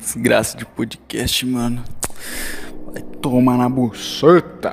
Desgraça 0.00 0.56
de 0.56 0.64
podcast, 0.64 1.44
mano. 1.44 1.84
Vai 2.90 3.02
tomar 3.20 3.58
na 3.58 3.68
buceta. 3.68 4.72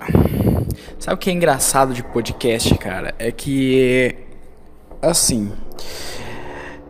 Sabe 0.98 1.16
o 1.16 1.18
que 1.18 1.30
é 1.30 1.34
engraçado 1.34 1.94
de 1.94 2.02
podcast, 2.02 2.76
cara? 2.78 3.14
É 3.20 3.30
que. 3.30 4.16
Assim. 5.02 5.52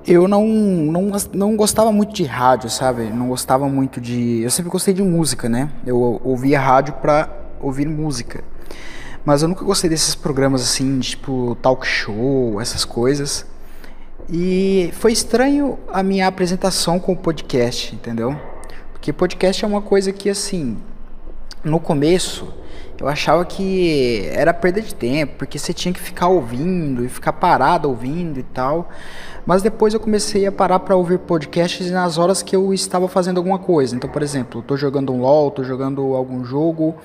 Eu 0.06 0.28
não, 0.28 0.46
não, 0.48 1.12
não 1.34 1.58
gostava 1.58 1.92
muito 1.92 2.14
de 2.14 2.24
rádio, 2.24 2.70
sabe? 2.70 3.06
Não 3.10 3.28
gostava 3.28 3.68
muito 3.68 4.00
de. 4.00 4.42
Eu 4.44 4.52
sempre 4.52 4.72
gostei 4.72 4.94
de 4.94 5.02
música, 5.02 5.50
né? 5.50 5.72
Eu 5.84 6.22
ouvia 6.24 6.60
rádio 6.60 6.94
pra 6.94 7.30
ouvir 7.60 7.88
música. 7.90 8.44
Mas 9.26 9.42
eu 9.42 9.48
nunca 9.50 9.66
gostei 9.66 9.90
desses 9.90 10.14
programas 10.14 10.62
assim, 10.62 11.00
tipo 11.00 11.58
talk 11.60 11.86
show, 11.86 12.62
essas 12.62 12.86
coisas. 12.86 13.48
E 14.30 14.90
foi 14.94 15.14
estranho 15.14 15.80
a 15.92 16.04
minha 16.04 16.28
apresentação 16.28 17.00
com 17.00 17.14
o 17.14 17.18
podcast, 17.18 17.96
entendeu? 17.96 18.36
Porque 18.92 19.14
podcast 19.14 19.64
é 19.64 19.68
uma 19.68 19.82
coisa 19.82 20.12
que, 20.12 20.30
assim, 20.30 20.78
no 21.64 21.80
começo 21.80 22.54
eu 23.00 23.08
achava 23.08 23.46
que 23.46 24.28
era 24.32 24.52
perda 24.54 24.82
de 24.82 24.94
tempo, 24.94 25.36
porque 25.38 25.60
você 25.60 25.72
tinha 25.72 25.94
que 25.94 26.00
ficar 26.00 26.28
ouvindo 26.28 27.06
e 27.06 27.10
ficar 27.10 27.34
parado 27.34 27.88
ouvindo 27.88 28.40
e 28.40 28.44
tal. 28.44 28.90
Mas 29.46 29.62
depois 29.62 29.94
eu 29.94 30.00
comecei 30.00 30.48
a 30.48 30.52
parar 30.52 30.80
para 30.80 30.96
ouvir 30.96 31.20
podcasts 31.20 31.92
nas 31.92 32.18
horas 32.18 32.42
que 32.42 32.56
eu 32.56 32.74
estava 32.74 33.08
fazendo 33.08 33.38
alguma 33.38 33.60
coisa. 33.60 33.96
Então, 33.96 34.10
por 34.10 34.24
exemplo, 34.24 34.62
estou 34.62 34.76
jogando 34.76 35.14
um 35.14 35.22
LoL, 35.22 35.50
estou 35.50 35.64
jogando 35.64 36.16
algum 36.16 36.44
jogo 36.44 36.96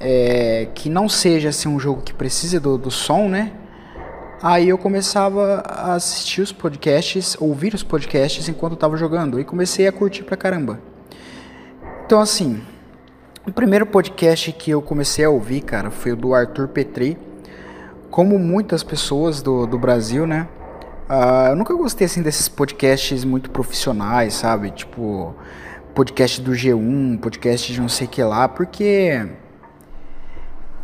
é, 0.00 0.68
que 0.74 0.88
não 0.88 1.08
seja 1.08 1.50
assim 1.50 1.68
um 1.68 1.78
jogo 1.78 2.00
que 2.00 2.14
precisa 2.14 2.58
do, 2.58 2.78
do 2.78 2.90
som, 2.90 3.28
né? 3.28 3.52
Aí 4.42 4.70
eu 4.70 4.76
começava 4.76 5.62
a 5.64 5.94
assistir 5.94 6.40
os 6.40 6.50
podcasts, 6.50 7.36
ouvir 7.38 7.74
os 7.74 7.84
podcasts 7.84 8.48
enquanto 8.48 8.72
eu 8.72 8.76
tava 8.76 8.96
jogando 8.96 9.38
e 9.38 9.44
comecei 9.44 9.86
a 9.86 9.92
curtir 9.92 10.24
pra 10.24 10.36
caramba. 10.36 10.80
Então 12.04 12.20
assim, 12.20 12.60
o 13.46 13.52
primeiro 13.52 13.86
podcast 13.86 14.50
que 14.50 14.72
eu 14.72 14.82
comecei 14.82 15.24
a 15.24 15.30
ouvir, 15.30 15.60
cara, 15.60 15.92
foi 15.92 16.10
o 16.10 16.16
do 16.16 16.34
Arthur 16.34 16.66
Petri. 16.66 17.16
Como 18.10 18.36
muitas 18.36 18.82
pessoas 18.82 19.40
do, 19.40 19.64
do 19.64 19.78
Brasil, 19.78 20.26
né? 20.26 20.48
Uh, 21.08 21.50
eu 21.50 21.56
nunca 21.56 21.72
gostei 21.74 22.06
assim 22.06 22.20
desses 22.20 22.48
podcasts 22.48 23.24
muito 23.24 23.48
profissionais, 23.48 24.34
sabe? 24.34 24.72
Tipo, 24.72 25.36
podcast 25.94 26.40
do 26.40 26.50
G1, 26.50 27.20
podcast 27.20 27.72
de 27.72 27.80
não 27.80 27.88
sei 27.88 28.08
que 28.08 28.20
lá, 28.24 28.48
porque 28.48 29.24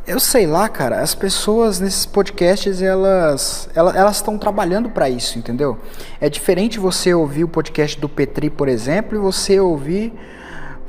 eu 0.09 0.19
sei 0.19 0.47
lá, 0.47 0.69
cara, 0.70 1.03
as 1.03 1.14
pessoas 1.14 1.78
nesses 1.78 2.06
podcasts, 2.06 2.81
elas 2.81 3.69
elas 3.75 4.17
estão 4.17 4.39
trabalhando 4.39 4.89
para 4.89 5.11
isso, 5.11 5.39
entendeu? 5.39 5.78
É 6.19 6.31
diferente 6.31 6.78
você 6.78 7.12
ouvir 7.12 7.45
o 7.45 7.48
podcast 7.48 8.00
do 8.00 8.09
Petri, 8.09 8.48
por 8.48 8.69
exemplo, 8.69 9.19
e 9.19 9.20
você 9.20 9.61
ouvir, 9.61 10.15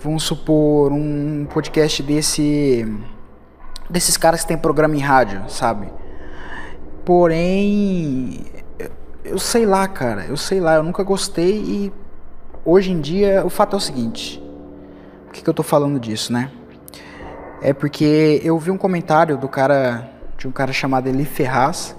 vamos 0.02 0.24
supor, 0.24 0.94
um 0.94 1.46
podcast 1.52 2.02
desse 2.02 2.88
desses 3.90 4.16
caras 4.16 4.42
que 4.42 4.48
tem 4.48 4.58
programa 4.58 4.96
em 4.96 5.02
rádio, 5.02 5.44
sabe? 5.50 5.92
Porém, 7.04 8.46
eu 9.26 9.38
sei 9.38 9.66
lá, 9.66 9.86
cara, 9.86 10.26
eu 10.26 10.38
sei 10.38 10.62
lá, 10.62 10.76
eu 10.76 10.84
nunca 10.84 11.04
gostei 11.04 11.58
e 11.58 11.94
hoje 12.64 12.92
em 12.92 13.02
dia 13.02 13.44
o 13.46 13.50
fato 13.50 13.76
é 13.76 13.78
o 13.78 13.82
seguinte. 13.82 14.42
Por 15.26 15.34
que, 15.34 15.44
que 15.44 15.50
eu 15.50 15.54
tô 15.54 15.64
falando 15.64 16.00
disso, 16.00 16.32
né? 16.32 16.52
É 17.62 17.74
porque 17.74 18.42
eu 18.44 18.58
vi 18.58 18.72
um 18.72 18.78
comentário 18.78 19.38
do 19.38 19.48
cara, 19.48 20.10
de 20.38 20.48
um 20.48 20.52
cara 20.52 20.72
chamado 20.72 21.08
Eli 21.08 21.26
Ferraz, 21.26 21.96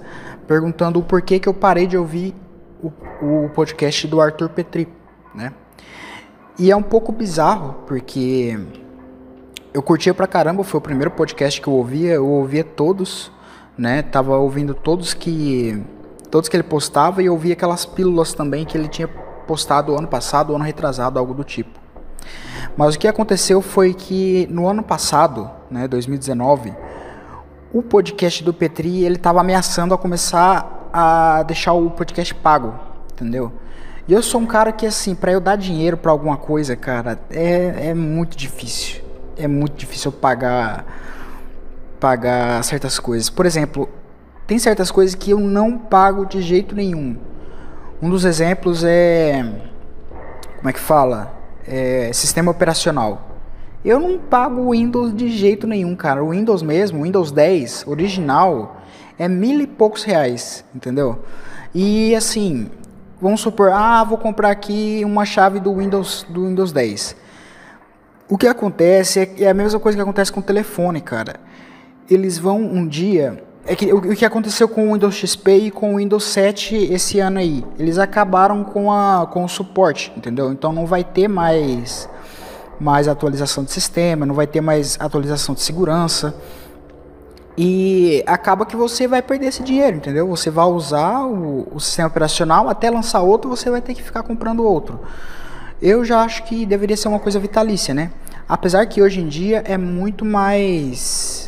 perguntando 0.47 0.99
o 0.99 1.03
porquê 1.03 1.39
que 1.39 1.47
eu 1.47 1.53
parei 1.53 1.87
de 1.87 1.97
ouvir 1.97 2.35
o, 2.81 2.91
o 3.45 3.49
podcast 3.49 4.07
do 4.07 4.19
Arthur 4.19 4.49
Petri, 4.49 4.87
né? 5.33 5.53
E 6.57 6.69
é 6.71 6.75
um 6.75 6.83
pouco 6.83 7.11
bizarro, 7.11 7.75
porque 7.87 8.59
eu 9.73 9.81
curtia 9.81 10.13
pra 10.13 10.27
caramba, 10.27 10.63
foi 10.63 10.79
o 10.79 10.81
primeiro 10.81 11.11
podcast 11.11 11.61
que 11.61 11.67
eu 11.67 11.73
ouvia, 11.73 12.13
eu 12.13 12.27
ouvia 12.27 12.63
todos, 12.63 13.31
né? 13.77 14.01
Tava 14.01 14.37
ouvindo 14.37 14.73
todos 14.73 15.13
que 15.13 15.81
todos 16.29 16.47
que 16.47 16.55
ele 16.55 16.63
postava 16.63 17.21
e 17.21 17.25
eu 17.25 17.33
ouvia 17.33 17.53
aquelas 17.53 17.85
pílulas 17.85 18.33
também 18.33 18.65
que 18.65 18.77
ele 18.77 18.87
tinha 18.87 19.07
postado 19.07 19.97
ano 19.97 20.07
passado, 20.07 20.55
ano 20.55 20.63
retrasado, 20.63 21.19
algo 21.19 21.33
do 21.33 21.43
tipo. 21.43 21.80
Mas 22.75 22.95
o 22.95 22.99
que 22.99 23.07
aconteceu 23.07 23.61
foi 23.61 23.93
que 23.93 24.47
no 24.49 24.67
ano 24.67 24.83
passado, 24.83 25.49
né, 25.69 25.87
2019, 25.87 26.73
o 27.73 27.81
podcast 27.81 28.43
do 28.43 28.53
Petri 28.53 29.03
ele 29.03 29.15
estava 29.15 29.39
ameaçando 29.41 29.93
a 29.93 29.97
começar 29.97 30.89
a 30.93 31.43
deixar 31.43 31.73
o 31.73 31.89
podcast 31.89 32.33
pago, 32.35 32.73
entendeu? 33.13 33.51
E 34.07 34.13
eu 34.13 34.21
sou 34.21 34.41
um 34.41 34.45
cara 34.45 34.71
que 34.71 34.85
assim, 34.85 35.15
para 35.15 35.31
eu 35.31 35.39
dar 35.39 35.55
dinheiro 35.55 35.95
para 35.95 36.11
alguma 36.11 36.35
coisa, 36.37 36.75
cara, 36.75 37.19
é, 37.29 37.89
é 37.89 37.93
muito 37.93 38.35
difícil. 38.35 39.01
É 39.37 39.47
muito 39.47 39.75
difícil 39.75 40.11
eu 40.11 40.17
pagar 40.17 40.85
pagar 41.99 42.63
certas 42.63 42.99
coisas. 42.99 43.29
Por 43.29 43.45
exemplo, 43.45 43.87
tem 44.47 44.57
certas 44.57 44.89
coisas 44.89 45.13
que 45.13 45.31
eu 45.31 45.39
não 45.39 45.77
pago 45.77 46.25
de 46.25 46.41
jeito 46.41 46.75
nenhum. 46.75 47.15
Um 48.01 48.09
dos 48.09 48.25
exemplos 48.25 48.83
é 48.83 49.43
como 50.57 50.69
é 50.69 50.73
que 50.73 50.79
fala? 50.79 51.40
É, 51.67 52.11
sistema 52.13 52.51
operacional. 52.51 53.29
Eu 53.83 53.99
não 53.99 54.19
pago 54.19 54.61
o 54.61 54.71
Windows 54.71 55.15
de 55.15 55.29
jeito 55.29 55.65
nenhum, 55.65 55.95
cara. 55.95 56.23
O 56.23 56.29
Windows 56.29 56.61
mesmo, 56.61 56.99
o 56.99 57.03
Windows 57.03 57.31
10 57.31 57.85
original, 57.87 58.77
é 59.17 59.27
mil 59.27 59.59
e 59.59 59.67
poucos 59.67 60.03
reais, 60.03 60.63
entendeu? 60.73 61.23
E 61.73 62.15
assim, 62.15 62.69
vamos 63.19 63.41
supor, 63.41 63.71
ah, 63.71 64.03
vou 64.03 64.17
comprar 64.17 64.51
aqui 64.51 65.01
uma 65.03 65.25
chave 65.25 65.59
do 65.59 65.75
Windows 65.75 66.25
do 66.29 66.47
Windows 66.47 66.71
10. 66.71 67.15
O 68.29 68.37
que 68.37 68.47
acontece 68.47 69.19
é, 69.19 69.43
é 69.43 69.49
a 69.49 69.53
mesma 69.53 69.79
coisa 69.79 69.97
que 69.97 70.01
acontece 70.01 70.31
com 70.31 70.39
o 70.39 70.43
telefone, 70.43 71.01
cara. 71.01 71.39
Eles 72.09 72.37
vão 72.37 72.61
um 72.61 72.87
dia 72.87 73.43
é 73.65 73.75
que 73.75 73.93
o, 73.93 74.01
que 74.15 74.25
aconteceu 74.25 74.67
com 74.67 74.89
o 74.89 74.93
Windows 74.93 75.15
XP 75.15 75.51
e 75.51 75.71
com 75.71 75.93
o 75.93 75.97
Windows 75.97 76.23
7 76.25 76.75
esse 76.75 77.19
ano 77.19 77.39
aí, 77.39 77.63
eles 77.77 77.97
acabaram 77.97 78.63
com, 78.63 78.91
a, 78.91 79.27
com 79.31 79.43
o 79.43 79.47
suporte, 79.47 80.11
entendeu? 80.17 80.51
Então 80.51 80.73
não 80.73 80.85
vai 80.85 81.03
ter 81.03 81.27
mais, 81.27 82.09
mais 82.79 83.07
atualização 83.07 83.63
de 83.63 83.71
sistema, 83.71 84.25
não 84.25 84.33
vai 84.33 84.47
ter 84.47 84.61
mais 84.61 84.97
atualização 84.99 85.53
de 85.53 85.61
segurança. 85.61 86.35
E 87.57 88.23
acaba 88.25 88.65
que 88.65 88.75
você 88.75 89.07
vai 89.07 89.21
perder 89.21 89.47
esse 89.47 89.61
dinheiro, 89.61 89.97
entendeu? 89.97 90.27
Você 90.27 90.49
vai 90.49 90.65
usar 90.65 91.25
o, 91.25 91.67
o 91.71 91.79
sistema 91.79 92.07
operacional, 92.07 92.67
até 92.67 92.89
lançar 92.89 93.21
outro, 93.21 93.49
você 93.49 93.69
vai 93.69 93.81
ter 93.81 93.93
que 93.93 94.01
ficar 94.01 94.23
comprando 94.23 94.63
outro. 94.63 94.99
Eu 95.79 96.03
já 96.03 96.21
acho 96.21 96.43
que 96.43 96.65
deveria 96.65 96.97
ser 96.97 97.09
uma 97.09 97.19
coisa 97.19 97.39
vitalícia, 97.39 97.93
né? 97.93 98.11
Apesar 98.47 98.85
que 98.85 99.01
hoje 99.01 99.21
em 99.21 99.27
dia 99.27 99.63
é 99.65 99.77
muito 99.77 100.25
mais 100.25 101.40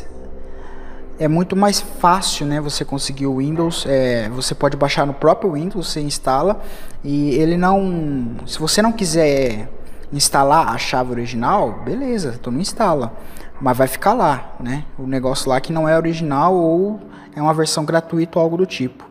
é 1.18 1.28
muito 1.28 1.54
mais 1.54 1.80
fácil, 1.80 2.46
né? 2.46 2.60
Você 2.60 2.84
conseguir 2.84 3.26
o 3.26 3.38
Windows, 3.38 3.84
é, 3.86 4.28
você 4.30 4.54
pode 4.54 4.76
baixar 4.76 5.06
no 5.06 5.14
próprio 5.14 5.52
Windows, 5.52 5.88
você 5.88 6.00
instala 6.00 6.60
e 7.02 7.30
ele 7.34 7.56
não, 7.56 8.36
se 8.46 8.58
você 8.58 8.82
não 8.82 8.92
quiser 8.92 9.68
instalar 10.12 10.68
a 10.68 10.78
chave 10.78 11.10
original, 11.10 11.80
beleza, 11.84 12.36
então 12.38 12.52
não 12.52 12.60
instala, 12.60 13.12
mas 13.60 13.76
vai 13.76 13.86
ficar 13.86 14.12
lá, 14.12 14.56
né? 14.60 14.84
O 14.98 15.06
negócio 15.06 15.48
lá 15.48 15.60
que 15.60 15.72
não 15.72 15.88
é 15.88 15.96
original 15.96 16.54
ou 16.54 17.00
é 17.34 17.40
uma 17.40 17.54
versão 17.54 17.84
gratuita 17.84 18.38
ou 18.38 18.42
algo 18.42 18.56
do 18.56 18.66
tipo. 18.66 19.04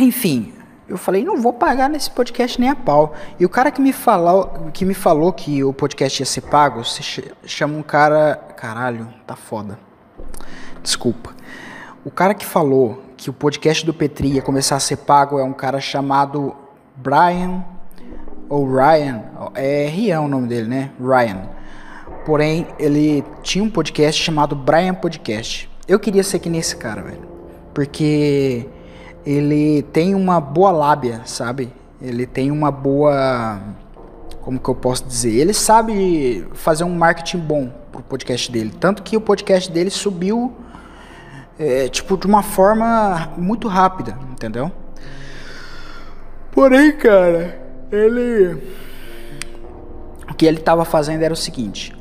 Enfim, 0.00 0.52
eu 0.88 0.96
falei, 0.96 1.24
não 1.24 1.40
vou 1.40 1.52
pagar 1.52 1.88
nesse 1.88 2.10
podcast 2.10 2.60
nem 2.60 2.70
a 2.70 2.76
pau. 2.76 3.14
E 3.38 3.44
o 3.44 3.48
cara 3.48 3.70
que 3.70 3.80
me 3.80 3.92
falou 3.92 4.70
que, 4.72 4.84
me 4.84 4.94
falou 4.94 5.32
que 5.32 5.62
o 5.62 5.72
podcast 5.72 6.22
ia 6.22 6.26
ser 6.26 6.42
pago, 6.42 6.84
se 6.84 7.02
chama 7.44 7.76
um 7.76 7.82
cara. 7.82 8.36
Caralho, 8.56 9.08
tá 9.26 9.36
foda. 9.36 9.91
Desculpa. 10.82 11.34
O 12.04 12.10
cara 12.10 12.34
que 12.34 12.44
falou 12.44 13.02
que 13.16 13.30
o 13.30 13.32
podcast 13.32 13.86
do 13.86 13.94
Petri 13.94 14.32
ia 14.32 14.42
começar 14.42 14.74
a 14.74 14.80
ser 14.80 14.96
pago 14.96 15.38
é 15.38 15.44
um 15.44 15.52
cara 15.52 15.80
chamado 15.80 16.54
Brian 16.96 17.64
ou 18.48 18.66
Ryan. 18.66 19.22
É 19.54 19.86
Rian 19.86 20.22
o 20.22 20.28
nome 20.28 20.48
dele, 20.48 20.68
né? 20.68 20.90
Ryan. 21.00 21.48
Porém, 22.26 22.66
ele 22.78 23.24
tinha 23.42 23.62
um 23.62 23.70
podcast 23.70 24.20
chamado 24.20 24.56
Brian 24.56 24.94
Podcast. 24.94 25.70
Eu 25.86 26.00
queria 26.00 26.22
ser 26.22 26.38
que 26.38 26.50
nesse 26.50 26.76
cara, 26.76 27.02
velho. 27.02 27.28
Porque 27.72 28.66
ele 29.24 29.82
tem 29.92 30.14
uma 30.14 30.40
boa 30.40 30.72
lábia, 30.72 31.22
sabe? 31.24 31.72
Ele 32.00 32.26
tem 32.26 32.50
uma 32.50 32.70
boa. 32.70 33.60
Como 34.40 34.58
que 34.58 34.68
eu 34.68 34.74
posso 34.74 35.04
dizer? 35.04 35.34
Ele 35.34 35.54
sabe 35.54 36.46
fazer 36.54 36.82
um 36.82 36.94
marketing 36.94 37.38
bom 37.38 37.81
pro 37.92 38.02
podcast 38.02 38.50
dele. 38.50 38.72
Tanto 38.80 39.02
que 39.02 39.16
o 39.16 39.20
podcast 39.20 39.70
dele 39.70 39.90
subiu 39.90 40.52
é, 41.58 41.88
tipo, 41.88 42.16
de 42.16 42.26
uma 42.26 42.42
forma 42.42 43.30
muito 43.36 43.68
rápida, 43.68 44.18
entendeu? 44.30 44.72
Porém, 46.50 46.96
cara, 46.96 47.60
ele. 47.90 48.58
O 50.28 50.34
que 50.34 50.46
ele 50.46 50.58
tava 50.58 50.84
fazendo 50.84 51.22
era 51.22 51.32
o 51.32 51.36
seguinte: 51.36 51.94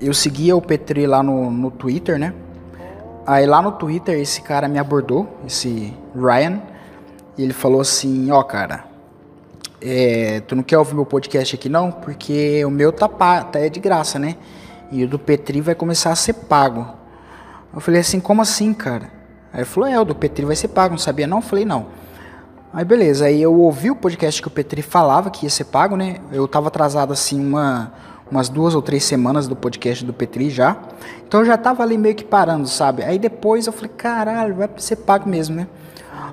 eu 0.00 0.14
seguia 0.14 0.56
o 0.56 0.62
Petri 0.62 1.06
lá 1.06 1.22
no, 1.22 1.50
no 1.50 1.70
Twitter, 1.70 2.18
né? 2.18 2.32
Aí 3.26 3.44
lá 3.44 3.60
no 3.60 3.72
Twitter 3.72 4.18
esse 4.18 4.40
cara 4.40 4.68
me 4.68 4.78
abordou, 4.78 5.28
esse 5.46 5.92
Ryan, 6.14 6.62
e 7.36 7.42
ele 7.42 7.52
falou 7.52 7.80
assim: 7.80 8.30
Ó, 8.30 8.40
oh, 8.40 8.44
cara, 8.44 8.84
é, 9.80 10.40
tu 10.40 10.56
não 10.56 10.62
quer 10.62 10.78
ouvir 10.78 10.94
meu 10.94 11.06
podcast 11.06 11.54
aqui 11.54 11.68
não? 11.68 11.92
Porque 11.92 12.64
o 12.64 12.70
meu 12.70 12.92
tá, 12.92 13.08
tá 13.08 13.60
é 13.60 13.68
de 13.68 13.80
graça, 13.80 14.18
né? 14.18 14.36
E 14.90 15.04
o 15.04 15.08
do 15.08 15.18
Petri 15.18 15.60
vai 15.60 15.74
começar 15.74 16.10
a 16.10 16.16
ser 16.16 16.32
pago. 16.32 16.86
Eu 17.74 17.80
falei 17.80 18.00
assim, 18.00 18.20
como 18.20 18.42
assim, 18.42 18.72
cara? 18.72 19.10
Aí 19.52 19.60
ele 19.60 19.64
falou, 19.64 19.88
é, 19.88 20.00
o 20.00 20.04
do 20.04 20.14
Petri 20.14 20.44
vai 20.44 20.56
ser 20.56 20.68
pago, 20.68 20.92
não 20.92 20.98
sabia 20.98 21.26
não? 21.26 21.38
Eu 21.38 21.42
falei, 21.42 21.64
não. 21.64 21.86
Aí 22.72 22.84
beleza, 22.84 23.26
aí 23.26 23.40
eu 23.40 23.54
ouvi 23.54 23.90
o 23.90 23.96
podcast 23.96 24.42
que 24.42 24.48
o 24.48 24.50
Petri 24.50 24.82
falava 24.82 25.30
que 25.30 25.46
ia 25.46 25.50
ser 25.50 25.64
pago, 25.64 25.96
né? 25.96 26.16
Eu 26.30 26.46
tava 26.46 26.68
atrasado 26.68 27.12
assim 27.12 27.40
uma, 27.40 27.92
umas 28.30 28.50
duas 28.50 28.74
ou 28.74 28.82
três 28.82 29.04
semanas 29.04 29.48
do 29.48 29.56
podcast 29.56 30.04
do 30.04 30.12
Petri 30.12 30.50
já. 30.50 30.76
Então 31.26 31.40
eu 31.40 31.46
já 31.46 31.56
tava 31.56 31.82
ali 31.82 31.96
meio 31.96 32.14
que 32.14 32.24
parando, 32.24 32.68
sabe? 32.68 33.02
Aí 33.02 33.18
depois 33.18 33.66
eu 33.66 33.72
falei, 33.72 33.90
caralho, 33.96 34.54
vai 34.54 34.68
ser 34.76 34.96
pago 34.96 35.28
mesmo, 35.28 35.56
né? 35.56 35.66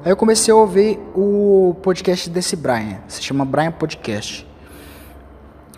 Aí 0.04 0.12
eu 0.12 0.18
comecei 0.18 0.54
a 0.54 0.58
ouvir 0.58 1.00
o 1.16 1.76
podcast 1.82 2.30
desse 2.30 2.56
Brian, 2.56 3.00
se 3.08 3.22
chama 3.24 3.46
Brian 3.46 3.72
Podcast. 3.72 4.46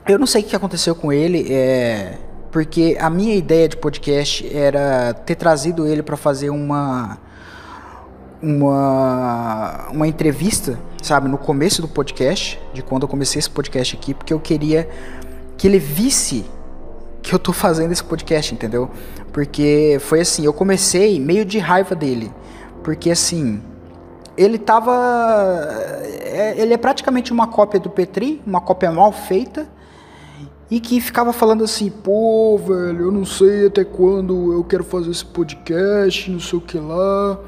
Eu 0.07 0.17
não 0.17 0.25
sei 0.25 0.41
o 0.41 0.45
que 0.45 0.55
aconteceu 0.55 0.95
com 0.95 1.13
ele, 1.13 1.53
é, 1.53 2.17
porque 2.51 2.97
a 2.99 3.09
minha 3.09 3.35
ideia 3.35 3.67
de 3.67 3.77
podcast 3.77 4.47
era 4.55 5.13
ter 5.13 5.35
trazido 5.35 5.85
ele 5.85 6.01
para 6.01 6.17
fazer 6.17 6.49
uma 6.49 7.17
uma 8.41 9.87
uma 9.91 10.07
entrevista, 10.07 10.79
sabe, 11.01 11.27
no 11.27 11.37
começo 11.37 11.81
do 11.81 11.87
podcast, 11.87 12.59
de 12.73 12.81
quando 12.81 13.03
eu 13.03 13.07
comecei 13.07 13.39
esse 13.39 13.49
podcast 13.49 13.95
aqui, 13.95 14.13
porque 14.13 14.33
eu 14.33 14.39
queria 14.39 14.87
que 15.57 15.67
ele 15.67 15.79
visse 15.79 16.45
que 17.21 17.33
eu 17.33 17.39
tô 17.39 17.51
fazendo 17.51 17.91
esse 17.91 18.03
podcast, 18.03 18.53
entendeu? 18.53 18.89
Porque 19.33 19.97
foi 20.01 20.21
assim, 20.21 20.45
eu 20.45 20.53
comecei 20.53 21.19
meio 21.19 21.43
de 21.43 21.59
raiva 21.59 21.95
dele, 21.95 22.31
porque 22.83 23.11
assim, 23.11 23.61
ele 24.37 24.57
tava. 24.57 24.93
É, 26.21 26.55
ele 26.57 26.73
é 26.73 26.77
praticamente 26.77 27.33
uma 27.33 27.47
cópia 27.47 27.79
do 27.79 27.89
Petri, 27.89 28.41
uma 28.45 28.61
cópia 28.61 28.91
mal 28.91 29.11
feita, 29.11 29.67
e 30.69 30.79
que 30.79 30.99
ficava 30.99 31.31
falando 31.31 31.63
assim: 31.63 31.89
pô, 31.89 32.57
velho, 32.57 33.05
eu 33.05 33.11
não 33.11 33.25
sei 33.25 33.67
até 33.67 33.83
quando 33.83 34.53
eu 34.53 34.63
quero 34.63 34.83
fazer 34.83 35.11
esse 35.11 35.25
podcast, 35.25 36.29
não 36.29 36.39
sei 36.39 36.59
o 36.59 36.61
que 36.61 36.77
lá. 36.77 37.39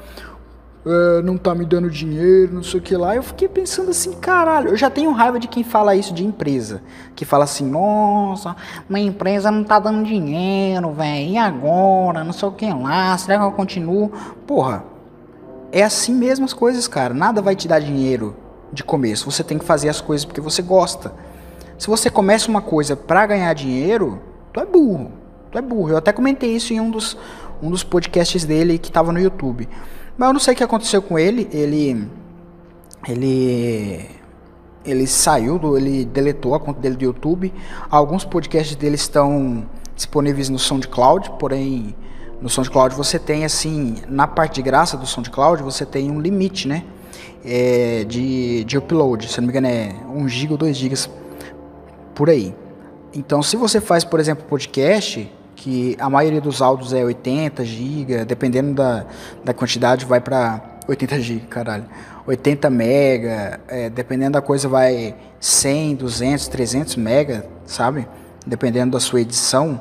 É, 0.82 1.20
não 1.20 1.36
tá 1.36 1.54
me 1.54 1.66
dando 1.66 1.90
dinheiro, 1.90 2.54
não 2.54 2.62
sei 2.62 2.80
o 2.80 2.82
que 2.82 2.96
lá. 2.96 3.14
Eu 3.14 3.22
fiquei 3.22 3.46
pensando 3.46 3.90
assim, 3.90 4.12
caralho, 4.12 4.70
eu 4.70 4.76
já 4.78 4.88
tenho 4.88 5.12
raiva 5.12 5.38
de 5.38 5.46
quem 5.46 5.62
fala 5.62 5.94
isso 5.94 6.14
de 6.14 6.24
empresa. 6.24 6.82
Que 7.14 7.26
fala 7.26 7.44
assim, 7.44 7.66
nossa, 7.66 8.56
minha 8.88 9.06
empresa 9.06 9.50
não 9.50 9.62
tá 9.62 9.78
dando 9.78 10.02
dinheiro, 10.04 10.90
velho, 10.92 11.30
e 11.32 11.36
agora? 11.36 12.24
Não 12.24 12.32
sei 12.32 12.48
o 12.48 12.52
que 12.52 12.72
lá, 12.72 13.16
será 13.18 13.38
que 13.38 13.44
eu 13.44 13.52
continuo? 13.52 14.10
Porra, 14.46 14.84
é 15.70 15.82
assim 15.82 16.14
mesmo 16.14 16.46
as 16.46 16.54
coisas, 16.54 16.88
cara. 16.88 17.12
Nada 17.12 17.42
vai 17.42 17.54
te 17.54 17.68
dar 17.68 17.78
dinheiro 17.78 18.34
de 18.72 18.82
começo. 18.82 19.30
Você 19.30 19.44
tem 19.44 19.58
que 19.58 19.64
fazer 19.66 19.90
as 19.90 20.00
coisas 20.00 20.24
porque 20.24 20.40
você 20.40 20.62
gosta. 20.62 21.12
Se 21.80 21.86
você 21.86 22.10
começa 22.10 22.50
uma 22.50 22.60
coisa 22.60 22.94
para 22.94 23.24
ganhar 23.24 23.54
dinheiro, 23.54 24.20
tu 24.52 24.60
é 24.60 24.66
burro. 24.66 25.12
Tu 25.50 25.56
é 25.56 25.62
burro. 25.62 25.88
Eu 25.88 25.96
até 25.96 26.12
comentei 26.12 26.54
isso 26.54 26.74
em 26.74 26.78
um 26.78 26.90
dos, 26.90 27.16
um 27.62 27.70
dos 27.70 27.82
podcasts 27.82 28.44
dele 28.44 28.76
que 28.76 28.92
tava 28.92 29.10
no 29.10 29.18
YouTube. 29.18 29.66
Mas 30.14 30.26
eu 30.28 30.32
não 30.34 30.40
sei 30.40 30.52
o 30.52 30.56
que 30.58 30.62
aconteceu 30.62 31.00
com 31.00 31.18
ele. 31.18 31.48
Ele. 31.50 32.06
Ele. 33.08 34.10
Ele 34.84 35.06
saiu 35.06 35.58
do. 35.58 35.74
Ele 35.74 36.04
deletou 36.04 36.54
a 36.54 36.60
conta 36.60 36.78
dele 36.80 36.96
do 36.96 37.04
YouTube. 37.04 37.50
Alguns 37.90 38.26
podcasts 38.26 38.76
dele 38.76 38.96
estão 38.96 39.66
disponíveis 39.96 40.50
no 40.50 40.58
SoundCloud, 40.58 41.30
porém 41.38 41.96
no 42.42 42.50
SoundCloud 42.50 42.94
você 42.94 43.18
tem 43.18 43.42
assim, 43.46 43.96
na 44.06 44.26
parte 44.26 44.56
de 44.56 44.62
graça 44.62 44.98
do 44.98 45.06
SoundCloud 45.06 45.62
você 45.62 45.86
tem 45.86 46.10
um 46.10 46.20
limite, 46.20 46.68
né? 46.68 46.84
É, 47.42 48.04
de, 48.04 48.64
de 48.64 48.76
upload, 48.76 49.32
se 49.32 49.40
não 49.40 49.46
me 49.46 49.50
engano 49.50 49.66
é 49.66 49.94
1 50.14 50.28
GB 50.28 50.52
ou 50.52 50.58
2 50.58 50.76
GB 50.76 51.19
por 52.20 52.28
aí. 52.28 52.54
Então, 53.14 53.42
se 53.42 53.56
você 53.56 53.80
faz, 53.80 54.04
por 54.04 54.20
exemplo, 54.20 54.44
podcast, 54.44 55.32
que 55.56 55.96
a 55.98 56.10
maioria 56.10 56.38
dos 56.38 56.60
áudios 56.60 56.92
é 56.92 57.02
80 57.02 57.64
GB, 57.64 58.26
dependendo 58.26 58.74
da, 58.74 59.06
da 59.42 59.54
quantidade, 59.54 60.04
vai 60.04 60.20
para 60.20 60.60
80 60.86 61.18
GB, 61.18 61.46
caralho. 61.46 61.86
80 62.26 62.68
mega, 62.68 63.58
é, 63.66 63.88
dependendo 63.88 64.32
da 64.32 64.42
coisa, 64.42 64.68
vai 64.68 65.14
100, 65.40 65.94
200, 65.94 66.48
300 66.48 66.96
mega, 66.96 67.46
sabe? 67.64 68.06
Dependendo 68.46 68.92
da 68.92 69.00
sua 69.00 69.22
edição, 69.22 69.80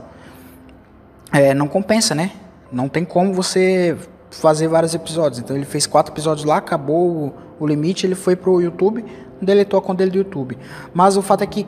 é, 1.34 1.54
não 1.54 1.68
compensa, 1.68 2.16
né? 2.16 2.32
Não 2.72 2.88
tem 2.88 3.04
como 3.04 3.34
você 3.34 3.98
fazer 4.32 4.70
vários 4.70 4.96
episódios. 4.96 5.42
Então 5.42 5.58
ele 5.58 5.66
fez 5.66 5.86
quatro 5.86 6.14
episódios 6.14 6.46
lá, 6.46 6.56
acabou 6.56 7.10
o, 7.10 7.34
o 7.60 7.68
limite, 7.68 8.08
ele 8.08 8.16
foi 8.16 8.38
pro 8.38 8.62
YouTube, 8.62 9.04
deletou 9.42 9.78
a 9.78 9.82
conta 9.82 10.06
dele 10.06 10.12
do 10.12 10.18
YouTube. 10.20 10.58
Mas 10.94 11.18
o 11.18 11.22
fato 11.22 11.44
é 11.44 11.46
que 11.46 11.68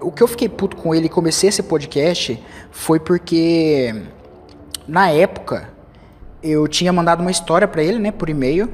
o 0.00 0.12
que 0.12 0.22
eu 0.22 0.28
fiquei 0.28 0.48
puto 0.48 0.76
com 0.76 0.94
ele 0.94 1.06
e 1.06 1.08
comecei 1.08 1.48
esse 1.48 1.62
podcast 1.62 2.42
foi 2.70 3.00
porque 3.00 3.94
na 4.86 5.10
época 5.10 5.68
eu 6.42 6.68
tinha 6.68 6.92
mandado 6.92 7.20
uma 7.20 7.30
história 7.30 7.66
para 7.66 7.82
ele, 7.82 7.98
né, 7.98 8.12
por 8.12 8.28
e-mail, 8.28 8.70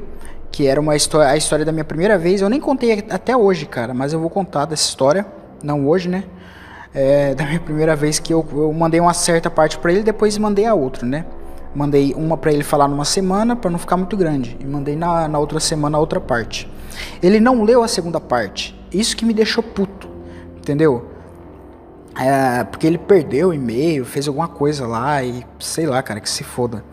que 0.50 0.66
era 0.66 0.80
uma 0.80 0.94
história, 0.94 1.30
a 1.30 1.36
história 1.36 1.64
da 1.64 1.72
minha 1.72 1.84
primeira 1.84 2.19
vez. 2.19 2.40
Eu 2.40 2.50
nem 2.50 2.60
contei 2.60 3.04
até 3.08 3.36
hoje, 3.36 3.66
cara, 3.66 3.94
mas 3.94 4.12
eu 4.12 4.20
vou 4.20 4.28
contar 4.28 4.66
dessa 4.66 4.86
história, 4.88 5.26
não 5.62 5.88
hoje, 5.88 6.08
né? 6.08 6.24
É, 6.94 7.34
da 7.36 7.44
minha 7.44 7.60
primeira 7.60 7.96
vez 7.96 8.19
que 8.19 8.32
eu, 8.32 8.46
eu 8.52 8.72
mandei 8.72 9.00
uma 9.00 9.14
certa 9.14 9.50
parte 9.50 9.78
para 9.78 9.92
ele, 9.92 10.02
depois 10.02 10.36
mandei 10.36 10.66
a 10.66 10.74
outra, 10.74 11.06
né? 11.06 11.24
Mandei 11.74 12.12
uma 12.14 12.36
para 12.36 12.52
ele 12.52 12.62
falar 12.62 12.86
numa 12.86 13.06
semana 13.06 13.56
para 13.56 13.70
não 13.70 13.78
ficar 13.78 13.96
muito 13.96 14.14
grande 14.14 14.58
e 14.60 14.66
mandei 14.66 14.94
na, 14.94 15.26
na 15.26 15.38
outra 15.38 15.58
semana 15.58 15.96
a 15.96 16.00
outra 16.00 16.20
parte. 16.20 16.70
Ele 17.22 17.40
não 17.40 17.62
leu 17.62 17.82
a 17.82 17.88
segunda 17.88 18.20
parte. 18.20 18.78
Isso 18.92 19.16
que 19.16 19.24
me 19.24 19.32
deixou 19.32 19.62
puto, 19.62 20.06
entendeu? 20.58 21.12
É, 22.19 22.65
porque 22.65 22.86
ele 22.86 22.98
perdeu 22.98 23.48
o 23.48 23.55
e-mail, 23.55 24.05
fez 24.05 24.29
alguma 24.29 24.48
coisa 24.48 24.86
lá 24.86 25.22
e 25.22 25.44
sei 25.58 25.86
lá, 25.86 26.03
cara, 26.03 26.20
que 26.20 26.29
se 26.29 26.44
foda. 26.44 26.84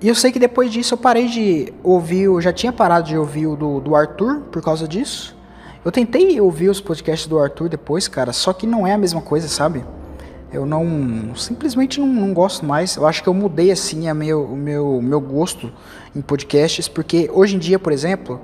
E 0.00 0.08
eu 0.08 0.14
sei 0.14 0.30
que 0.30 0.38
depois 0.38 0.72
disso 0.72 0.94
eu 0.94 0.98
parei 0.98 1.26
de 1.26 1.72
ouvir, 1.82 2.22
eu 2.22 2.40
já 2.40 2.52
tinha 2.52 2.72
parado 2.72 3.06
de 3.06 3.16
ouvir 3.16 3.46
o 3.46 3.56
do, 3.56 3.80
do 3.80 3.96
Arthur 3.96 4.40
por 4.50 4.62
causa 4.62 4.86
disso. 4.86 5.36
Eu 5.84 5.92
tentei 5.92 6.40
ouvir 6.40 6.68
os 6.68 6.80
podcasts 6.80 7.26
do 7.26 7.38
Arthur 7.38 7.68
depois, 7.68 8.08
cara, 8.08 8.32
só 8.32 8.52
que 8.52 8.66
não 8.66 8.86
é 8.86 8.92
a 8.92 8.98
mesma 8.98 9.20
coisa, 9.20 9.48
sabe? 9.48 9.84
eu 10.52 10.64
não 10.64 11.34
simplesmente 11.34 12.00
não, 12.00 12.06
não, 12.06 12.32
gosto 12.32 12.64
mais. 12.64 12.96
Eu 12.96 13.06
acho 13.06 13.22
que 13.22 13.28
eu 13.28 13.34
mudei 13.34 13.70
assim 13.70 14.08
a 14.08 14.14
meu, 14.14 14.44
o 14.44 14.56
meu, 14.56 15.00
meu 15.02 15.20
gosto 15.20 15.70
em 16.14 16.20
podcasts, 16.20 16.88
porque 16.88 17.30
hoje 17.32 17.56
em 17.56 17.58
dia, 17.58 17.78
por 17.78 17.92
exemplo, 17.92 18.40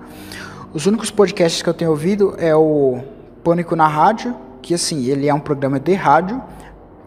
os 0.73 0.87
únicos 0.87 1.11
podcasts 1.11 1.63
que 1.63 1.69
eu 1.69 1.75
tenho 1.75 1.91
ouvido 1.91 2.35
é 2.39 2.55
o 2.55 3.01
Pânico 3.43 3.75
na 3.75 3.89
Rádio, 3.89 4.35
que 4.65 4.73
assim, 4.73 5.05
ele 5.07 5.29
é 5.29 5.35
um 5.35 5.41
programa 5.41 5.79
de 5.79 5.93
rádio, 5.93 6.43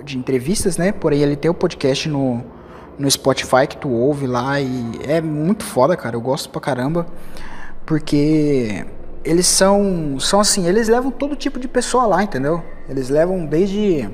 de 0.03 0.15
entrevistas, 0.15 0.77
né? 0.77 0.91
Porém, 0.91 1.21
ele 1.21 1.35
tem 1.35 1.49
o 1.49 1.53
podcast 1.55 2.07
no, 2.07 2.43
no 2.99 3.09
Spotify 3.09 3.65
que 3.67 3.75
tu 3.75 3.89
ouve 3.89 4.27
lá 4.27 4.61
e 4.61 4.91
é 5.07 5.19
muito 5.19 5.63
foda, 5.63 5.97
cara. 5.97 6.15
Eu 6.15 6.21
gosto 6.21 6.49
pra 6.51 6.61
caramba, 6.61 7.07
porque 7.83 8.85
eles 9.23 9.47
são, 9.47 10.19
são 10.19 10.39
assim, 10.39 10.67
eles 10.67 10.87
levam 10.87 11.09
todo 11.09 11.35
tipo 11.35 11.59
de 11.59 11.67
pessoa 11.67 12.05
lá, 12.05 12.23
entendeu? 12.23 12.63
Eles 12.87 13.09
levam 13.09 13.43
desde 13.45 14.07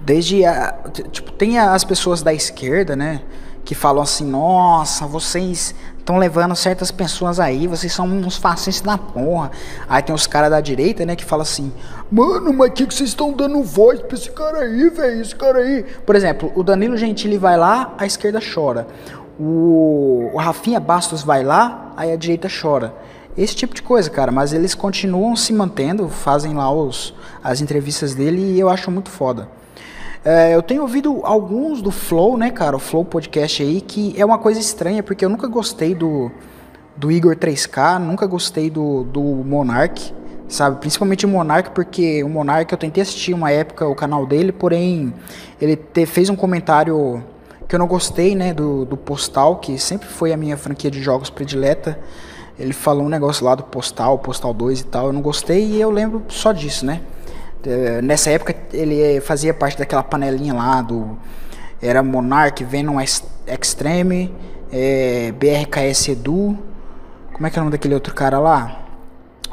Desde 0.00 0.44
a, 0.44 0.74
tipo, 1.10 1.32
tem 1.32 1.58
as 1.58 1.82
pessoas 1.82 2.22
da 2.22 2.34
esquerda, 2.34 2.94
né, 2.94 3.22
que 3.64 3.74
falam 3.74 4.02
assim: 4.02 4.26
"Nossa, 4.26 5.06
vocês 5.06 5.74
estão 6.04 6.18
levando 6.18 6.54
certas 6.54 6.90
pessoas 6.90 7.40
aí, 7.40 7.66
vocês 7.66 7.92
são 7.92 8.06
uns 8.06 8.36
fascistas 8.36 8.86
da 8.86 8.98
porra". 8.98 9.50
Aí 9.88 10.02
tem 10.02 10.14
os 10.14 10.26
caras 10.26 10.50
da 10.50 10.60
direita, 10.60 11.04
né, 11.06 11.16
que 11.16 11.24
falam 11.24 11.42
assim: 11.42 11.72
"Mano, 12.12 12.52
mas 12.52 12.72
que 12.72 12.86
que 12.86 12.94
vocês 12.94 13.08
estão 13.08 13.32
dando 13.32 13.62
voz 13.62 14.00
pra 14.00 14.16
esse 14.16 14.30
cara 14.30 14.58
aí, 14.58 14.90
velho? 14.90 15.20
Esse 15.20 15.34
cara 15.34 15.58
aí". 15.58 15.84
Por 16.04 16.14
exemplo, 16.14 16.52
o 16.54 16.62
Danilo 16.62 16.96
Gentili 16.96 17.38
vai 17.38 17.56
lá, 17.56 17.94
a 17.98 18.06
esquerda 18.06 18.38
chora. 18.40 18.86
O, 19.40 20.30
o 20.32 20.36
Rafinha 20.36 20.78
Bastos 20.78 21.22
vai 21.22 21.42
lá, 21.42 21.92
aí 21.96 22.12
a 22.12 22.16
direita 22.16 22.48
chora. 22.48 22.94
Esse 23.36 23.56
tipo 23.56 23.74
de 23.74 23.82
coisa, 23.82 24.08
cara, 24.08 24.30
mas 24.30 24.52
eles 24.52 24.76
continuam 24.76 25.34
se 25.34 25.52
mantendo, 25.52 26.08
fazem 26.08 26.54
lá 26.54 26.70
os, 26.72 27.12
as 27.42 27.60
entrevistas 27.60 28.14
dele 28.14 28.40
e 28.40 28.60
eu 28.60 28.68
acho 28.68 28.92
muito 28.92 29.10
foda. 29.10 29.48
É, 30.24 30.54
eu 30.54 30.62
tenho 30.62 30.80
ouvido 30.80 31.20
alguns 31.22 31.82
do 31.82 31.90
Flow, 31.90 32.38
né, 32.38 32.50
cara? 32.50 32.74
O 32.74 32.78
Flow 32.78 33.04
Podcast 33.04 33.62
aí, 33.62 33.82
que 33.82 34.14
é 34.16 34.24
uma 34.24 34.38
coisa 34.38 34.58
estranha, 34.58 35.02
porque 35.02 35.22
eu 35.22 35.28
nunca 35.28 35.46
gostei 35.46 35.94
do, 35.94 36.30
do 36.96 37.12
Igor 37.12 37.36
3K, 37.36 37.98
nunca 37.98 38.26
gostei 38.26 38.70
do, 38.70 39.04
do 39.04 39.20
Monark, 39.20 40.14
sabe? 40.48 40.80
Principalmente 40.80 41.26
o 41.26 41.28
Monark, 41.28 41.72
porque 41.72 42.24
o 42.24 42.28
Monark 42.30 42.72
eu 42.72 42.78
tentei 42.78 43.02
assistir 43.02 43.34
uma 43.34 43.50
época 43.50 43.86
o 43.86 43.94
canal 43.94 44.24
dele, 44.24 44.50
porém 44.50 45.12
ele 45.60 45.76
te, 45.76 46.06
fez 46.06 46.30
um 46.30 46.36
comentário 46.36 47.22
que 47.68 47.74
eu 47.74 47.78
não 47.78 47.86
gostei, 47.86 48.34
né, 48.34 48.54
do, 48.54 48.86
do 48.86 48.96
Postal, 48.96 49.56
que 49.56 49.78
sempre 49.78 50.08
foi 50.08 50.32
a 50.32 50.38
minha 50.38 50.56
franquia 50.56 50.90
de 50.90 51.02
jogos 51.02 51.28
predileta. 51.28 51.98
Ele 52.58 52.72
falou 52.72 53.04
um 53.04 53.10
negócio 53.10 53.44
lá 53.44 53.54
do 53.54 53.64
Postal, 53.64 54.18
Postal 54.18 54.54
2 54.54 54.80
e 54.80 54.84
tal, 54.84 55.08
eu 55.08 55.12
não 55.12 55.20
gostei 55.20 55.66
e 55.66 55.80
eu 55.82 55.90
lembro 55.90 56.22
só 56.28 56.50
disso, 56.50 56.86
né? 56.86 57.02
É, 57.66 58.02
nessa 58.02 58.30
época 58.30 58.54
ele 58.72 59.20
fazia 59.20 59.54
parte 59.54 59.78
daquela 59.78 60.02
panelinha 60.02 60.54
lá 60.54 60.82
do. 60.82 61.18
Era 61.80 62.02
Monarch, 62.02 62.64
Venom 62.64 62.98
Extreme, 63.00 64.34
é, 64.72 65.32
BRKS 65.32 66.08
Edu. 66.08 66.58
Como 67.32 67.46
é 67.46 67.50
que 67.50 67.58
é 67.58 67.60
o 67.60 67.64
nome 67.64 67.72
daquele 67.72 67.94
outro 67.94 68.14
cara 68.14 68.38
lá? 68.38 68.84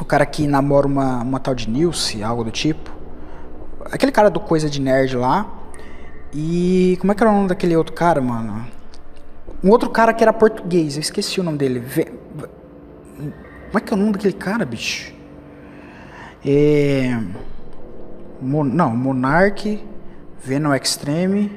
o 0.02 0.06
cara 0.06 0.26
que 0.26 0.48
namora 0.48 0.88
uma, 0.88 1.22
uma 1.22 1.40
tal 1.40 1.54
de 1.54 1.70
Nilce, 1.70 2.24
algo 2.24 2.44
do 2.44 2.52
tipo. 2.52 2.92
Aquele 3.92 4.12
cara 4.12 4.30
do 4.30 4.40
Coisa 4.40 4.68
de 4.68 4.82
Nerd 4.82 5.16
lá. 5.16 5.46
E 6.34 6.98
como 7.00 7.12
é 7.12 7.16
que 7.16 7.22
era 7.22 7.32
o 7.32 7.36
nome 7.36 7.48
daquele 7.48 7.76
outro 7.76 7.94
cara, 7.94 8.20
mano? 8.20 8.66
Um 9.64 9.70
outro 9.70 9.90
cara 9.90 10.12
que 10.12 10.24
era 10.24 10.34
português, 10.34 10.96
eu 10.96 11.02
esqueci 11.02 11.40
o 11.40 11.44
nome 11.44 11.60
dele. 11.60 11.80
Ve... 11.80 12.06
Como 12.06 13.78
é 13.78 13.80
que 13.80 13.94
é 13.94 13.96
o 13.96 14.00
nome 14.00 14.14
daquele 14.14 14.34
cara, 14.34 14.66
bicho? 14.66 15.14
É... 16.44 17.20
Mon... 18.42 18.64
Não, 18.64 18.96
Monarch, 18.96 19.84
Venom 20.44 20.74
Extreme. 20.74 21.52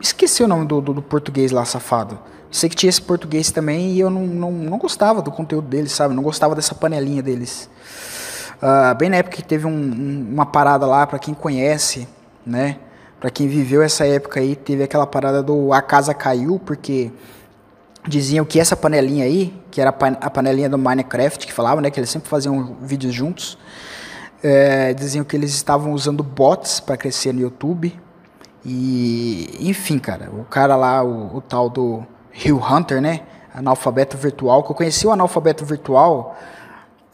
Esqueci 0.00 0.42
o 0.42 0.48
nome 0.48 0.66
do, 0.66 0.80
do, 0.80 0.94
do, 0.94 1.02
português 1.02 1.50
lá, 1.50 1.64
safado. 1.64 2.18
Sei 2.50 2.68
que 2.68 2.76
tinha 2.76 2.90
esse 2.90 3.00
português 3.00 3.50
também 3.50 3.92
e 3.92 4.00
eu 4.00 4.10
não, 4.10 4.26
não, 4.26 4.52
não 4.52 4.78
gostava 4.78 5.22
do 5.22 5.32
conteúdo 5.32 5.66
deles, 5.66 5.92
sabe? 5.92 6.14
Não 6.14 6.22
gostava 6.22 6.54
dessa 6.54 6.74
panelinha 6.74 7.22
deles. 7.22 7.70
Uh, 8.56 8.94
bem 8.96 9.08
na 9.08 9.16
época 9.16 9.36
que 9.36 9.42
teve 9.42 9.66
um, 9.66 9.70
um, 9.70 10.28
uma 10.32 10.46
parada 10.46 10.86
lá, 10.86 11.06
para 11.06 11.18
quem 11.18 11.34
conhece, 11.34 12.06
né? 12.46 12.76
Para 13.18 13.30
quem 13.30 13.48
viveu 13.48 13.82
essa 13.82 14.06
época 14.06 14.40
aí, 14.40 14.54
teve 14.54 14.82
aquela 14.82 15.06
parada 15.06 15.42
do 15.42 15.72
A 15.72 15.80
Casa 15.80 16.12
Caiu, 16.12 16.60
porque 16.64 17.10
diziam 18.06 18.44
que 18.44 18.60
essa 18.60 18.76
panelinha 18.76 19.24
aí, 19.24 19.54
que 19.70 19.80
era 19.80 19.90
a 19.90 20.30
panelinha 20.30 20.68
do 20.68 20.76
Minecraft, 20.76 21.46
que 21.46 21.52
falava, 21.52 21.80
né? 21.80 21.90
Que 21.90 21.98
eles 21.98 22.10
sempre 22.10 22.28
faziam 22.28 22.76
vídeos 22.82 23.14
juntos. 23.14 23.58
É, 24.46 24.92
diziam 24.92 25.24
que 25.24 25.34
eles 25.34 25.54
estavam 25.54 25.92
usando 25.92 26.22
bots 26.22 26.78
para 26.78 26.96
crescer 26.96 27.32
no 27.32 27.40
YouTube. 27.40 27.98
E, 28.64 29.56
enfim, 29.60 29.98
cara, 29.98 30.30
o 30.30 30.44
cara 30.44 30.76
lá, 30.76 31.02
o, 31.02 31.36
o 31.36 31.40
tal 31.40 31.70
do 31.70 32.06
Hill 32.32 32.58
Hunter, 32.58 33.00
né? 33.00 33.22
Analfabeto 33.54 34.16
virtual, 34.16 34.62
que 34.62 34.70
eu 34.70 34.74
conheci 34.74 35.06
o 35.06 35.12
analfabeto 35.12 35.64
virtual 35.64 36.36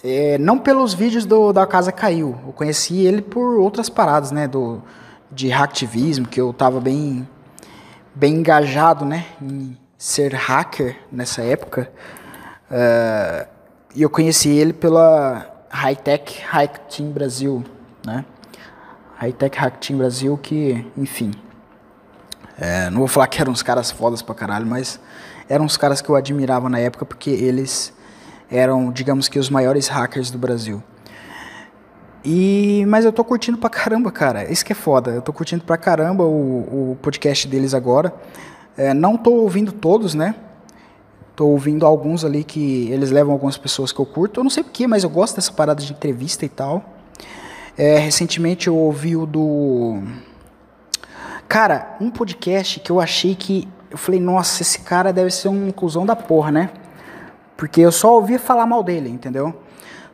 é, 0.02 0.38
não 0.38 0.58
pelos 0.58 0.94
vídeos 0.94 1.26
do, 1.26 1.52
da 1.52 1.66
Casa 1.66 1.92
Caiu, 1.92 2.34
eu 2.46 2.52
conheci 2.52 3.04
ele 3.04 3.20
por 3.20 3.58
outras 3.58 3.88
paradas, 3.88 4.30
né? 4.30 4.48
Do, 4.48 4.82
de 5.30 5.48
hacktivismo, 5.48 6.26
que 6.26 6.40
eu 6.40 6.52
tava 6.52 6.80
bem, 6.80 7.28
bem 8.14 8.36
engajado, 8.36 9.04
né? 9.04 9.26
Em 9.40 9.76
ser 9.98 10.34
hacker 10.34 10.96
nessa 11.12 11.42
época. 11.42 11.90
Uh, 12.70 13.46
e 13.94 14.02
eu 14.02 14.08
conheci 14.08 14.48
ele 14.48 14.72
pela 14.72 15.46
High 15.70 15.96
Tech 15.96 16.42
Hack 16.42 16.78
Team 16.88 17.10
Brasil, 17.10 17.64
né? 18.04 18.24
High 19.16 19.32
Tech 19.32 19.56
Hack 19.56 19.78
Team 19.78 19.98
Brasil, 19.98 20.36
que, 20.36 20.84
enfim. 20.96 21.30
É, 22.58 22.90
não 22.90 22.98
vou 22.98 23.08
falar 23.08 23.28
que 23.28 23.40
eram 23.40 23.52
uns 23.52 23.62
caras 23.62 23.90
fodas 23.90 24.20
pra 24.20 24.34
caralho, 24.34 24.66
mas 24.66 25.00
eram 25.48 25.64
uns 25.64 25.76
caras 25.76 26.00
que 26.02 26.08
eu 26.08 26.16
admirava 26.16 26.68
na 26.68 26.78
época 26.78 27.04
porque 27.06 27.30
eles 27.30 27.92
eram, 28.50 28.90
digamos 28.90 29.28
que, 29.28 29.38
os 29.38 29.48
maiores 29.48 29.86
hackers 29.86 30.30
do 30.30 30.38
Brasil. 30.38 30.82
E, 32.24 32.84
mas 32.88 33.04
eu 33.04 33.12
tô 33.12 33.24
curtindo 33.24 33.56
pra 33.56 33.70
caramba, 33.70 34.10
cara. 34.10 34.50
Isso 34.50 34.64
que 34.64 34.72
é 34.72 34.76
foda. 34.76 35.10
Eu 35.12 35.22
tô 35.22 35.32
curtindo 35.32 35.64
pra 35.64 35.78
caramba 35.78 36.24
o, 36.24 36.92
o 36.92 36.98
podcast 37.00 37.46
deles 37.48 37.72
agora. 37.72 38.12
É, 38.76 38.92
não 38.92 39.16
tô 39.16 39.32
ouvindo 39.32 39.72
todos, 39.72 40.14
né? 40.14 40.34
Tô 41.40 41.46
ouvindo 41.46 41.86
alguns 41.86 42.22
ali 42.22 42.44
que 42.44 42.90
eles 42.90 43.10
levam 43.10 43.32
algumas 43.32 43.56
pessoas 43.56 43.90
que 43.90 43.98
eu 43.98 44.04
curto. 44.04 44.40
Eu 44.40 44.44
não 44.44 44.50
sei 44.50 44.62
porquê, 44.62 44.86
mas 44.86 45.04
eu 45.04 45.08
gosto 45.08 45.36
dessa 45.36 45.50
parada 45.50 45.82
de 45.82 45.90
entrevista 45.90 46.44
e 46.44 46.50
tal. 46.50 46.84
É, 47.78 47.96
recentemente 47.96 48.68
eu 48.68 48.76
ouvi 48.76 49.16
o 49.16 49.24
do. 49.24 50.02
Cara, 51.48 51.96
um 51.98 52.10
podcast 52.10 52.78
que 52.80 52.92
eu 52.92 53.00
achei 53.00 53.34
que. 53.34 53.66
Eu 53.90 53.96
falei, 53.96 54.20
nossa, 54.20 54.60
esse 54.60 54.80
cara 54.80 55.14
deve 55.14 55.30
ser 55.30 55.48
um 55.48 55.70
cuzão 55.70 56.04
da 56.04 56.14
porra, 56.14 56.52
né? 56.52 56.68
Porque 57.56 57.80
eu 57.80 57.90
só 57.90 58.16
ouvia 58.16 58.38
falar 58.38 58.66
mal 58.66 58.82
dele, 58.82 59.08
entendeu? 59.08 59.62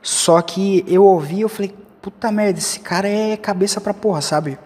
Só 0.01 0.41
que 0.41 0.85
eu 0.87 1.05
ouvi, 1.05 1.41
eu 1.41 1.49
falei, 1.49 1.75
puta 2.01 2.31
merda, 2.31 2.61
esse 2.61 2.79
cara 2.79 3.09
é 3.09 3.37
cabeça 3.37 3.81
pra 3.81 3.93
porra, 3.93 4.21
sabe? 4.21 4.57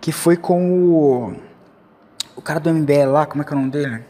Que 0.00 0.12
foi 0.12 0.38
com 0.38 0.72
o. 0.72 1.36
O 2.34 2.40
cara 2.40 2.58
do 2.58 2.72
MBL 2.72 3.10
lá, 3.12 3.26
como 3.26 3.42
é 3.42 3.44
que 3.44 3.52
é 3.52 3.54
o 3.54 3.58
nome 3.58 3.70
dele? 3.70 4.09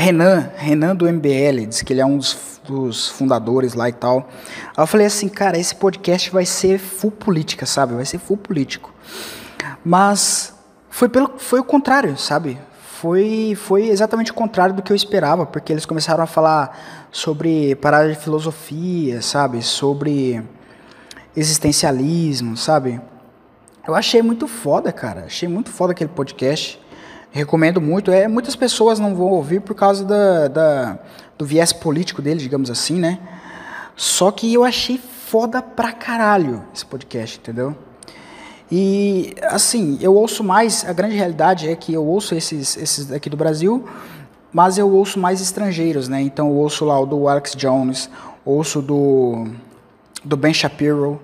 Renan, 0.00 0.50
Renan 0.56 0.96
do 0.96 1.04
MBL, 1.04 1.66
diz 1.68 1.82
que 1.82 1.92
ele 1.92 2.00
é 2.00 2.06
um 2.06 2.16
dos, 2.16 2.58
dos, 2.66 3.06
fundadores 3.08 3.74
lá 3.74 3.86
e 3.86 3.92
tal. 3.92 4.30
Aí 4.74 4.82
eu 4.82 4.86
falei 4.86 5.06
assim, 5.06 5.28
cara, 5.28 5.58
esse 5.58 5.74
podcast 5.74 6.30
vai 6.30 6.46
ser 6.46 6.78
full 6.78 7.10
política, 7.10 7.66
sabe? 7.66 7.92
Vai 7.92 8.06
ser 8.06 8.18
full 8.18 8.38
político. 8.38 8.94
Mas 9.84 10.54
foi, 10.88 11.06
pelo, 11.10 11.34
foi 11.36 11.60
o 11.60 11.64
contrário, 11.64 12.16
sabe? 12.16 12.58
Foi, 12.98 13.54
foi 13.54 13.88
exatamente 13.88 14.30
o 14.30 14.34
contrário 14.34 14.74
do 14.74 14.80
que 14.80 14.90
eu 14.90 14.96
esperava, 14.96 15.44
porque 15.44 15.70
eles 15.70 15.84
começaram 15.84 16.24
a 16.24 16.26
falar 16.26 17.06
sobre 17.12 17.74
parada 17.74 18.08
de 18.08 18.18
filosofia, 18.18 19.20
sabe? 19.20 19.62
Sobre 19.62 20.42
existencialismo, 21.36 22.56
sabe? 22.56 22.98
Eu 23.86 23.94
achei 23.94 24.22
muito 24.22 24.48
foda, 24.48 24.90
cara. 24.92 25.24
Achei 25.26 25.46
muito 25.46 25.68
foda 25.68 25.92
aquele 25.92 26.10
podcast. 26.10 26.80
Recomendo 27.30 27.80
muito. 27.80 28.10
É, 28.10 28.26
muitas 28.26 28.56
pessoas 28.56 28.98
não 28.98 29.14
vão 29.14 29.28
ouvir 29.28 29.60
por 29.60 29.74
causa 29.74 30.04
da, 30.04 30.48
da, 30.48 30.98
do 31.38 31.46
viés 31.46 31.72
político 31.72 32.20
dele, 32.20 32.40
digamos 32.40 32.70
assim, 32.70 32.98
né? 32.98 33.18
Só 33.94 34.30
que 34.30 34.52
eu 34.52 34.64
achei 34.64 34.98
foda 34.98 35.62
pra 35.62 35.92
caralho 35.92 36.64
esse 36.74 36.84
podcast, 36.84 37.38
entendeu? 37.38 37.76
E, 38.72 39.34
assim, 39.42 39.98
eu 40.00 40.14
ouço 40.14 40.42
mais, 40.44 40.84
a 40.88 40.92
grande 40.92 41.16
realidade 41.16 41.68
é 41.68 41.76
que 41.76 41.92
eu 41.92 42.04
ouço 42.04 42.34
esses, 42.34 42.76
esses 42.76 43.12
aqui 43.12 43.28
do 43.28 43.36
Brasil, 43.36 43.88
mas 44.52 44.78
eu 44.78 44.90
ouço 44.90 45.18
mais 45.18 45.40
estrangeiros, 45.40 46.08
né? 46.08 46.20
Então 46.20 46.48
eu 46.48 46.54
ouço 46.54 46.84
lá 46.84 46.98
o 46.98 47.06
do 47.06 47.28
Alex 47.28 47.54
Jones, 47.56 48.10
ouço 48.44 48.80
do 48.80 49.46
do 50.24 50.36
Ben 50.36 50.52
Shapiro, 50.52 51.20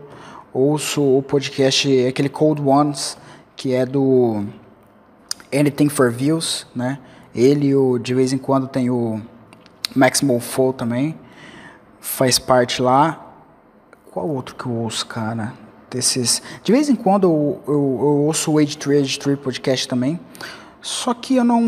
ouço 0.53 1.03
o 1.03 1.23
podcast, 1.23 2.07
aquele 2.07 2.29
Cold 2.29 2.63
Ones, 2.63 3.17
que 3.55 3.75
é 3.75 3.85
do 3.85 4.45
Anything 5.57 5.89
for 5.89 6.11
Views, 6.11 6.67
né? 6.75 6.99
Ele, 7.35 7.75
o, 7.75 7.99
de 7.99 8.15
vez 8.15 8.33
em 8.33 8.39
quando, 8.39 8.67
tem 8.67 8.91
o 8.91 9.21
Max 9.95 10.23
Monfort 10.23 10.77
também, 10.77 11.15
faz 12.01 12.39
parte 12.39 12.81
lá. 12.81 13.35
Qual 14.11 14.29
outro 14.29 14.55
que 14.55 14.67
eu 14.67 14.73
ouço, 14.73 15.07
cara? 15.07 15.53
Desses... 15.91 16.43
De 16.63 16.73
vez 16.73 16.89
em 16.89 16.97
quando 16.97 17.25
eu, 17.25 17.63
eu, 17.67 17.75
eu 17.75 18.17
ouço 18.25 18.53
o 18.53 18.59
Age 18.59 18.77
3, 18.77 19.03
Age 19.03 19.19
3 19.19 19.39
podcast 19.39 19.87
também, 19.87 20.19
só 20.81 21.13
que 21.15 21.37
eu 21.37 21.45
não... 21.45 21.61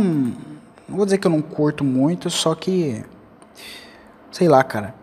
Não 0.88 0.96
vou 0.96 1.04
dizer 1.04 1.18
que 1.18 1.26
eu 1.26 1.30
não 1.30 1.42
curto 1.42 1.84
muito, 1.84 2.30
só 2.30 2.54
que... 2.54 3.04
Sei 4.30 4.48
lá, 4.48 4.64
cara. 4.64 4.94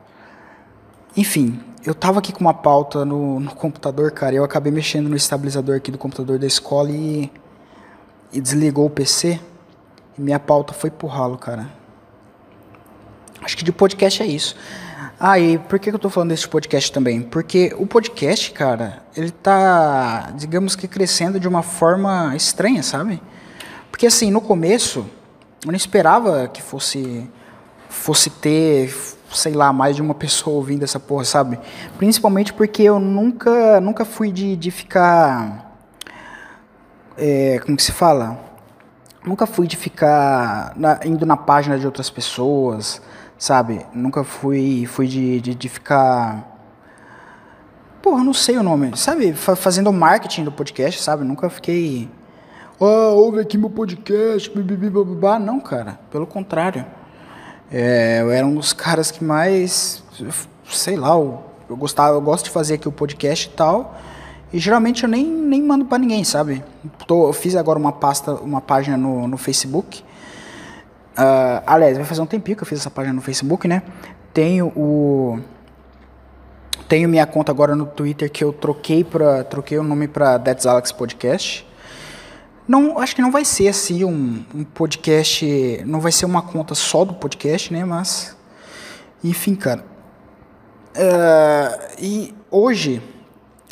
Enfim, 1.16 1.60
eu 1.86 1.94
tava 1.94 2.18
aqui 2.18 2.34
com 2.34 2.42
uma 2.42 2.54
pauta 2.54 3.06
no, 3.06 3.40
no 3.40 3.54
computador, 3.54 4.12
cara, 4.12 4.34
e 4.34 4.38
eu 4.38 4.44
acabei 4.44 4.72
mexendo 4.72 5.08
no 5.08 5.16
estabilizador 5.16 5.76
aqui 5.76 5.92
do 5.92 5.98
computador 5.98 6.40
da 6.40 6.48
escola 6.48 6.90
e, 6.90 7.32
e 8.36 8.42
desligou 8.42 8.86
o 8.86 8.90
PC. 8.90 9.40
E 10.18 10.22
minha 10.22 10.40
pauta 10.40 10.74
foi 10.74 10.92
pro 10.92 11.08
ralo, 11.08 11.38
cara. 11.38 11.68
Acho 13.42 13.58
que 13.58 13.64
de 13.64 13.72
podcast 13.72 14.22
é 14.22 14.26
isso. 14.26 14.56
Ah, 15.20 15.40
e 15.40 15.58
por 15.58 15.80
que 15.80 15.90
eu 15.90 15.98
tô 15.98 16.10
falando 16.10 16.30
desse 16.30 16.48
podcast 16.48 16.92
também? 16.92 17.22
Porque 17.22 17.74
o 17.78 17.88
podcast, 17.88 18.52
cara, 18.52 19.04
ele 19.16 19.32
tá, 19.32 20.32
digamos 20.36 20.76
que 20.76 20.88
crescendo 20.88 21.40
de 21.40 21.48
uma 21.48 21.64
forma 21.64 22.36
estranha, 22.36 22.84
sabe? 22.84 23.22
Porque 23.90 24.06
assim, 24.06 24.30
no 24.30 24.42
começo, 24.42 25.06
eu 25.64 25.72
não 25.72 25.76
esperava 25.76 26.50
que 26.50 26.62
fosse 26.62 27.30
fosse 27.88 28.30
ter 28.30 28.94
sei 29.36 29.54
lá, 29.54 29.72
mais 29.74 29.96
de 29.96 30.02
uma 30.02 30.14
pessoa 30.14 30.56
ouvindo 30.56 30.84
essa 30.84 31.00
porra, 31.00 31.26
sabe? 31.26 31.60
Principalmente 31.98 32.54
porque 32.54 32.84
eu 32.84 33.00
nunca, 33.00 33.80
nunca 33.82 34.06
fui 34.06 34.32
de, 34.32 34.56
de 34.56 34.72
ficar. 34.72 35.65
É, 37.18 37.60
como 37.60 37.78
que 37.78 37.84
se 37.84 37.92
fala? 37.92 38.38
Nunca 39.26 39.46
fui 39.48 39.68
de 39.68 39.76
ficar 39.76 40.74
na, 40.76 41.00
indo 41.06 41.26
na 41.26 41.38
página 41.38 41.80
de 41.80 41.86
outras 41.86 42.10
pessoas, 42.10 43.02
sabe? 43.38 43.86
Nunca 43.94 44.24
fui, 44.24 44.86
fui 44.86 45.08
de, 45.08 45.42
de, 45.42 45.56
de 45.56 45.70
ficar. 45.70 46.54
Porra, 48.02 48.24
não 48.24 48.34
sei 48.34 48.58
o 48.58 48.64
nome. 48.64 48.96
Sabe? 48.98 49.34
Fazendo 49.34 49.92
marketing 49.92 50.44
do 50.44 50.52
podcast, 50.52 51.02
sabe? 51.02 51.24
Nunca 51.24 51.50
fiquei. 51.50 52.10
Ah, 52.80 52.84
oh, 53.14 53.16
ouve 53.16 53.40
aqui 53.40 53.58
meu 53.58 53.70
podcast, 53.70 54.52
blá, 54.52 55.40
Não, 55.40 55.60
cara. 55.60 56.00
Pelo 56.12 56.28
contrário. 56.28 56.86
É, 57.72 58.20
eu 58.22 58.32
era 58.32 58.46
um 58.46 58.56
dos 58.56 58.74
caras 58.74 59.10
que 59.10 59.24
mais, 59.24 60.04
sei 60.66 60.96
lá, 60.96 61.10
eu, 61.10 61.44
eu 61.70 61.76
gostava, 61.76 62.16
eu 62.16 62.22
gosto 62.22 62.46
de 62.46 62.52
fazer 62.52 62.76
aqui 62.76 62.88
o 62.88 62.92
podcast 62.92 63.48
e 63.48 63.52
tal. 63.52 63.98
E 64.54 64.60
geralmente 64.60 65.04
eu 65.04 65.10
nem, 65.10 65.26
nem 65.26 65.62
mando 65.62 65.86
para 65.86 65.98
ninguém, 65.98 66.24
sabe? 66.24 66.64
Tô, 67.08 67.28
eu 67.28 67.34
fiz 67.34 67.56
agora 67.56 67.78
uma 67.78 67.92
pasta, 67.92 68.34
uma 68.36 68.62
página 68.62 68.96
no, 68.96 69.28
no 69.28 69.38
Facebook. 69.38 70.02
Uh, 71.18 71.64
aliás, 71.66 71.98
vai 71.98 72.06
fazer 72.06 72.22
um 72.22 72.26
tempinho 72.26 72.58
que 72.58 72.64
eu 72.64 72.68
fiz 72.68 72.80
essa 72.80 72.92
página 72.92 73.14
no 73.14 73.22
Facebook, 73.22 73.68
né? 73.68 73.82
Tenho 74.34 74.68
o 74.76 75.40
tenho 76.88 77.10
minha 77.10 77.26
conta 77.26 77.52
agora 77.52 77.76
no 77.76 77.86
Twitter 77.86 78.30
que 78.30 78.44
eu 78.44 78.54
troquei 78.54 79.04
para 79.04 79.44
troquei 79.46 79.80
o 79.80 79.84
nome 79.84 80.08
para 80.08 80.38
That's 80.38 80.66
Alex 80.66 80.92
Podcast. 80.92 81.66
Não, 82.68 83.00
acho 83.00 83.16
que 83.16 83.22
não 83.22 83.32
vai 83.32 83.46
ser 83.46 83.68
assim 83.68 84.04
um, 84.04 84.44
um, 84.54 84.64
podcast, 84.64 85.84
não 85.86 86.00
vai 86.00 86.12
ser 86.12 86.26
uma 86.26 86.42
conta 86.42 86.74
só 86.74 87.06
do 87.06 87.14
podcast, 87.14 87.72
né? 87.72 87.86
Mas, 87.86 88.36
enfim, 89.24 89.54
cara. 89.54 89.86
Uh, 90.96 91.96
e 92.00 92.34
hoje, 92.50 93.02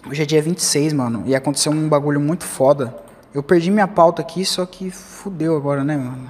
hoje 0.08 0.22
é 0.22 0.26
dia 0.26 0.42
26, 0.42 0.94
mano, 0.94 1.24
e 1.26 1.36
aconteceu 1.36 1.72
um 1.72 1.88
bagulho 1.88 2.20
muito 2.20 2.44
foda. 2.44 2.96
Eu 3.34 3.42
perdi 3.42 3.72
minha 3.72 3.88
pauta 3.88 4.22
aqui, 4.22 4.46
só 4.46 4.66
que 4.66 4.92
fudeu 4.92 5.56
agora, 5.56 5.84
né, 5.84 5.98
mano? 5.98 6.30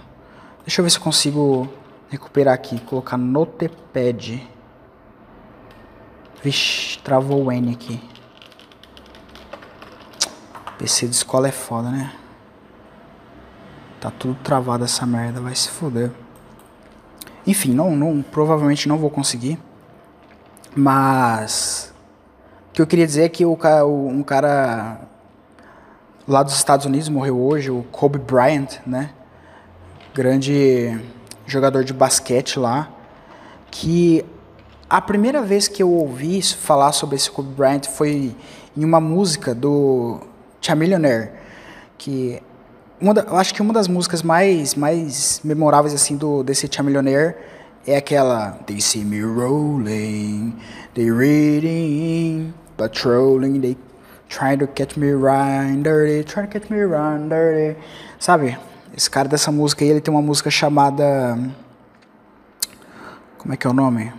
Deixa 0.65 0.79
eu 0.79 0.83
ver 0.83 0.89
se 0.89 0.97
eu 0.97 1.03
consigo 1.03 1.69
recuperar 2.09 2.53
aqui, 2.53 2.79
colocar 2.81 3.17
Notepad. 3.17 4.47
Vixe, 6.41 6.99
travou 6.99 7.45
o 7.45 7.51
N 7.51 7.73
aqui. 7.73 8.01
PC 10.77 11.07
de 11.07 11.15
escola 11.15 11.47
é 11.47 11.51
foda, 11.51 11.89
né? 11.89 12.13
Tá 13.99 14.11
tudo 14.11 14.35
travado 14.43 14.83
essa 14.83 15.05
merda, 15.05 15.39
vai 15.39 15.55
se 15.55 15.69
foder. 15.69 16.11
Enfim, 17.45 17.73
não, 17.73 17.95
não, 17.95 18.21
provavelmente 18.21 18.87
não 18.87 18.97
vou 18.97 19.09
conseguir. 19.09 19.57
Mas 20.75 21.92
o 22.73 22.75
que 22.75 22.81
eu 22.81 22.87
queria 22.87 23.05
dizer 23.05 23.25
é 23.25 23.29
que 23.29 23.45
o, 23.45 23.55
um 24.07 24.23
cara 24.23 24.99
lá 26.27 26.41
dos 26.41 26.55
Estados 26.55 26.87
Unidos 26.87 27.07
morreu 27.07 27.39
hoje, 27.39 27.69
o 27.69 27.83
Kobe 27.91 28.17
Bryant, 28.17 28.79
né? 28.83 29.11
Grande 30.11 30.99
jogador 31.45 31.83
de 31.83 31.93
basquete 31.93 32.57
lá, 32.57 32.91
que 33.69 34.25
a 34.89 34.99
primeira 34.99 35.43
vez 35.43 35.67
que 35.67 35.83
eu 35.83 35.91
ouvi 35.91 36.41
falar 36.41 36.93
sobre 36.93 37.15
esse 37.15 37.29
Kobe 37.29 37.53
Bryant 37.53 37.83
foi 37.83 38.35
em 38.75 38.83
uma 38.83 38.99
música 38.99 39.53
do 39.53 40.21
Chamillionaire, 40.59 41.29
que 41.95 42.41
uma 42.99 43.13
da, 43.13 43.21
eu 43.21 43.37
acho 43.37 43.53
que 43.53 43.61
uma 43.61 43.71
das 43.71 43.87
músicas 43.87 44.23
mais 44.23 44.73
mais 44.73 45.41
memoráveis 45.43 45.93
assim 45.93 46.17
do 46.17 46.41
desse 46.41 46.67
Chamillionaire 46.71 47.35
é 47.85 47.97
aquela 47.97 48.53
They 48.65 48.81
see 48.81 49.05
me 49.05 49.21
rolling, 49.21 50.55
they 50.95 51.11
reading, 51.11 52.51
patrolling, 52.77 53.59
they 53.59 53.77
trying 54.29 54.59
to 54.59 54.67
catch 54.67 54.97
me 54.97 55.11
right 55.11 55.81
dirty, 55.81 56.23
trying 56.23 56.47
to 56.47 56.59
catch 56.59 56.69
me 56.69 56.83
right 56.83 57.29
dirty. 57.29 57.77
Sabe? 58.19 58.57
Esse 58.95 59.09
cara 59.09 59.27
dessa 59.27 59.51
música 59.51 59.83
aí, 59.83 59.89
ele 59.89 60.01
tem 60.01 60.13
uma 60.13 60.21
música 60.21 60.51
chamada 60.51 61.37
como 63.43 63.53
é 63.53 63.57
que 63.57 63.67
é 63.67 63.69
o 63.69 63.73
nome? 63.73 64.13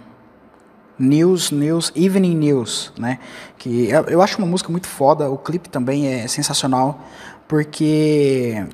News, 0.98 1.50
News, 1.50 1.90
Evening 1.96 2.36
News, 2.36 2.92
né? 2.98 3.18
Que 3.56 3.88
eu, 3.88 4.04
eu 4.04 4.20
acho 4.20 4.36
uma 4.36 4.46
música 4.46 4.70
muito 4.70 4.86
foda, 4.86 5.30
o 5.30 5.38
clipe 5.38 5.66
também 5.70 6.06
é 6.06 6.28
sensacional, 6.28 7.00
porque 7.48 8.66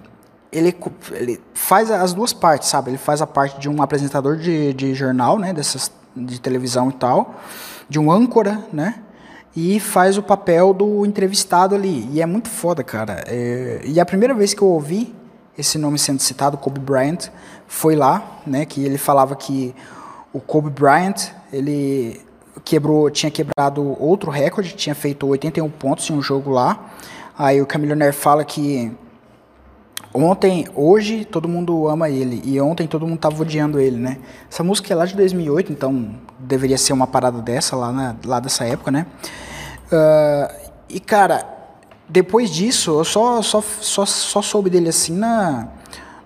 ele, 0.51 0.77
ele 1.13 1.41
faz 1.55 1.89
as 1.89 2.13
duas 2.13 2.33
partes, 2.33 2.69
sabe? 2.69 2.91
Ele 2.91 2.99
faz 2.99 3.23
a 3.23 3.29
parte 3.29 3.61
de 3.61 3.69
um 3.69 3.81
apresentador 3.81 4.37
de, 4.39 4.75
de 4.75 4.93
jornal, 4.93 5.39
né? 5.39 5.53
Dessas, 5.53 5.93
de 6.17 6.41
televisão 6.41 6.91
e 6.91 6.95
tal, 6.95 7.37
de 7.89 8.01
um 8.01 8.11
âncora, 8.11 8.59
né? 8.73 8.97
E 9.55 9.81
faz 9.81 10.17
o 10.17 10.23
papel 10.23 10.73
do 10.73 11.05
entrevistado 11.05 11.75
ali. 11.75 12.09
E 12.13 12.23
é 12.23 12.27
muito 12.27 12.49
foda, 12.49 12.85
cara. 12.85 13.25
É, 13.27 13.81
e 13.85 13.99
a 13.99 14.07
primeira 14.07 14.33
vez 14.33 14.55
que 14.55 14.63
eu 14.63 14.69
ouvi 14.69 15.15
esse 15.59 15.77
nome 15.77 15.99
sendo 15.99 16.21
citado, 16.21 16.57
Kobe 16.57 16.81
Bryant, 16.81 17.29
foi 17.67 17.97
lá, 17.97 18.41
né? 18.47 18.65
Que 18.65 18.85
ele 18.85 18.97
falava 18.97 19.35
que 19.35 19.75
o 20.33 20.41
Kobe 20.41 20.71
Bryant, 20.71 21.33
ele 21.53 22.21
quebrou, 22.65 23.11
tinha 23.11 23.31
quebrado 23.31 23.97
outro 24.01 24.31
recorde, 24.31 24.75
tinha 24.75 24.95
feito 24.95 25.27
81 25.27 25.69
pontos 25.71 26.09
em 26.09 26.15
um 26.15 26.23
jogo 26.23 26.51
lá. 26.51 26.91
Aí 27.37 27.61
o 27.61 27.67
Camilionaire 27.67 28.15
fala 28.15 28.45
que 28.45 28.93
Ontem, 30.13 30.67
hoje 30.75 31.25
todo 31.25 31.49
mundo 31.49 31.87
ama 31.87 32.11
ele 32.11 32.43
e 32.45 32.61
ontem 32.61 32.87
todo 32.87 33.07
mundo 33.07 33.19
tava 33.19 33.43
odiando 33.43 33.79
ele, 33.79 33.97
né? 33.97 34.19
Essa 34.51 34.65
música 34.65 34.93
é 34.93 34.97
lá 34.97 35.07
de 35.07 35.15
2008, 35.15 35.73
então 35.73 36.11
deveria 36.37 36.77
ser 36.77 36.93
uma 36.93 37.07
parada 37.07 37.41
dessa 37.41 37.77
lá, 37.77 37.93
na, 37.93 38.17
lá 38.25 38.41
dessa 38.41 38.65
época, 38.65 38.91
né? 38.91 39.07
Uh, 39.87 40.71
e 40.89 40.99
cara, 40.99 41.47
depois 42.09 42.51
disso 42.51 42.99
eu 42.99 43.05
só, 43.05 43.41
só, 43.41 43.63
só, 43.63 44.05
só 44.05 44.43
soube 44.43 44.69
dele 44.69 44.89
assim 44.89 45.17
na, 45.17 45.69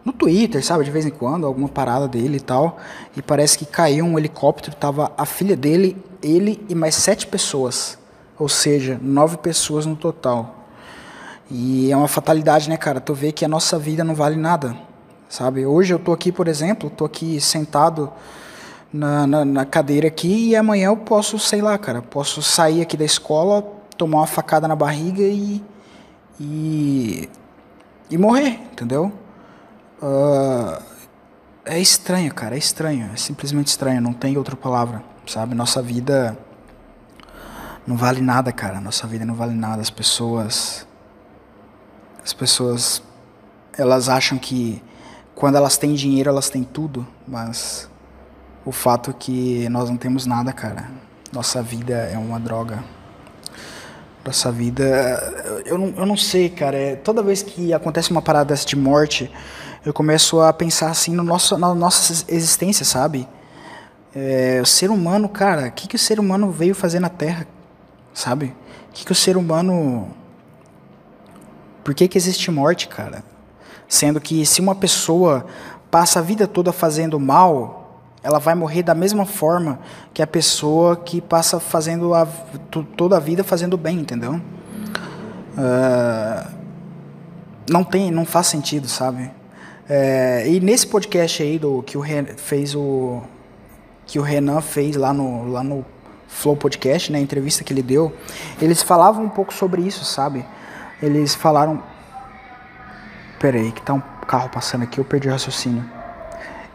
no 0.02 0.14
Twitter, 0.14 0.64
sabe? 0.64 0.82
De 0.82 0.90
vez 0.90 1.04
em 1.04 1.10
quando, 1.10 1.46
alguma 1.46 1.68
parada 1.68 2.08
dele 2.08 2.38
e 2.38 2.40
tal. 2.40 2.78
E 3.14 3.20
parece 3.20 3.58
que 3.58 3.66
caiu 3.66 4.06
um 4.06 4.18
helicóptero, 4.18 4.74
tava 4.74 5.12
a 5.16 5.26
filha 5.26 5.54
dele, 5.54 5.94
ele 6.22 6.64
e 6.70 6.74
mais 6.74 6.94
sete 6.94 7.26
pessoas. 7.26 7.98
Ou 8.38 8.48
seja, 8.48 8.98
nove 9.02 9.36
pessoas 9.36 9.84
no 9.84 9.94
total. 9.94 10.63
E 11.50 11.90
é 11.92 11.96
uma 11.96 12.08
fatalidade, 12.08 12.68
né, 12.68 12.76
cara? 12.76 13.00
Tu 13.00 13.14
vê 13.14 13.32
que 13.32 13.44
a 13.44 13.48
nossa 13.48 13.78
vida 13.78 14.02
não 14.02 14.14
vale 14.14 14.36
nada, 14.36 14.76
sabe? 15.28 15.66
Hoje 15.66 15.92
eu 15.92 15.98
tô 15.98 16.12
aqui, 16.12 16.32
por 16.32 16.48
exemplo, 16.48 16.88
tô 16.88 17.04
aqui 17.04 17.40
sentado 17.40 18.10
na, 18.92 19.26
na, 19.26 19.44
na, 19.44 19.64
cadeira 19.64 20.08
aqui 20.08 20.48
e 20.48 20.56
amanhã 20.56 20.86
eu 20.86 20.96
posso, 20.96 21.38
sei 21.38 21.60
lá, 21.60 21.76
cara, 21.76 22.00
posso 22.00 22.42
sair 22.42 22.80
aqui 22.80 22.96
da 22.96 23.04
escola, 23.04 23.62
tomar 23.96 24.18
uma 24.18 24.26
facada 24.26 24.66
na 24.66 24.76
barriga 24.76 25.22
e. 25.22 25.62
e. 26.40 27.28
e 28.10 28.16
morrer, 28.16 28.60
entendeu? 28.72 29.12
Uh, 30.02 30.82
é 31.64 31.78
estranho, 31.78 32.32
cara, 32.32 32.54
é 32.54 32.58
estranho, 32.58 33.10
é 33.12 33.16
simplesmente 33.16 33.68
estranho, 33.68 34.00
não 34.00 34.12
tem 34.12 34.36
outra 34.36 34.56
palavra, 34.56 35.02
sabe? 35.26 35.54
Nossa 35.54 35.82
vida 35.82 36.36
não 37.86 37.96
vale 37.96 38.22
nada, 38.22 38.50
cara, 38.50 38.80
nossa 38.80 39.06
vida 39.06 39.24
não 39.26 39.34
vale 39.34 39.54
nada, 39.54 39.82
as 39.82 39.90
pessoas 39.90 40.86
as 42.24 42.32
pessoas 42.32 43.02
elas 43.76 44.08
acham 44.08 44.38
que 44.38 44.82
quando 45.34 45.56
elas 45.56 45.76
têm 45.76 45.94
dinheiro 45.94 46.30
elas 46.30 46.48
têm 46.48 46.64
tudo, 46.64 47.06
mas 47.28 47.88
o 48.64 48.72
fato 48.72 49.10
é 49.10 49.12
que 49.12 49.68
nós 49.68 49.90
não 49.90 49.96
temos 49.96 50.24
nada, 50.24 50.52
cara. 50.52 50.88
Nossa 51.30 51.62
vida 51.62 51.94
é 51.94 52.16
uma 52.16 52.40
droga. 52.40 52.82
Nossa 54.24 54.50
vida, 54.50 55.62
eu 55.66 55.76
não, 55.76 55.88
eu 55.98 56.06
não 56.06 56.16
sei, 56.16 56.48
cara. 56.48 56.78
É, 56.78 56.96
toda 56.96 57.22
vez 57.22 57.42
que 57.42 57.74
acontece 57.74 58.10
uma 58.10 58.22
parada 58.22 58.46
dessa 58.46 58.64
de 58.64 58.74
morte, 58.74 59.30
eu 59.84 59.92
começo 59.92 60.40
a 60.40 60.50
pensar 60.50 60.90
assim 60.90 61.14
no 61.14 61.22
nosso, 61.22 61.58
na 61.58 61.74
nossa 61.74 62.24
existência, 62.28 62.86
sabe? 62.86 63.28
É, 64.16 64.60
o 64.62 64.66
ser 64.66 64.90
humano, 64.90 65.28
cara, 65.28 65.66
o 65.66 65.72
que, 65.72 65.86
que 65.86 65.96
o 65.96 65.98
ser 65.98 66.18
humano 66.18 66.50
veio 66.50 66.74
fazer 66.74 67.00
na 67.00 67.10
Terra, 67.10 67.46
sabe? 68.14 68.54
O 68.88 68.92
que, 68.94 69.04
que 69.04 69.12
o 69.12 69.14
ser 69.14 69.36
humano 69.36 70.08
por 71.84 71.94
que, 71.94 72.08
que 72.08 72.18
existe 72.18 72.50
morte, 72.50 72.88
cara? 72.88 73.22
Sendo 73.86 74.20
que 74.20 74.44
se 74.46 74.60
uma 74.60 74.74
pessoa 74.74 75.46
passa 75.90 76.18
a 76.18 76.22
vida 76.22 76.48
toda 76.48 76.72
fazendo 76.72 77.20
mal, 77.20 78.02
ela 78.22 78.38
vai 78.38 78.54
morrer 78.54 78.82
da 78.82 78.94
mesma 78.94 79.26
forma 79.26 79.78
que 80.12 80.22
a 80.22 80.26
pessoa 80.26 80.96
que 80.96 81.20
passa 81.20 81.60
fazendo 81.60 82.14
a, 82.14 82.26
toda 82.96 83.18
a 83.18 83.20
vida 83.20 83.44
fazendo 83.44 83.76
bem, 83.76 83.98
entendeu? 83.98 84.40
Uh, 85.56 86.50
não 87.70 87.84
tem, 87.84 88.10
não 88.10 88.24
faz 88.24 88.46
sentido, 88.46 88.88
sabe? 88.88 89.30
É, 89.88 90.48
e 90.48 90.58
nesse 90.60 90.86
podcast 90.86 91.42
aí 91.42 91.58
do 91.58 91.82
que 91.82 91.98
o 91.98 92.00
Renan 92.00 92.34
fez 92.38 92.74
o 92.74 93.22
que 94.06 94.18
o 94.18 94.22
Renan 94.22 94.62
fez 94.62 94.96
lá 94.96 95.12
no 95.12 95.46
lá 95.46 95.62
no 95.62 95.84
Flow 96.26 96.56
Podcast, 96.56 97.12
na 97.12 97.18
né, 97.18 97.22
entrevista 97.22 97.62
que 97.62 97.72
ele 97.72 97.82
deu, 97.82 98.12
eles 98.60 98.82
falavam 98.82 99.24
um 99.24 99.28
pouco 99.28 99.52
sobre 99.52 99.82
isso, 99.82 100.04
sabe? 100.04 100.44
Eles 101.04 101.34
falaram. 101.34 101.82
Pera 103.38 103.58
aí, 103.58 103.72
que 103.72 103.82
tá 103.82 103.92
um 103.92 104.02
carro 104.26 104.48
passando 104.48 104.82
aqui, 104.82 104.98
eu 104.98 105.04
perdi 105.04 105.28
o 105.28 105.32
raciocínio. 105.32 105.84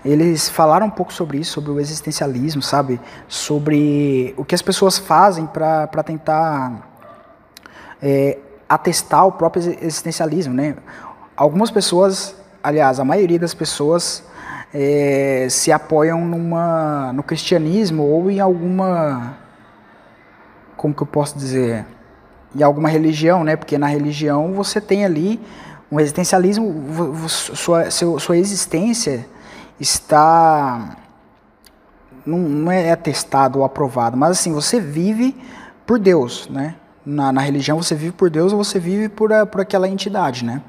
Eles 0.06 0.48
falaram 0.48 0.86
um 0.86 0.90
pouco 0.90 1.12
sobre 1.12 1.40
isso, 1.40 1.54
sobre 1.54 1.72
o 1.72 1.80
existencialismo, 1.80 2.62
sabe? 2.62 3.02
Sobre 3.28 4.34
o 4.38 4.46
que 4.46 4.56
as 4.56 4.62
pessoas 4.62 4.98
fazem 4.98 5.46
para 5.46 6.04
tentar 6.04 6.88
é, 8.02 8.38
atestar 8.68 9.26
o 9.26 9.32
próprio 9.32 9.78
existencialismo, 9.82 10.54
né? 10.54 10.78
Algumas 11.36 11.72
pessoas, 11.72 12.36
aliás, 12.64 13.00
a 13.00 13.06
maioria 13.06 13.40
das 13.40 13.54
pessoas 13.54 14.24
é, 14.74 15.48
se 15.50 15.72
apoiam 15.72 16.26
numa, 16.26 17.12
no 17.12 17.24
cristianismo 17.24 18.04
ou 18.04 18.30
em 18.30 18.40
alguma. 18.40 19.38
Como 20.78 20.94
que 20.94 21.02
eu 21.02 21.08
posso 21.08 21.38
dizer? 21.38 21.86
Em 22.56 22.64
alguma 22.64 22.90
religião, 22.90 23.44
né? 23.44 23.56
Porque 23.56 23.78
na 23.78 23.88
religião 23.88 24.54
você 24.54 24.82
tem 24.82 25.06
ali 25.06 25.40
um 25.92 26.00
existencialismo, 26.00 27.28
sua, 27.28 27.90
seu, 27.90 28.20
sua 28.20 28.38
existência 28.38 29.26
está 29.80 30.98
não, 32.26 32.38
não 32.38 32.72
é 32.72 32.92
atestado 32.92 33.60
ou 33.60 33.66
aprovado, 33.66 34.16
mas 34.16 34.32
assim 34.32 34.54
você 34.54 34.80
vive 34.80 35.36
por 35.86 35.98
Deus, 35.98 36.48
né? 36.50 36.76
Na, 37.06 37.32
na 37.32 37.42
religião 37.42 37.82
você 37.82 37.96
vive 37.96 38.12
por 38.12 38.30
Deus 38.30 38.52
ou 38.54 38.64
você 38.64 38.80
vive 38.80 39.10
por, 39.10 39.34
a, 39.34 39.46
por 39.46 39.62
aquela 39.62 39.88
entidade, 39.88 40.46
né? 40.46 40.62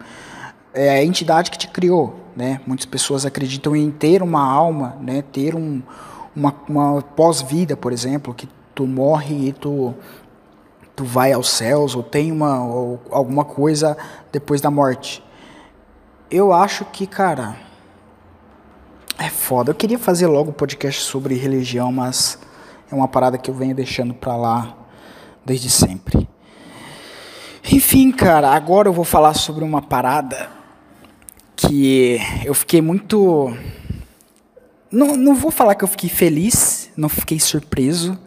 É 0.73 0.91
a 0.91 1.05
entidade 1.05 1.51
que 1.51 1.59
te 1.59 1.69
criou, 1.69 2.19
né? 2.35 2.61
Muitas 2.67 2.87
pessoas 2.87 3.27
acreditam 3.27 3.75
em 3.77 3.91
ter 3.91 4.23
uma 4.23 4.43
alma, 4.43 4.97
né? 5.01 5.23
Ter 5.33 5.55
um, 5.55 5.83
uma, 6.35 6.55
uma 6.69 7.03
pós-vida, 7.03 7.77
por 7.77 7.93
exemplo, 7.93 8.33
que 8.33 8.49
tu 8.75 8.87
morre 8.87 9.49
e 9.49 9.53
tu 9.53 9.95
tu 11.01 11.05
vai 11.07 11.33
aos 11.33 11.49
céus 11.49 11.97
ou 11.97 12.03
tem 12.03 12.31
uma 12.31 12.63
ou 12.63 13.01
alguma 13.11 13.43
coisa 13.43 13.97
depois 14.31 14.61
da 14.61 14.71
morte. 14.71 15.25
Eu 16.31 16.53
acho 16.53 16.85
que, 16.85 17.07
cara, 17.07 17.57
é 19.19 19.31
foda. 19.31 19.71
Eu 19.71 19.75
queria 19.75 19.99
fazer 19.99 20.27
logo 20.27 20.51
um 20.51 20.53
podcast 20.53 21.01
sobre 21.01 21.35
religião, 21.37 21.91
mas 21.91 22.39
É 22.93 22.95
uma 22.95 23.09
parada 23.09 23.39
que 23.39 23.49
eu 23.49 23.55
venho 23.55 23.75
deixando 23.75 24.13
pra 24.13 24.37
lá 24.37 24.77
desde 25.47 25.71
sempre. 25.71 26.29
Enfim, 27.73 28.11
cara, 28.11 28.51
agora 28.51 28.89
eu 28.89 28.93
vou 28.93 29.05
falar 29.05 29.33
sobre 29.33 29.65
uma 29.65 29.81
parada 29.81 30.51
que 31.57 32.19
eu 32.45 32.53
fiquei 32.53 32.83
muito. 32.83 33.57
Não, 34.91 35.17
não 35.17 35.35
vou 35.35 35.53
falar 35.53 35.77
que 35.77 35.85
eu 35.85 35.89
fiquei 35.89 36.11
feliz, 36.11 36.91
não 36.95 37.09
fiquei 37.09 37.39
surpreso. 37.41 38.19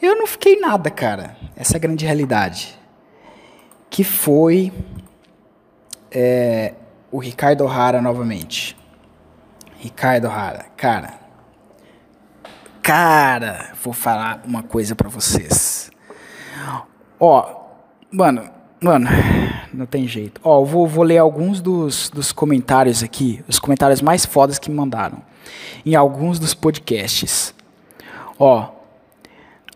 Eu 0.00 0.16
não 0.16 0.26
fiquei 0.26 0.58
nada, 0.58 0.90
cara. 0.90 1.36
Essa 1.54 1.74
é 1.74 1.76
a 1.76 1.80
grande 1.80 2.06
realidade. 2.06 2.78
Que 3.90 4.02
foi 4.02 4.72
é, 6.10 6.74
o 7.12 7.18
Ricardo 7.18 7.64
O'Hara 7.64 8.00
novamente. 8.00 8.76
Ricardo 9.78 10.26
O'Hara, 10.26 10.66
cara. 10.76 11.20
Cara, 12.82 13.72
vou 13.82 13.92
falar 13.92 14.42
uma 14.44 14.62
coisa 14.62 14.96
para 14.96 15.08
vocês. 15.08 15.90
Ó, 17.18 17.66
mano, 18.10 18.48
mano, 18.80 19.06
não 19.72 19.84
tem 19.84 20.08
jeito. 20.08 20.40
Ó, 20.42 20.62
eu 20.62 20.64
vou, 20.64 20.86
vou 20.86 21.04
ler 21.04 21.18
alguns 21.18 21.60
dos, 21.60 22.08
dos 22.08 22.32
comentários 22.32 23.02
aqui, 23.02 23.44
os 23.46 23.58
comentários 23.58 24.00
mais 24.00 24.24
fodas 24.24 24.58
que 24.58 24.70
me 24.70 24.76
mandaram. 24.76 25.22
Em 25.84 25.94
alguns 25.94 26.38
dos 26.38 26.54
podcasts. 26.54 27.54
Ó, 28.38 28.79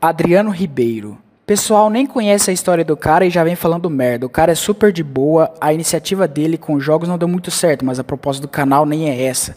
Adriano 0.08 0.50
Ribeiro. 0.50 1.18
Pessoal 1.46 1.90
nem 1.90 2.06
conhece 2.06 2.50
a 2.50 2.52
história 2.54 2.84
do 2.84 2.96
cara 2.96 3.26
e 3.26 3.30
já 3.30 3.44
vem 3.44 3.56
falando 3.56 3.88
merda. 3.90 4.26
O 4.26 4.30
cara 4.30 4.52
é 4.52 4.54
super 4.54 4.92
de 4.92 5.02
boa, 5.02 5.52
a 5.60 5.72
iniciativa 5.72 6.26
dele 6.26 6.56
com 6.56 6.80
jogos 6.80 7.08
não 7.08 7.18
deu 7.18 7.28
muito 7.28 7.50
certo, 7.50 7.84
mas 7.84 7.98
a 7.98 8.04
proposta 8.04 8.40
do 8.40 8.48
canal 8.48 8.86
nem 8.86 9.10
é 9.10 9.24
essa. 9.24 9.56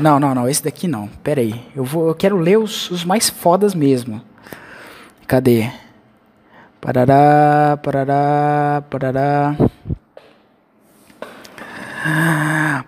Não, 0.00 0.18
não, 0.18 0.34
não, 0.34 0.48
esse 0.48 0.62
daqui 0.62 0.88
não. 0.88 1.08
Pera 1.22 1.40
aí. 1.40 1.62
Eu, 1.74 1.84
vou, 1.84 2.08
eu 2.08 2.14
quero 2.14 2.36
ler 2.36 2.58
os, 2.58 2.90
os 2.90 3.04
mais 3.04 3.28
fodas 3.28 3.74
mesmo. 3.74 4.20
Cadê? 5.26 5.70
Parará, 6.80 7.78
parará, 7.82 8.82
parará. 8.90 9.56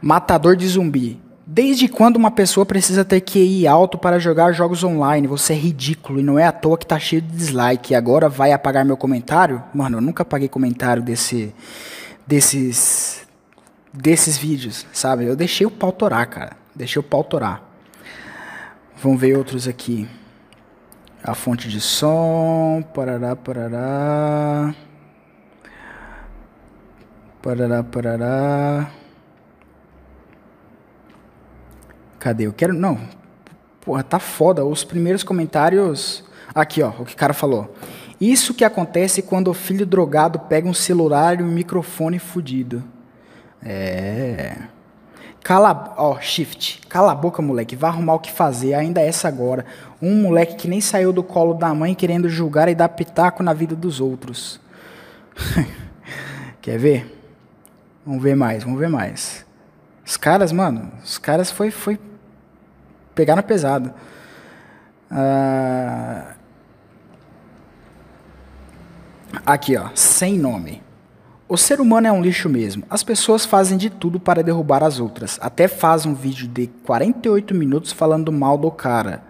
Matador 0.03 0.57
de 0.57 0.67
zumbi. 0.69 1.26
Desde 1.49 1.87
quando 1.87 2.17
uma 2.17 2.33
pessoa 2.33 2.67
precisa 2.67 3.05
ter 3.05 3.21
QI 3.21 3.69
alto 3.69 3.97
para 3.97 4.19
jogar 4.19 4.51
jogos 4.51 4.83
online? 4.83 5.29
Você 5.29 5.53
é 5.53 5.57
ridículo 5.57 6.19
e 6.19 6.23
não 6.23 6.37
é 6.37 6.45
à 6.45 6.51
toa 6.51 6.77
que 6.77 6.85
tá 6.85 6.99
cheio 6.99 7.23
de 7.23 7.29
dislike. 7.29 7.93
E 7.93 7.95
agora 7.95 8.29
vai 8.29 8.51
apagar 8.51 8.85
meu 8.85 8.97
comentário? 8.97 9.63
Mano, 9.73 9.99
eu 9.99 10.01
nunca 10.01 10.25
apaguei 10.25 10.49
comentário 10.49 11.01
desse, 11.01 11.55
desses, 12.27 13.25
desses 13.93 14.37
vídeos, 14.37 14.85
sabe? 14.93 15.25
Eu 15.25 15.37
deixei 15.37 15.65
o 15.65 15.71
pau 15.71 15.93
torar, 15.93 16.27
cara. 16.27 16.57
Deixei 16.75 16.99
o 16.99 17.05
pau 17.05 17.23
torar. 17.23 17.63
Vamos 19.01 19.21
ver 19.21 19.39
outros 19.39 19.69
aqui. 19.69 20.09
A 21.23 21.33
fonte 21.33 21.69
de 21.69 21.81
som. 21.81 22.83
Parará, 22.93 23.37
parará. 23.37 24.75
Parará, 27.41 27.85
parará. 27.85 28.91
Cadê? 32.27 32.45
Eu 32.45 32.53
quero. 32.53 32.75
Não. 32.75 32.99
Porra, 33.81 34.03
tá 34.03 34.19
foda. 34.19 34.65
Os 34.65 34.83
primeiros 34.83 35.23
comentários. 35.23 36.25
Aqui, 36.53 36.83
ó. 36.83 36.89
O 36.89 37.05
que 37.05 37.15
o 37.15 37.17
cara 37.17 37.33
falou. 37.33 37.73
Isso 38.21 38.53
que 38.53 38.65
acontece 38.65 39.23
quando 39.23 39.47
o 39.47 39.55
filho 39.55 39.87
drogado 39.87 40.41
pega 40.41 40.69
um 40.69 40.75
celular 40.75 41.39
e 41.39 41.45
um 41.45 41.47
microfone 41.47 42.19
fudido. 42.19 42.83
É. 43.63 44.57
Cala, 45.45 45.95
ó, 45.97 46.19
shift. 46.19 46.81
Cala 46.89 47.13
a 47.13 47.15
boca, 47.15 47.41
moleque. 47.41 47.77
Vai 47.77 47.91
arrumar 47.91 48.15
o 48.15 48.19
que 48.19 48.33
fazer. 48.33 48.75
Ainda 48.75 49.01
é 49.01 49.07
essa 49.07 49.29
agora. 49.29 49.65
Um 50.03 50.23
moleque 50.23 50.57
que 50.57 50.67
nem 50.67 50.81
saiu 50.81 51.13
do 51.13 51.23
colo 51.23 51.55
da 51.55 51.73
mãe 51.73 51.95
querendo 51.95 52.29
julgar 52.29 52.69
e 52.69 52.75
dar 52.75 52.89
pitaco 52.89 53.41
na 53.45 53.53
vida 53.53 53.77
dos 53.77 54.01
outros. 54.01 54.61
Quer 56.61 56.77
ver? 56.77 57.21
Vamos 58.05 58.21
ver 58.21 58.35
mais, 58.35 58.65
vamos 58.65 58.81
ver 58.81 58.89
mais. 58.89 59.47
Os 60.05 60.17
caras, 60.17 60.51
mano, 60.51 60.91
os 61.05 61.19
caras 61.19 61.53
foi, 61.53 61.71
foi 61.71 61.97
pegar 63.17 63.35
na 63.35 63.43
pesada. 63.43 63.95
Ah, 65.11 66.35
aqui, 69.45 69.77
ó, 69.77 69.89
sem 69.95 70.39
nome. 70.39 70.83
O 71.49 71.57
ser 71.57 71.81
humano 71.81 72.07
é 72.07 72.13
um 72.13 72.21
lixo 72.21 72.49
mesmo. 72.49 72.85
As 72.91 73.03
pessoas 73.03 73.47
fazem 73.47 73.79
de 73.79 73.89
tudo 73.89 74.21
para 74.21 74.43
derrubar 74.43 74.83
as 74.85 75.01
outras. 75.01 75.39
Até 75.41 75.67
faz 75.67 76.05
um 76.05 76.13
vídeo 76.13 76.47
de 76.47 76.67
48 76.85 77.55
minutos 77.55 77.93
falando 77.93 78.31
mal 78.31 78.59
do 78.59 78.71
cara. 78.71 79.23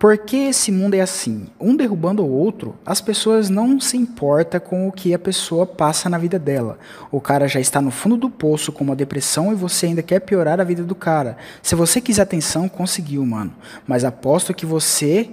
Por 0.00 0.16
que 0.16 0.48
esse 0.48 0.72
mundo 0.72 0.94
é 0.94 1.02
assim? 1.02 1.46
Um 1.60 1.76
derrubando 1.76 2.22
o 2.22 2.30
outro, 2.30 2.74
as 2.86 3.02
pessoas 3.02 3.50
não 3.50 3.78
se 3.78 3.98
importam 3.98 4.58
com 4.58 4.88
o 4.88 4.92
que 4.92 5.12
a 5.12 5.18
pessoa 5.18 5.66
passa 5.66 6.08
na 6.08 6.16
vida 6.16 6.38
dela. 6.38 6.78
O 7.12 7.20
cara 7.20 7.46
já 7.46 7.60
está 7.60 7.82
no 7.82 7.90
fundo 7.90 8.16
do 8.16 8.30
poço 8.30 8.72
com 8.72 8.82
uma 8.82 8.96
depressão 8.96 9.52
e 9.52 9.54
você 9.54 9.84
ainda 9.84 10.02
quer 10.02 10.20
piorar 10.20 10.58
a 10.58 10.64
vida 10.64 10.82
do 10.82 10.94
cara. 10.94 11.36
Se 11.62 11.74
você 11.74 12.00
quiser 12.00 12.22
atenção, 12.22 12.66
conseguiu, 12.66 13.26
mano. 13.26 13.52
Mas 13.86 14.02
aposto 14.02 14.54
que 14.54 14.64
você 14.64 15.28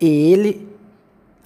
e 0.00 0.32
ele 0.32 0.66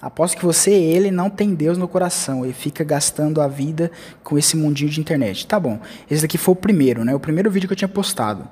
Aposto 0.01 0.37
que 0.37 0.45
você 0.45 0.71
e 0.71 0.83
ele 0.83 1.11
não 1.11 1.29
tem 1.29 1.53
Deus 1.53 1.77
no 1.77 1.87
coração 1.87 2.45
e 2.45 2.53
fica 2.53 2.83
gastando 2.83 3.41
a 3.41 3.47
vida 3.47 3.91
com 4.23 4.37
esse 4.37 4.55
mundinho 4.55 4.89
de 4.89 5.01
internet. 5.01 5.45
Tá 5.45 5.59
bom. 5.59 5.79
Esse 6.09 6.21
daqui 6.21 6.37
foi 6.37 6.53
o 6.53 6.55
primeiro, 6.55 7.03
né? 7.03 7.13
O 7.13 7.19
primeiro 7.19 7.51
vídeo 7.51 7.67
que 7.67 7.73
eu 7.73 7.77
tinha 7.77 7.89
postado. 7.89 8.47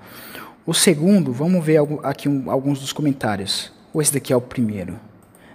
O 0.65 0.73
segundo, 0.73 1.31
vamos 1.31 1.63
ver 1.65 1.81
aqui 2.03 2.27
alguns 2.47 2.79
dos 2.79 2.91
comentários. 2.91 3.71
Ou 3.93 4.01
esse 4.01 4.13
daqui 4.13 4.31
é 4.31 4.35
o 4.35 4.41
primeiro? 4.41 4.99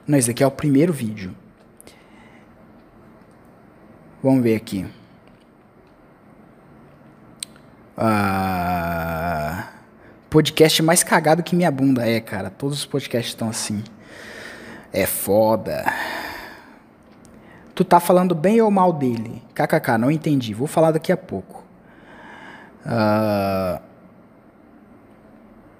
Não, 0.07 0.19
esse 0.19 0.29
daqui 0.29 0.43
é 0.43 0.47
o 0.47 0.51
primeiro 0.51 0.93
vídeo. 0.93 1.35
Vamos 4.23 4.43
ver 4.43 4.57
aqui. 4.57 4.87
Ah, 7.97 9.69
podcast 10.29 10.83
mais 10.83 11.03
cagado 11.03 11.43
que 11.43 11.57
minha 11.57 11.71
bunda. 11.71 12.07
É, 12.07 12.21
cara. 12.21 12.51
Todos 12.51 12.79
os 12.79 12.87
podcasts 12.87 13.33
estão 13.33 13.49
assim. 13.49 13.83
É 14.93 15.07
foda. 15.07 15.85
Tu 17.75 17.85
tá 17.85 18.01
falando 18.01 18.35
bem 18.35 18.61
ou 18.61 18.71
mal 18.71 18.93
dele? 18.93 19.43
KKK, 19.55 19.99
não 19.99 20.11
entendi. 20.11 20.55
Vou 20.55 20.67
falar 20.67 20.91
daqui 20.91 21.13
a 21.13 21.17
pouco. 21.17 21.65
Uh... 22.85 23.86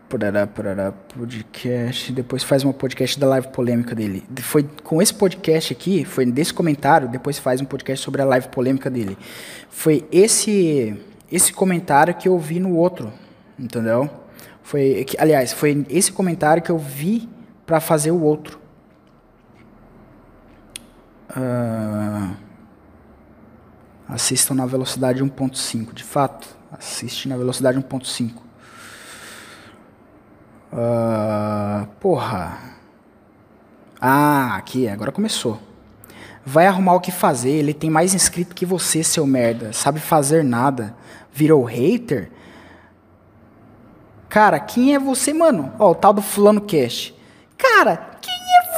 Porará, 0.09 0.47
porará, 0.47 0.93
podcast. 0.93 2.13
Depois 2.13 2.45
faz 2.45 2.63
uma 2.63 2.73
podcast 2.73 3.19
da 3.19 3.27
live 3.27 3.49
polêmica 3.49 3.93
dele. 3.93 4.25
Foi 4.41 4.63
com 4.85 5.03
esse 5.03 5.13
podcast 5.13 5.73
aqui, 5.73 6.05
foi 6.05 6.25
desse 6.25 6.55
comentário, 6.55 7.09
depois 7.09 7.39
faz 7.39 7.61
um 7.61 7.65
podcast 7.65 8.05
sobre 8.05 8.23
a 8.23 8.25
live 8.25 8.47
polêmica 8.49 8.89
dele. 8.89 9.19
Foi 9.69 10.07
esse 10.13 10.97
esse 11.31 11.53
comentário 11.53 12.15
que 12.15 12.29
eu 12.29 12.39
vi 12.39 12.61
no 12.61 12.77
outro, 12.77 13.13
entendeu? 13.59 14.09
Foi, 14.63 15.05
aliás, 15.19 15.53
foi 15.53 15.85
esse 15.91 16.13
comentário 16.13 16.63
que 16.63 16.71
eu 16.71 16.79
vi 16.79 17.29
para 17.67 17.81
fazer 17.81 18.13
o 18.13 18.23
outro. 18.23 18.61
Uh, 21.31 22.37
assistam 24.09 24.55
na 24.55 24.67
velocidade 24.67 25.23
1.5, 25.23 25.93
de 25.93 26.05
fato. 26.05 26.57
Assiste 26.71 27.29
na 27.29 27.37
velocidade 27.37 27.77
1.5. 27.77 28.46
Uh, 30.77 31.87
porra. 31.99 32.59
Ah, 33.99 34.57
aqui, 34.57 34.87
agora 34.87 35.11
começou. 35.11 35.59
Vai 36.45 36.67
arrumar 36.67 36.95
o 36.95 37.01
que 37.01 37.11
fazer, 37.11 37.51
ele 37.51 37.73
tem 37.73 37.89
mais 37.89 38.15
inscrito 38.15 38.55
que 38.55 38.67
você, 38.67 39.03
seu 39.03 39.27
merda. 39.27 39.73
Sabe 39.73 39.99
fazer 39.99 40.45
nada. 40.45 40.95
Virou 41.33 41.65
hater? 41.65 42.31
Cara, 44.29 44.61
quem 44.61 44.95
é 44.95 44.99
você, 44.99 45.33
mano? 45.33 45.73
Ó, 45.79 45.93
o 45.93 45.95
tal 45.95 46.13
do 46.13 46.21
fulano 46.21 46.61
cash. 46.61 47.15
Cara, 47.57 48.17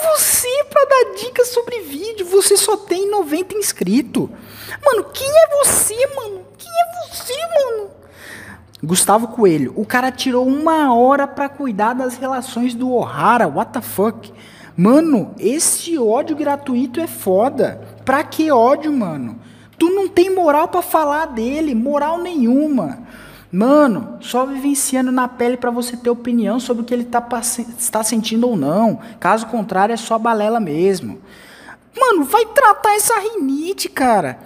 você 0.02 0.64
para 0.64 0.84
dar 0.84 1.14
dicas 1.16 1.48
sobre 1.48 1.80
vídeo? 1.80 2.26
Você 2.26 2.56
só 2.56 2.76
tem 2.76 3.11
90 3.11 3.54
inscritos. 3.56 4.28
Mano, 4.84 5.04
quem 5.12 5.28
é 5.28 5.64
você, 5.64 5.94
mano? 6.14 6.46
Quem 6.56 6.70
é 6.70 7.08
você, 7.08 7.34
mano? 7.34 7.90
Gustavo 8.83 9.29
Coelho, 9.29 9.73
o 9.77 9.85
cara 9.85 10.12
tirou 10.12 10.47
uma 10.47 10.95
hora 10.95 11.27
para 11.27 11.49
cuidar 11.49 11.95
das 11.95 12.17
relações 12.17 12.75
do 12.75 12.93
O'Hara. 12.93 13.49
What 13.49 13.73
the 13.73 13.81
fuck? 13.81 14.33
Mano, 14.77 15.35
esse 15.38 15.99
ódio 15.99 16.37
gratuito 16.37 17.01
é 17.01 17.09
foda. 17.09 17.81
Pra 18.05 18.23
que 18.23 18.53
ódio, 18.53 18.93
mano? 18.93 19.41
Tu 19.77 19.91
não 19.91 20.09
tem 20.09 20.33
moral 20.33 20.69
para 20.69 20.83
falar 20.83 21.27
dele, 21.27 21.75
moral 21.75 22.19
nenhuma. 22.19 23.01
Mano, 23.51 24.19
só 24.21 24.47
vivenciando 24.47 25.11
na 25.11 25.27
pele 25.27 25.57
para 25.57 25.71
você 25.71 25.97
ter 25.97 26.11
opinião 26.11 26.61
sobre 26.61 26.83
o 26.83 26.85
que 26.85 26.95
ele 26.95 27.05
tá, 27.05 27.27
está 27.77 28.05
sentindo 28.05 28.49
ou 28.49 28.57
não. 28.57 29.01
Caso 29.19 29.47
contrário, 29.47 29.93
é 29.93 29.97
só 29.97 30.19
balela 30.19 30.61
mesmo. 30.61 31.21
Mano, 31.99 32.25
vai 32.25 32.47
tratar 32.47 32.95
essa 32.95 33.19
rinite, 33.19 33.88
cara. 33.88 34.38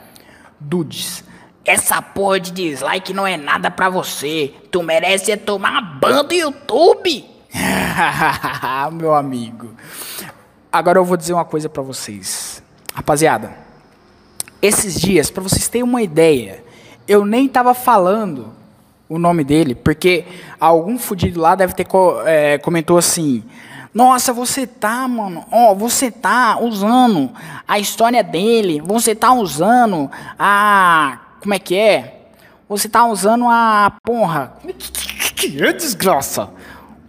Dudes, 0.58 1.24
essa 1.64 2.00
porra 2.02 2.40
de 2.40 2.50
dislike 2.50 3.12
não 3.12 3.26
é 3.26 3.36
nada 3.36 3.70
pra 3.70 3.88
você. 3.88 4.52
Tu 4.70 4.82
merece 4.82 5.32
é 5.32 5.36
tomar 5.36 5.80
ban 5.98 6.24
do 6.24 6.34
YouTube. 6.34 7.24
Meu 8.92 9.14
amigo. 9.14 9.70
Agora 10.72 10.98
eu 10.98 11.04
vou 11.04 11.16
dizer 11.16 11.34
uma 11.34 11.44
coisa 11.44 11.68
para 11.68 11.82
vocês. 11.82 12.62
Rapaziada, 12.94 13.52
esses 14.60 15.00
dias, 15.00 15.30
para 15.30 15.42
vocês 15.42 15.68
terem 15.68 15.82
uma 15.82 16.02
ideia, 16.02 16.62
eu 17.08 17.24
nem 17.24 17.48
tava 17.48 17.74
falando 17.74 18.52
o 19.08 19.18
nome 19.18 19.44
dele, 19.44 19.74
porque 19.74 20.24
algum 20.58 20.98
fudido 20.98 21.40
lá 21.40 21.54
deve 21.54 21.74
ter 21.74 21.86
é, 22.24 22.58
comentou 22.58 22.96
assim: 22.96 23.42
Nossa, 23.92 24.32
você 24.32 24.66
tá, 24.66 25.06
mano, 25.08 25.44
ó, 25.50 25.74
você 25.74 26.10
tá 26.10 26.58
usando 26.60 27.30
a 27.66 27.78
história 27.78 28.22
dele, 28.22 28.80
você 28.80 29.14
tá 29.14 29.32
usando 29.32 30.10
a. 30.38 31.18
Como 31.42 31.54
é 31.54 31.58
que 31.58 31.76
é? 31.76 32.20
Você 32.68 32.88
tá 32.88 33.04
usando 33.04 33.46
a. 33.48 33.98
Porra. 34.04 34.54
Que 35.34 35.60
é 35.60 35.72
desgraça? 35.72 36.50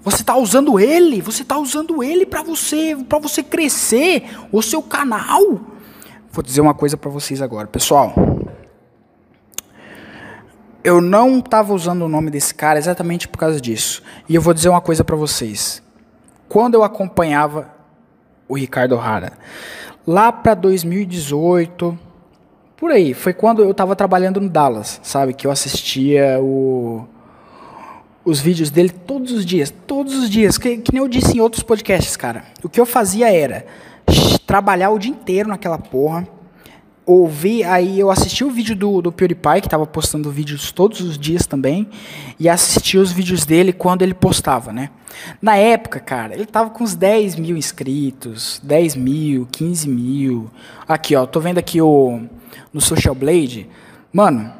Você 0.01 0.21
está 0.23 0.35
usando 0.35 0.79
ele, 0.79 1.21
você 1.21 1.43
está 1.43 1.57
usando 1.57 2.03
ele 2.03 2.25
para 2.25 2.41
você, 2.41 2.97
para 3.07 3.19
você 3.19 3.43
crescer 3.43 4.27
o 4.51 4.59
seu 4.61 4.81
canal. 4.81 5.61
Vou 6.31 6.43
dizer 6.43 6.61
uma 6.61 6.73
coisa 6.73 6.97
para 6.97 7.11
vocês 7.11 7.43
agora, 7.43 7.67
pessoal. 7.67 8.15
Eu 10.83 10.99
não 10.99 11.37
estava 11.37 11.71
usando 11.71 12.01
o 12.01 12.09
nome 12.09 12.31
desse 12.31 12.55
cara 12.55 12.79
exatamente 12.79 13.27
por 13.27 13.37
causa 13.37 13.61
disso. 13.61 14.01
E 14.27 14.33
eu 14.33 14.41
vou 14.41 14.53
dizer 14.53 14.69
uma 14.69 14.81
coisa 14.81 15.03
para 15.03 15.15
vocês. 15.15 15.81
Quando 16.49 16.73
eu 16.73 16.83
acompanhava 16.83 17.71
o 18.49 18.57
Ricardo 18.57 18.95
Rara, 18.95 19.33
lá 20.05 20.31
para 20.31 20.55
2018, 20.55 21.97
por 22.83 22.91
aí, 22.91 23.13
foi 23.13 23.31
quando 23.31 23.63
eu 23.63 23.71
estava 23.71 23.95
trabalhando 23.95 24.41
no 24.41 24.49
Dallas, 24.49 24.99
sabe, 25.01 25.33
que 25.33 25.47
eu 25.47 25.51
assistia 25.51 26.37
o 26.41 27.07
os 28.25 28.41
vídeos 28.41 28.69
dele 28.69 28.89
todos 28.89 29.31
os 29.31 29.45
dias, 29.45 29.73
todos 29.87 30.13
os 30.13 30.29
dias, 30.29 30.57
que, 30.57 30.75
que 30.79 30.91
nem 30.91 31.01
eu 31.01 31.07
disse 31.07 31.37
em 31.37 31.39
outros 31.39 31.63
podcasts, 31.63 32.17
cara. 32.17 32.43
O 32.61 32.67
que 32.67 32.81
eu 32.81 32.85
fazia 32.85 33.33
era 33.33 33.65
trabalhar 34.45 34.89
o 34.89 34.99
dia 34.99 35.11
inteiro 35.11 35.47
naquela 35.47 35.77
porra, 35.77 36.27
ouvir, 37.05 37.63
aí 37.63 37.97
eu 37.97 38.11
assisti 38.11 38.43
o 38.43 38.51
vídeo 38.51 38.75
do, 38.75 39.01
do 39.01 39.13
PewDiePie, 39.13 39.61
que 39.61 39.67
estava 39.67 39.87
postando 39.87 40.29
vídeos 40.29 40.69
todos 40.73 40.99
os 40.99 41.17
dias 41.17 41.47
também, 41.47 41.87
e 42.37 42.49
assisti 42.49 42.97
os 42.97 43.13
vídeos 43.13 43.45
dele 43.45 43.71
quando 43.71 44.01
ele 44.01 44.13
postava, 44.13 44.73
né? 44.73 44.89
Na 45.41 45.55
época, 45.55 46.01
cara, 46.01 46.33
ele 46.33 46.45
tava 46.45 46.69
com 46.69 46.83
uns 46.83 46.95
10 46.95 47.37
mil 47.37 47.55
inscritos, 47.55 48.59
10 48.61 48.97
mil, 48.97 49.47
15 49.49 49.87
mil. 49.87 50.51
Aqui, 50.85 51.15
ó, 51.15 51.25
tô 51.25 51.39
vendo 51.39 51.59
aqui 51.59 51.81
o 51.81 52.27
no 52.73 52.81
Social 52.81 53.13
Blade, 53.13 53.69
mano, 54.11 54.53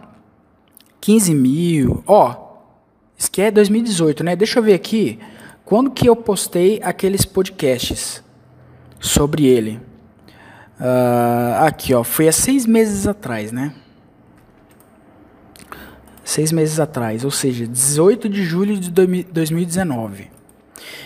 15 1.02 1.34
mil, 1.34 2.04
ó, 2.06 2.43
isso 3.17 3.32
que 3.32 3.41
é 3.41 3.49
2018, 3.52 4.23
né? 4.23 4.36
Deixa 4.36 4.60
eu 4.60 4.63
ver 4.63 4.73
aqui. 4.73 5.19
Quando 5.65 5.91
que 5.91 6.08
eu 6.08 6.15
postei 6.15 6.80
aqueles 6.84 7.26
podcasts 7.26 8.23
sobre 8.99 9.45
ele? 9.45 9.80
Uh, 10.80 11.65
aqui, 11.65 11.93
ó. 11.93 12.04
Foi 12.04 12.28
há 12.28 12.32
seis 12.32 12.65
meses 12.65 13.08
atrás, 13.08 13.52
né? 13.52 13.73
Seis 16.23 16.52
meses 16.52 16.80
atrás, 16.80 17.23
ou 17.23 17.32
seja, 17.32 17.67
18 17.67 18.28
de 18.30 18.43
julho 18.43 18.78
de 18.78 18.91
2019. 18.91 20.30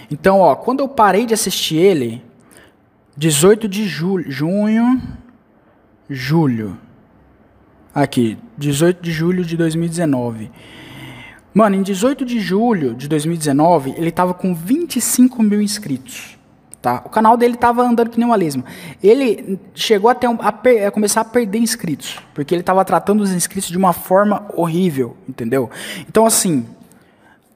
Então, 0.10 0.40
ó, 0.40 0.56
quando 0.56 0.80
eu 0.80 0.88
parei 0.88 1.26
de 1.26 1.34
assistir 1.34 1.78
ele, 1.78 2.24
18 3.16 3.68
de 3.68 3.88
julho, 3.88 4.32
junho, 4.32 5.02
julho. 6.10 6.80
Aqui, 7.98 8.38
18 8.60 9.02
de 9.02 9.12
julho 9.12 9.44
de 9.44 9.58
2019. 9.58 10.52
Mano, 11.52 11.78
em 11.78 11.82
18 11.82 12.26
de 12.26 12.40
julho 12.40 12.94
de 12.94 13.08
2019, 13.08 13.96
ele 13.98 14.12
tava 14.12 14.36
com 14.36 14.54
25 14.54 15.42
mil 15.42 15.60
inscritos. 15.60 16.38
Tá? 16.80 17.02
O 17.04 17.10
canal 17.10 17.36
dele 17.36 17.58
tava 17.58 17.82
andando 17.82 18.12
que 18.12 18.20
nem 18.20 18.28
uma 18.28 18.36
lesma. 18.36 18.64
Ele 19.02 19.60
chegou 19.74 20.12
até 20.12 20.30
um, 20.30 20.38
a, 20.40 20.50
a, 20.86 20.92
começar 20.92 21.22
a 21.22 21.26
perder 21.26 21.58
inscritos, 21.58 22.20
porque 22.36 22.54
ele 22.54 22.62
tava 22.62 22.86
tratando 22.86 23.22
os 23.22 23.32
inscritos 23.32 23.72
de 23.72 23.78
uma 23.80 23.94
forma 23.94 24.46
horrível, 24.54 25.18
entendeu? 25.28 25.68
Então, 26.08 26.24
assim, 26.24 26.68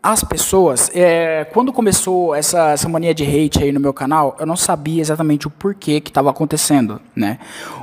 as 0.04 0.24
pessoas, 0.24 0.90
é, 0.96 1.46
quando 1.46 1.72
começou 1.72 2.34
essa, 2.34 2.72
essa 2.72 2.90
mania 2.90 3.14
de 3.14 3.24
hate 3.24 3.64
aí 3.64 3.72
no 3.72 3.80
meu 3.80 3.94
canal, 3.94 4.36
eu 4.40 4.48
não 4.48 4.56
sabia 4.56 5.00
exatamente 5.00 5.46
o 5.46 5.50
porquê 5.52 6.02
que 6.02 6.10
estava 6.10 6.32
acontecendo, 6.32 7.00
né? 7.16 7.38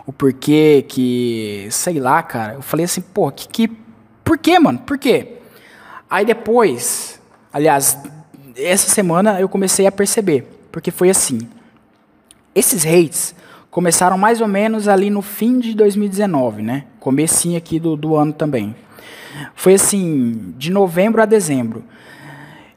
O 0.04 0.12
porquê 0.12 0.84
que, 0.88 1.68
sei 1.70 2.00
lá, 2.00 2.20
cara, 2.22 2.54
eu 2.54 2.62
falei 2.62 2.84
assim, 2.84 3.00
pô, 3.00 3.30
que, 3.30 3.46
que 3.46 3.68
por 4.24 4.36
quê, 4.36 4.58
mano? 4.58 4.80
Por 4.80 4.98
quê? 4.98 5.36
Aí 6.10 6.24
depois, 6.24 7.20
aliás, 7.52 7.96
essa 8.56 8.88
semana 8.88 9.40
eu 9.40 9.48
comecei 9.48 9.86
a 9.86 9.92
perceber, 9.92 10.44
porque 10.72 10.90
foi 10.90 11.10
assim. 11.10 11.48
Esses 12.52 12.84
hates 12.84 13.32
começaram 13.70 14.18
mais 14.18 14.40
ou 14.40 14.48
menos 14.48 14.88
ali 14.88 15.08
no 15.08 15.22
fim 15.22 15.60
de 15.60 15.72
2019, 15.72 16.62
né? 16.62 16.86
Comecinho 16.98 17.56
aqui 17.56 17.78
do, 17.78 17.96
do 17.96 18.16
ano 18.16 18.32
também. 18.32 18.74
Foi 19.54 19.74
assim, 19.74 20.54
de 20.56 20.70
novembro 20.70 21.22
a 21.22 21.26
dezembro. 21.26 21.84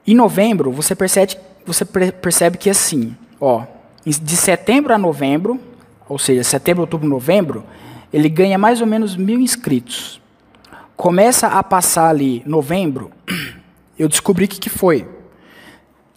Em 0.05 0.15
novembro, 0.15 0.71
você 0.71 0.95
percebe, 0.95 1.37
você 1.65 1.85
percebe 1.85 2.57
que 2.57 2.69
assim, 2.69 3.15
ó, 3.39 3.63
de 4.05 4.35
setembro 4.35 4.93
a 4.93 4.97
novembro, 4.97 5.59
ou 6.09 6.17
seja, 6.17 6.43
setembro, 6.43 6.81
outubro, 6.81 7.07
novembro, 7.07 7.63
ele 8.11 8.27
ganha 8.27 8.57
mais 8.57 8.81
ou 8.81 8.87
menos 8.87 9.15
mil 9.15 9.39
inscritos. 9.39 10.19
Começa 10.97 11.47
a 11.47 11.63
passar 11.63 12.09
ali 12.09 12.43
novembro, 12.45 13.11
eu 13.97 14.09
descobri 14.09 14.45
o 14.45 14.47
que, 14.47 14.59
que 14.59 14.69
foi. 14.69 15.07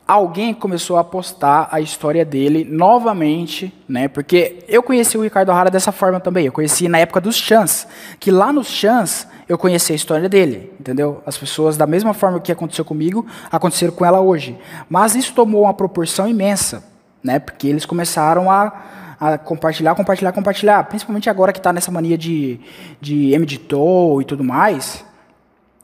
Alguém 0.07 0.53
começou 0.53 0.99
a 0.99 1.05
postar 1.05 1.69
a 1.71 1.81
história 1.81 2.27
dele 2.27 2.67
novamente, 2.69 3.73
né? 3.89 4.07
Porque 4.07 4.63
eu 4.69 4.83
conheci 4.83 5.17
o 5.17 5.23
Ricardo 5.23 5.51
Hara 5.51 5.71
dessa 5.71 5.93
forma 5.93 6.21
também. 6.21 6.45
Eu 6.45 6.53
conheci 6.53 6.89
na 6.89 6.99
época 6.99 7.23
dos 7.23 7.37
chans, 7.37 7.87
que 8.21 8.31
lá 8.31 8.53
nos 8.53 8.67
chans 8.67 9.27
eu 9.49 9.59
conheci 9.59 9.93
a 9.93 9.97
história 9.97 10.29
dele, 10.29 10.73
entendeu? 10.81 11.23
As 11.27 11.37
pessoas 11.37 11.77
da 11.77 11.87
mesma 11.87 12.15
forma 12.15 12.41
que 12.41 12.51
aconteceu 12.51 12.85
comigo, 12.85 13.27
aconteceram 13.51 13.93
com 13.93 14.05
ela 14.05 14.21
hoje. 14.21 14.57
Mas 14.89 15.15
isso 15.15 15.35
tomou 15.35 15.63
uma 15.63 15.75
proporção 15.75 16.27
imensa, 16.29 16.85
né? 17.23 17.39
Porque 17.39 17.67
eles 17.69 17.85
começaram 17.85 18.51
a 18.51 18.73
a 19.21 19.39
compartilhar, 19.39 19.95
compartilhar, 19.95 20.33
compartilhar. 20.33 20.85
Principalmente 20.85 21.31
agora 21.31 21.53
que 21.53 21.59
está 21.59 21.73
nessa 21.73 21.91
mania 21.91 22.19
de, 22.19 22.61
de 23.01 23.33
editor 23.33 24.21
e 24.21 24.25
tudo 24.25 24.45
mais. 24.45 25.05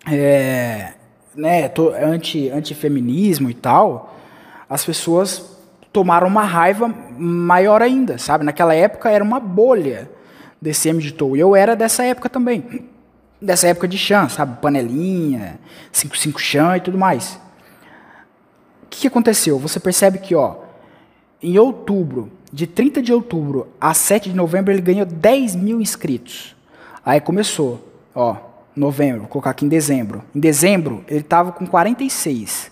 É, 0.07 0.93
né, 1.35 1.71
anti, 2.03 2.51
anti-feminismo 2.51 3.51
e 3.51 3.55
tal. 3.55 4.15
As 4.69 4.85
pessoas 4.85 5.59
tomaram 5.93 6.27
uma 6.27 6.45
raiva 6.45 6.93
maior 7.17 7.83
ainda, 7.83 8.19
sabe? 8.19 8.45
Naquela 8.45 8.75
época 8.75 9.11
era 9.11 9.25
uma 9.25 9.41
bolha 9.41 10.11
desse 10.61 10.89
editor. 10.89 11.37
E 11.37 11.41
eu 11.41 11.57
era 11.57 11.75
dessa 11.75 12.05
época 12.05 12.29
também. 12.29 12.90
Dessa 13.41 13.69
época 13.69 13.89
de 13.89 13.97
chã, 13.97 14.29
sabe? 14.29 14.61
Panelinha, 14.61 15.59
55 15.93 16.41
chã 16.41 16.77
e 16.77 16.81
tudo 16.81 16.99
mais. 16.99 17.41
O 18.85 18.87
que, 18.91 19.01
que 19.01 19.07
aconteceu? 19.07 19.59
Você 19.59 19.81
percebe 19.81 20.19
que, 20.19 20.35
ó, 20.35 20.57
em 21.43 21.59
outubro 21.59 22.31
de 22.53 22.67
30 22.67 23.01
de 23.01 23.13
outubro 23.13 23.69
a 23.81 23.95
7 23.95 24.31
de 24.31 24.37
novembro, 24.37 24.73
ele 24.73 24.83
ganhou 24.83 25.07
10 25.07 25.55
mil 25.57 25.81
inscritos. 25.81 26.57
Aí 27.05 27.21
começou, 27.21 27.89
ó, 28.15 28.37
novembro, 28.77 29.21
vou 29.21 29.29
colocar 29.29 29.51
aqui 29.51 29.65
em 29.65 29.69
dezembro. 29.69 30.23
Em 30.35 30.41
dezembro, 30.41 31.05
ele 31.09 31.21
estava 31.21 31.53
com 31.53 31.67
46. 31.67 32.71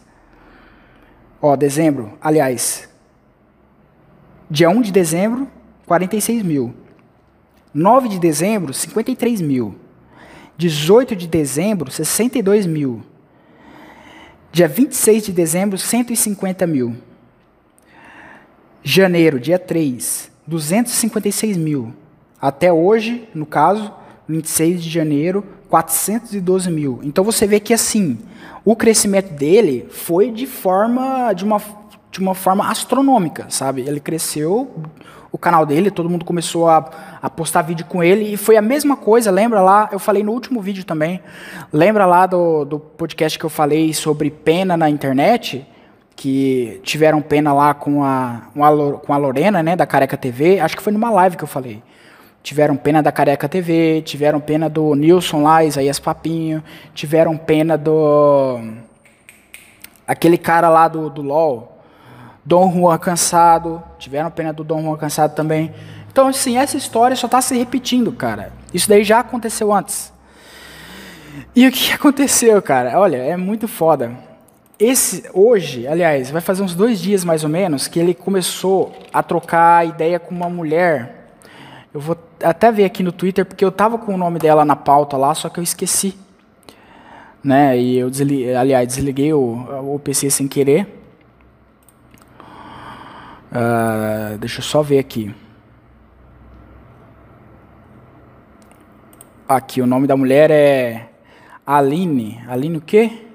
Ó, 1.41 1.55
dezembro, 1.57 2.19
aliás, 2.21 2.89
dia 4.51 4.69
1 4.69 4.83
de 4.83 4.93
dezembro, 4.93 5.49
46 5.87 6.43
mil. 6.43 6.75
9 7.73 8.09
de 8.09 8.19
dezembro, 8.19 8.75
53 8.75 9.41
mil. 9.41 9.75
18 10.59 11.15
de 11.15 11.29
dezembro, 11.29 11.89
62 11.89 12.67
mil. 12.67 13.01
Dia 14.51 14.67
26 14.67 15.27
de 15.27 15.33
dezembro, 15.33 15.79
150 15.79 16.67
mil. 16.67 16.97
Janeiro, 18.83 19.39
dia 19.39 19.59
3, 19.59 20.29
256 20.45 21.57
mil. 21.57 21.95
Até 22.41 22.73
hoje, 22.73 23.29
no 23.33 23.47
caso, 23.47 23.93
26 24.29 24.83
de 24.83 24.91
janeiro, 24.91 25.45
412 25.69 26.71
mil. 26.73 26.99
Então 27.05 27.23
você 27.23 27.47
vê 27.47 27.61
que 27.61 27.73
assim, 27.73 28.19
o 28.65 28.75
crescimento 28.75 29.33
dele 29.33 29.87
foi 29.91 30.33
de 30.33 30.47
forma 30.47 31.33
de 31.35 31.45
uma, 31.45 31.63
de 32.11 32.19
uma 32.19 32.35
forma 32.35 32.69
astronômica, 32.69 33.47
sabe? 33.49 33.83
Ele 33.83 34.01
cresceu, 34.01 34.75
o 35.31 35.39
canal 35.39 35.67
dele, 35.67 35.91
todo 35.91 36.09
mundo 36.09 36.25
começou 36.25 36.69
a, 36.69 36.91
a 37.21 37.29
postar 37.29 37.63
vídeo 37.63 37.85
com 37.87 38.03
ele 38.03 38.33
e 38.33 38.37
foi 38.37 38.57
a 38.57 38.63
mesma 38.63 38.97
coisa. 38.97 39.31
Lembra 39.31 39.61
lá? 39.61 39.89
Eu 39.93 39.99
falei 39.99 40.23
no 40.23 40.33
último 40.33 40.61
vídeo 40.61 40.85
também. 40.85 41.21
Lembra 41.73 42.07
lá 42.07 42.27
do, 42.27 42.65
do 42.65 42.79
podcast 42.79 43.39
que 43.39 43.45
eu 43.45 43.51
falei 43.51 43.93
sobre 43.93 44.31
pena 44.31 44.77
na 44.77 44.89
internet? 44.89 45.67
que 46.19 46.81
tiveram 46.83 47.23
pena 47.23 47.53
lá 47.53 47.73
com 47.73 48.03
a, 48.03 48.43
com 48.53 49.13
a 49.13 49.17
Lorena, 49.17 49.63
né, 49.63 49.77
da 49.77 49.87
Careca 49.87 50.17
TV. 50.17 50.59
Acho 50.59 50.77
que 50.77 50.83
foi 50.83 50.93
numa 50.93 51.11
live 51.11 51.37
que 51.37 51.45
eu 51.45 51.49
falei. 51.49 51.81
Tiveram 52.43 52.77
pena 52.77 53.01
da 53.01 53.13
Careca 53.13 53.49
TV, 53.49 54.03
tiveram 54.03 54.41
pena 54.41 54.69
do 54.69 54.97
Nilson 54.97 55.43
lá, 55.43 55.63
Isaías 55.63 56.01
Papinho, 56.01 56.61
tiveram 56.93 57.37
pena 57.37 57.79
do. 57.79 58.59
aquele 60.09 60.37
cara 60.37 60.69
lá 60.69 60.89
do, 60.89 61.09
do 61.09 61.23
LOL. 61.23 61.78
Dom 62.49 62.73
Juan 62.73 62.97
cansado, 62.97 63.83
tiveram 63.99 64.31
pena 64.31 64.55
do 64.55 64.65
Dom 64.65 64.83
Juan 64.83 64.97
cansado 64.97 65.35
também. 65.35 65.71
Então, 66.11 66.29
assim, 66.29 66.57
essa 66.57 66.79
história 66.79 67.15
só 67.15 67.27
está 67.27 67.43
se 67.43 67.55
repetindo, 67.55 68.11
cara. 68.11 68.51
Isso 68.73 68.89
daí 68.89 69.05
já 69.05 69.21
aconteceu 69.21 69.71
antes. 69.71 70.11
E 71.55 71.67
o 71.69 71.71
que 71.71 71.93
aconteceu, 71.93 72.61
cara? 72.63 72.99
Olha, 72.99 73.19
é 73.19 73.37
muito 73.37 73.69
foda. 73.69 74.13
Esse, 74.79 75.29
hoje, 75.35 75.87
aliás, 75.87 76.31
vai 76.31 76.41
fazer 76.41 76.63
uns 76.63 76.75
dois 76.75 76.99
dias 76.99 77.23
mais 77.23 77.45
ou 77.45 77.51
menos 77.51 77.87
que 77.87 77.99
ele 77.99 78.15
começou 78.15 78.97
a 79.13 79.23
trocar 79.23 79.87
ideia 79.87 80.19
com 80.19 80.35
uma 80.35 80.49
mulher. 80.49 81.35
Eu 81.93 82.01
vou 82.01 82.17
até 82.43 82.73
ver 82.73 82.87
aqui 82.87 83.03
no 83.03 83.13
Twitter, 83.13 83.45
porque 83.45 83.63
eu 83.63 83.71
tava 83.71 83.99
com 83.99 84.15
o 84.15 84.17
nome 84.17 84.39
dela 84.39 84.65
na 84.65 84.75
pauta 84.75 85.19
lá, 85.19 85.35
só 85.35 85.51
que 85.51 85.61
eu 85.61 85.65
esqueci. 85.65 86.17
Né? 87.45 87.79
E 87.79 87.99
eu 87.99 88.09
desliguei, 88.09 88.55
aliás, 88.55 88.89
desliguei 88.89 89.35
o, 89.35 89.95
o 89.95 90.01
PC 90.03 90.31
sem 90.31 90.49
querer. 90.49 90.98
Uh, 93.51 94.37
deixa 94.39 94.59
eu 94.61 94.65
só 94.65 94.83
ver 94.83 94.99
aqui. 94.99 95.35
Aqui, 99.49 99.81
o 99.81 99.87
nome 99.87 100.07
da 100.07 100.17
mulher 100.17 100.51
é 100.51 101.09
Aline. 101.67 102.43
Aline 102.47 102.77
o 102.77 102.81
quê? 102.81 103.27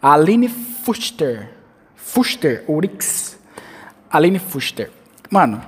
Aline 0.00 0.48
Fuster. 0.48 1.50
Fuster, 1.96 2.64
Urix. 2.68 3.38
Aline 4.10 4.38
Fuster. 4.38 4.90
Mano, 5.30 5.60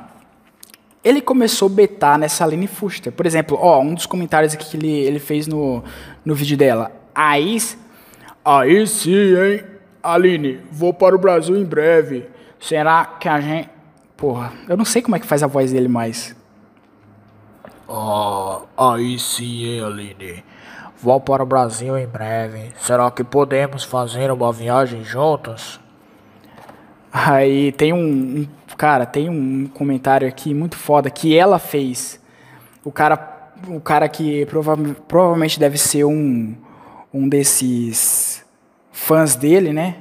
ele 1.02 1.20
começou 1.20 1.66
a 1.66 1.72
betar 1.72 2.18
nessa 2.18 2.44
Aline 2.44 2.68
Fuster. 2.68 3.12
Por 3.12 3.26
exemplo, 3.26 3.58
ó, 3.60 3.80
um 3.80 3.94
dos 3.94 4.06
comentários 4.06 4.54
aqui 4.54 4.64
que 4.70 4.76
ele, 4.76 4.92
ele 4.92 5.18
fez 5.18 5.46
no, 5.46 5.82
no 6.24 6.34
vídeo 6.34 6.56
dela. 6.56 6.92
Aí, 7.14 7.58
aí 8.44 8.86
sim, 8.86 9.34
hein? 9.36 9.64
Aline, 10.02 10.60
vou 10.70 10.94
para 10.94 11.14
o 11.16 11.18
Brasil 11.18 11.56
em 11.56 11.64
breve. 11.64 12.28
Será 12.60 13.04
que 13.04 13.28
a 13.28 13.40
gente... 13.40 13.79
Porra, 14.20 14.52
eu 14.68 14.76
não 14.76 14.84
sei 14.84 15.00
como 15.00 15.16
é 15.16 15.18
que 15.18 15.26
faz 15.26 15.42
a 15.42 15.46
voz 15.46 15.72
dele 15.72 15.88
mais. 15.88 16.36
Ah, 17.88 18.60
aí 18.76 19.18
sim, 19.18 19.64
hein, 19.64 19.82
Aline. 19.82 20.44
Vou 21.02 21.18
para 21.18 21.42
o 21.42 21.46
Brasil 21.46 21.96
em 21.96 22.06
breve. 22.06 22.70
Será 22.78 23.10
que 23.10 23.24
podemos 23.24 23.82
fazer 23.82 24.30
uma 24.30 24.52
viagem 24.52 25.02
juntos? 25.02 25.80
Aí 27.10 27.72
tem 27.72 27.94
um, 27.94 28.42
um, 28.42 28.48
cara, 28.76 29.06
tem 29.06 29.30
um 29.30 29.66
comentário 29.66 30.28
aqui 30.28 30.52
muito 30.52 30.76
foda 30.76 31.08
que 31.08 31.34
ela 31.34 31.58
fez. 31.58 32.20
O 32.84 32.92
cara, 32.92 33.52
o 33.68 33.80
cara 33.80 34.06
que 34.06 34.44
prova 34.44 34.76
provavelmente 35.08 35.58
deve 35.58 35.78
ser 35.78 36.04
um, 36.04 36.54
um 37.12 37.26
desses 37.26 38.44
fãs 38.92 39.34
dele, 39.34 39.72
né? 39.72 39.96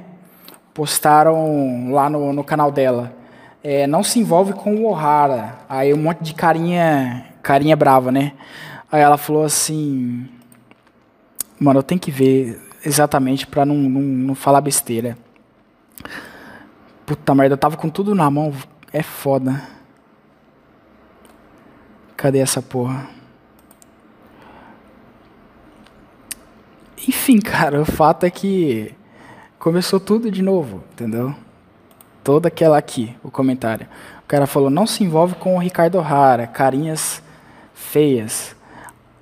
Postaram 0.74 1.90
lá 1.90 2.10
no, 2.10 2.34
no 2.34 2.44
canal 2.44 2.70
dela. 2.70 3.18
É, 3.62 3.86
não 3.86 4.02
se 4.02 4.18
envolve 4.18 4.52
com 4.54 4.74
o 4.76 4.90
O'Hara. 4.90 5.58
Aí 5.68 5.92
um 5.92 5.98
monte 5.98 6.22
de 6.22 6.34
carinha, 6.34 7.26
carinha 7.42 7.76
brava, 7.76 8.10
né? 8.10 8.32
Aí 8.90 9.00
ela 9.00 9.18
falou 9.18 9.44
assim: 9.44 10.28
Mano, 11.58 11.80
eu 11.80 11.82
tenho 11.82 12.00
que 12.00 12.10
ver 12.10 12.60
exatamente 12.84 13.46
pra 13.46 13.66
não, 13.66 13.76
não, 13.76 14.00
não 14.00 14.34
falar 14.34 14.60
besteira. 14.60 15.16
Puta 17.04 17.34
merda, 17.34 17.54
eu 17.54 17.58
tava 17.58 17.76
com 17.76 17.90
tudo 17.90 18.14
na 18.14 18.30
mão. 18.30 18.52
É 18.92 19.02
foda. 19.02 19.62
Cadê 22.16 22.38
essa 22.38 22.62
porra? 22.62 23.08
Enfim, 27.06 27.38
cara, 27.42 27.80
o 27.80 27.84
fato 27.84 28.24
é 28.24 28.30
que 28.30 28.94
começou 29.58 30.00
tudo 30.00 30.30
de 30.30 30.42
novo, 30.42 30.82
entendeu? 30.92 31.34
Toda 32.22 32.48
aquela 32.48 32.76
aqui, 32.76 33.16
o 33.22 33.30
comentário. 33.30 33.86
O 34.24 34.26
cara 34.28 34.46
falou: 34.46 34.70
não 34.70 34.86
se 34.86 35.02
envolve 35.02 35.34
com 35.34 35.56
o 35.56 35.58
Ricardo 35.58 35.98
Rara, 36.00 36.46
carinhas 36.46 37.22
feias. 37.74 38.54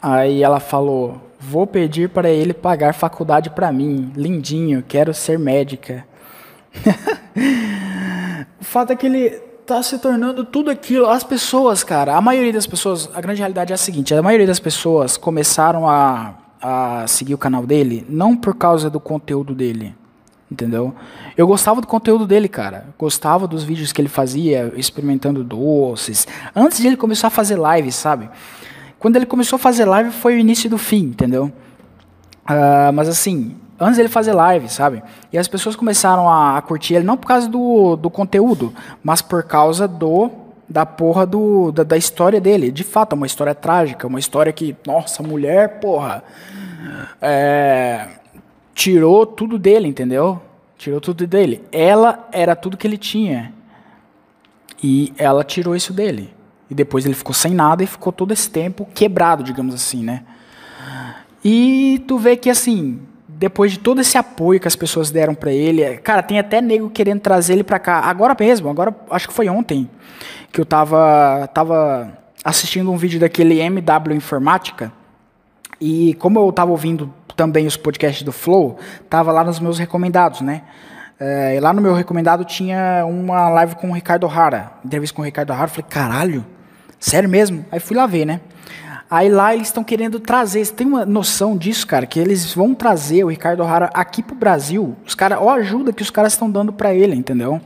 Aí 0.03 0.43
ela 0.43 0.61
falou: 0.61 1.21
Vou 1.41 1.67
pedir 1.67 2.09
para 2.09 2.29
ele 2.29 2.53
pagar 2.53 2.93
faculdade 2.95 3.51
para 3.51 3.71
mim. 3.71 4.13
Lindinho, 4.17 4.83
quero 4.87 5.15
ser 5.15 5.39
médica. 5.39 6.05
o 8.61 8.65
fato 8.65 8.93
é 8.93 8.97
que 8.97 9.07
ele 9.07 9.31
tá 9.65 9.83
se 9.83 9.99
tornando 9.99 10.45
tudo 10.45 10.71
aquilo. 10.71 11.07
As 11.07 11.23
pessoas, 11.23 11.85
cara, 11.85 12.17
a 12.17 12.21
maioria 12.21 12.53
das 12.53 12.67
pessoas, 12.67 13.09
a 13.15 13.21
grande 13.21 13.41
realidade 13.41 13.73
é 13.73 13.75
a 13.75 13.79
seguinte: 13.79 14.15
a 14.15 14.23
maioria 14.23 14.47
das 14.47 14.59
pessoas 14.59 15.17
começaram 15.17 15.89
a, 15.89 16.35
a 16.61 17.07
seguir 17.07 17.35
o 17.35 17.39
canal 17.39 17.65
dele 17.67 18.05
não 18.09 18.37
por 18.37 18.55
causa 18.55 18.91
do 18.91 18.99
conteúdo 18.99 19.55
dele. 19.55 19.95
Entendeu? 20.51 20.95
Eu 21.37 21.47
gostava 21.47 21.81
do 21.81 21.87
conteúdo 21.87 22.27
dele, 22.27 22.49
cara. 22.49 22.87
Gostava 22.99 23.47
dos 23.47 23.63
vídeos 23.65 23.93
que 23.93 24.01
ele 24.01 24.09
fazia, 24.09 24.73
experimentando 24.77 25.45
doces. 25.45 26.27
Antes 26.57 26.79
de 26.79 26.87
ele 26.87 26.97
começar 26.97 27.27
a 27.27 27.31
fazer 27.31 27.57
live, 27.57 27.93
sabe? 27.93 28.31
Quando 28.99 29.17
ele 29.17 29.27
começou 29.27 29.57
a 29.57 29.61
fazer 29.61 29.85
live 29.85 30.11
foi 30.11 30.37
o 30.37 30.39
início 30.39 30.69
do 30.69 30.79
fim, 30.79 31.05
entendeu? 31.05 31.53
Uh, 32.49 32.93
mas 32.95 33.09
assim, 33.09 33.57
antes 33.79 33.97
dele 33.97 34.09
fazer 34.09 34.33
live, 34.33 34.69
sabe? 34.69 35.03
E 35.33 35.39
as 35.39 35.47
pessoas 35.47 35.77
começaram 35.77 36.29
a, 36.29 36.57
a, 36.57 36.63
curtir 36.63 36.95
ele 36.95 37.05
não 37.05 37.17
por 37.17 37.27
causa 37.27 37.49
do, 37.49 37.95
do 37.97 38.11
conteúdo, 38.11 38.73
mas 39.03 39.21
por 39.23 39.43
causa 39.43 39.87
do 39.87 40.31
da 40.69 40.85
porra 40.85 41.25
do, 41.25 41.73
da, 41.73 41.83
da 41.83 41.97
história 41.97 42.41
dele. 42.41 42.71
De 42.71 42.85
fato, 42.85 43.15
é 43.15 43.17
uma 43.17 43.27
história 43.27 43.55
trágica, 43.55 44.07
uma 44.07 44.19
história 44.19 44.53
que, 44.53 44.77
nossa, 44.87 45.23
mulher, 45.23 45.81
porra, 45.81 46.23
é, 47.23 48.07
tirou 48.79 49.27
tudo 49.27 49.59
dele, 49.59 49.89
entendeu? 49.89 50.41
Tirou 50.77 51.01
tudo 51.01 51.27
dele. 51.27 51.65
Ela 51.73 52.29
era 52.31 52.55
tudo 52.55 52.77
que 52.77 52.87
ele 52.87 52.97
tinha. 52.97 53.53
E 54.81 55.13
ela 55.19 55.43
tirou 55.43 55.75
isso 55.75 55.93
dele. 55.93 56.33
E 56.71 56.75
depois 56.75 57.05
ele 57.05 57.15
ficou 57.15 57.35
sem 57.35 57.53
nada 57.53 57.83
e 57.83 57.89
ficou 57.89 58.13
todo 58.13 58.31
esse 58.31 58.49
tempo 58.49 58.87
quebrado, 58.95 59.43
digamos 59.43 59.75
assim, 59.75 60.05
né? 60.05 60.23
E 61.45 62.05
tu 62.07 62.19
vê 62.19 62.37
que 62.37 62.49
assim, 62.49 63.01
depois 63.27 63.73
de 63.73 63.81
todo 63.81 64.01
esse 64.01 64.17
apoio 64.17 64.61
que 64.61 64.69
as 64.69 64.77
pessoas 64.77 65.11
deram 65.11 65.35
para 65.35 65.51
ele, 65.51 65.97
cara, 65.99 66.23
tem 66.23 66.39
até 66.39 66.61
nego 66.61 66.89
querendo 66.89 67.19
trazer 67.19 67.55
ele 67.55 67.65
para 67.65 67.81
cá. 67.81 67.99
Agora 68.03 68.37
mesmo, 68.39 68.71
agora 68.71 68.95
acho 69.11 69.27
que 69.27 69.35
foi 69.35 69.49
ontem 69.49 69.91
que 70.53 70.61
eu 70.61 70.65
tava 70.65 71.49
tava 71.53 72.17
assistindo 72.45 72.93
um 72.93 72.97
vídeo 72.97 73.19
daquele 73.19 73.59
MW 73.59 74.15
Informática 74.15 74.93
e 75.81 76.15
como 76.15 76.39
eu 76.39 76.53
tava 76.53 76.71
ouvindo 76.71 77.13
também 77.37 77.67
os 77.67 77.77
podcasts 77.77 78.23
do 78.23 78.33
Flow, 78.33 78.79
tava 79.09 79.31
lá 79.33 79.45
nos 79.45 79.61
meus 79.61 79.79
recomendados, 79.79 80.41
né? 80.41 80.63
É, 81.21 81.59
lá 81.61 81.73
no 81.73 81.83
meu 81.83 81.95
recomendado 81.95 82.45
tinha 82.45 83.05
uma 83.07 83.49
live 83.49 83.75
com 83.77 83.91
o 83.91 83.93
Ricardo 83.93 84.27
Hara, 84.27 84.73
entrevista 84.85 85.15
com 85.15 85.23
o 85.23 85.25
Ricardo 85.25 85.53
Hara, 85.53 85.69
falei, 85.69 85.87
caralho, 85.89 86.45
Sério 86.99 87.29
mesmo? 87.29 87.65
Aí 87.71 87.79
fui 87.79 87.97
lá 87.97 88.07
ver, 88.07 88.25
né? 88.25 88.41
Aí 89.11 89.29
lá 89.31 89.55
eles 89.55 89.69
estão 89.69 89.83
querendo 89.83 90.21
trazer, 90.21 90.65
você 90.65 90.73
tem 90.73 90.87
uma 90.87 91.07
noção 91.07 91.57
disso, 91.57 91.87
cara, 91.87 92.05
que 92.05 92.21
eles 92.21 92.53
vão 92.53 92.75
trazer 92.75 93.25
o 93.25 93.29
Ricardo 93.29 93.63
O'Hara 93.63 93.89
aqui 93.95 94.23
pro 94.23 94.35
Brasil. 94.35 94.95
Os 95.07 95.15
caras, 95.15 95.39
ó, 95.41 95.49
ajuda 95.51 95.95
que 95.95 96.03
os 96.03 96.11
caras 96.11 96.35
estão 96.35 96.51
dando 96.51 96.73
para 96.73 96.93
ele, 96.93 97.15
entendeu? 97.15 97.59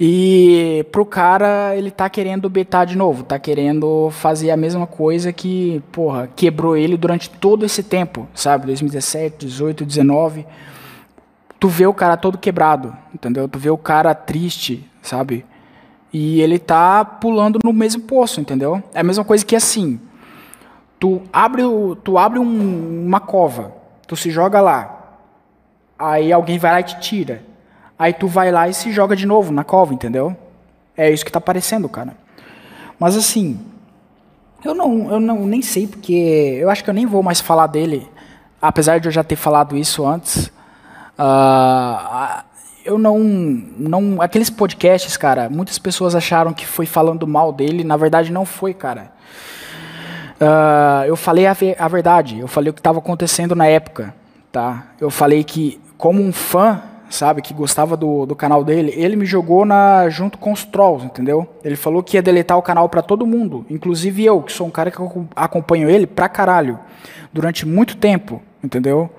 E 0.00 0.86
pro 0.92 1.04
cara, 1.04 1.74
ele 1.74 1.90
tá 1.90 2.08
querendo 2.08 2.48
betar 2.48 2.86
de 2.86 2.96
novo, 2.96 3.24
tá 3.24 3.36
querendo 3.36 4.10
fazer 4.12 4.52
a 4.52 4.56
mesma 4.56 4.86
coisa 4.86 5.32
que, 5.32 5.82
porra, 5.90 6.28
quebrou 6.36 6.76
ele 6.76 6.96
durante 6.96 7.28
todo 7.28 7.66
esse 7.66 7.82
tempo, 7.82 8.28
sabe? 8.32 8.66
2017, 8.66 9.44
18, 9.44 9.84
19. 9.84 10.46
Tu 11.58 11.68
vê 11.68 11.84
o 11.84 11.94
cara 11.94 12.16
todo 12.16 12.38
quebrado, 12.38 12.96
entendeu? 13.12 13.48
Tu 13.48 13.58
vê 13.58 13.70
o 13.70 13.76
cara 13.76 14.14
triste, 14.14 14.88
sabe? 15.02 15.44
E 16.12 16.40
ele 16.40 16.60
tá 16.60 17.04
pulando 17.04 17.58
no 17.64 17.72
mesmo 17.72 18.02
poço, 18.02 18.40
entendeu? 18.40 18.80
É 18.94 19.00
a 19.00 19.04
mesma 19.04 19.24
coisa 19.24 19.44
que 19.44 19.56
assim. 19.56 20.00
Tu 21.00 21.20
abre, 21.32 21.62
tu 22.04 22.16
abre 22.16 22.38
um, 22.38 23.04
uma 23.04 23.18
cova, 23.18 23.72
tu 24.06 24.14
se 24.14 24.30
joga 24.30 24.60
lá. 24.60 25.18
Aí 25.98 26.32
alguém 26.32 26.56
vai 26.56 26.70
lá 26.70 26.80
e 26.80 26.84
te 26.84 27.00
tira. 27.00 27.47
Aí 27.98 28.12
tu 28.12 28.28
vai 28.28 28.52
lá 28.52 28.68
e 28.68 28.74
se 28.74 28.92
joga 28.92 29.16
de 29.16 29.26
novo 29.26 29.52
na 29.52 29.64
cova, 29.64 29.92
entendeu? 29.92 30.36
É 30.96 31.10
isso 31.10 31.24
que 31.24 31.32
tá 31.32 31.38
aparecendo, 31.38 31.88
cara. 31.88 32.16
Mas 32.98 33.16
assim, 33.16 33.58
eu 34.64 34.74
não, 34.74 35.10
eu 35.10 35.20
não 35.20 35.46
nem 35.46 35.62
sei 35.62 35.86
porque 35.86 36.58
eu 36.60 36.70
acho 36.70 36.84
que 36.84 36.90
eu 36.90 36.94
nem 36.94 37.06
vou 37.06 37.22
mais 37.22 37.40
falar 37.40 37.66
dele, 37.66 38.08
apesar 38.60 38.98
de 38.98 39.08
eu 39.08 39.12
já 39.12 39.24
ter 39.24 39.36
falado 39.36 39.76
isso 39.76 40.06
antes. 40.06 40.46
Uh, 41.18 42.42
eu 42.84 42.98
não, 42.98 43.18
não. 43.18 44.22
Aqueles 44.22 44.48
podcasts, 44.48 45.16
cara, 45.16 45.48
muitas 45.48 45.78
pessoas 45.78 46.14
acharam 46.14 46.52
que 46.52 46.66
foi 46.66 46.86
falando 46.86 47.26
mal 47.26 47.52
dele. 47.52 47.84
Na 47.84 47.96
verdade, 47.96 48.32
não 48.32 48.44
foi, 48.44 48.72
cara. 48.72 49.12
Uh, 50.40 51.04
eu 51.06 51.16
falei 51.16 51.46
a, 51.46 51.56
a, 51.78 51.88
verdade. 51.88 52.38
Eu 52.38 52.48
falei 52.48 52.70
o 52.70 52.72
que 52.72 52.80
estava 52.80 52.98
acontecendo 52.98 53.54
na 53.54 53.66
época, 53.66 54.14
tá? 54.50 54.86
Eu 55.00 55.10
falei 55.10 55.42
que, 55.42 55.80
como 55.96 56.22
um 56.22 56.32
fã, 56.32 56.80
sabe, 57.08 57.42
que 57.42 57.54
gostava 57.54 57.96
do, 57.96 58.26
do 58.26 58.36
canal 58.36 58.62
dele, 58.62 58.92
ele 58.96 59.16
me 59.16 59.24
jogou 59.24 59.64
na 59.64 60.08
junto 60.08 60.38
com 60.38 60.52
os 60.52 60.64
trolls, 60.64 61.04
entendeu? 61.04 61.46
Ele 61.64 61.76
falou 61.76 62.02
que 62.02 62.16
ia 62.16 62.22
deletar 62.22 62.58
o 62.58 62.62
canal 62.62 62.88
para 62.88 63.02
todo 63.02 63.26
mundo, 63.26 63.64
inclusive 63.70 64.24
eu, 64.24 64.42
que 64.42 64.52
sou 64.52 64.66
um 64.66 64.70
cara 64.70 64.90
que 64.90 64.98
acompanho 65.34 65.88
ele 65.88 66.06
pra 66.06 66.28
caralho 66.28 66.78
durante 67.32 67.66
muito 67.66 67.96
tempo, 67.96 68.42
entendeu? 68.62 69.10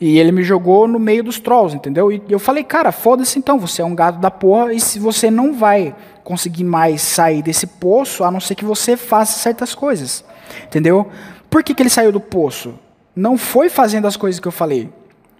E 0.00 0.18
ele 0.18 0.32
me 0.32 0.42
jogou 0.42 0.88
no 0.88 0.98
meio 0.98 1.22
dos 1.22 1.38
trolls, 1.38 1.76
entendeu? 1.76 2.10
E 2.10 2.20
eu 2.28 2.40
falei, 2.40 2.64
cara, 2.64 2.90
foda-se 2.90 3.38
então, 3.38 3.58
você 3.58 3.82
é 3.82 3.84
um 3.84 3.94
gato 3.94 4.18
da 4.18 4.32
porra, 4.32 4.72
e 4.72 4.80
se 4.80 4.98
você 4.98 5.30
não 5.30 5.54
vai 5.54 5.94
conseguir 6.24 6.64
mais 6.64 7.00
sair 7.02 7.40
desse 7.40 7.66
poço, 7.66 8.24
a 8.24 8.30
não 8.30 8.40
ser 8.40 8.56
que 8.56 8.64
você 8.64 8.96
faça 8.96 9.38
certas 9.38 9.76
coisas. 9.76 10.24
Entendeu? 10.64 11.08
Por 11.48 11.62
que, 11.62 11.72
que 11.72 11.82
ele 11.82 11.88
saiu 11.88 12.10
do 12.10 12.18
poço? 12.18 12.74
Não 13.14 13.38
foi 13.38 13.68
fazendo 13.68 14.06
as 14.06 14.16
coisas 14.16 14.40
que 14.40 14.48
eu 14.48 14.52
falei. 14.52 14.90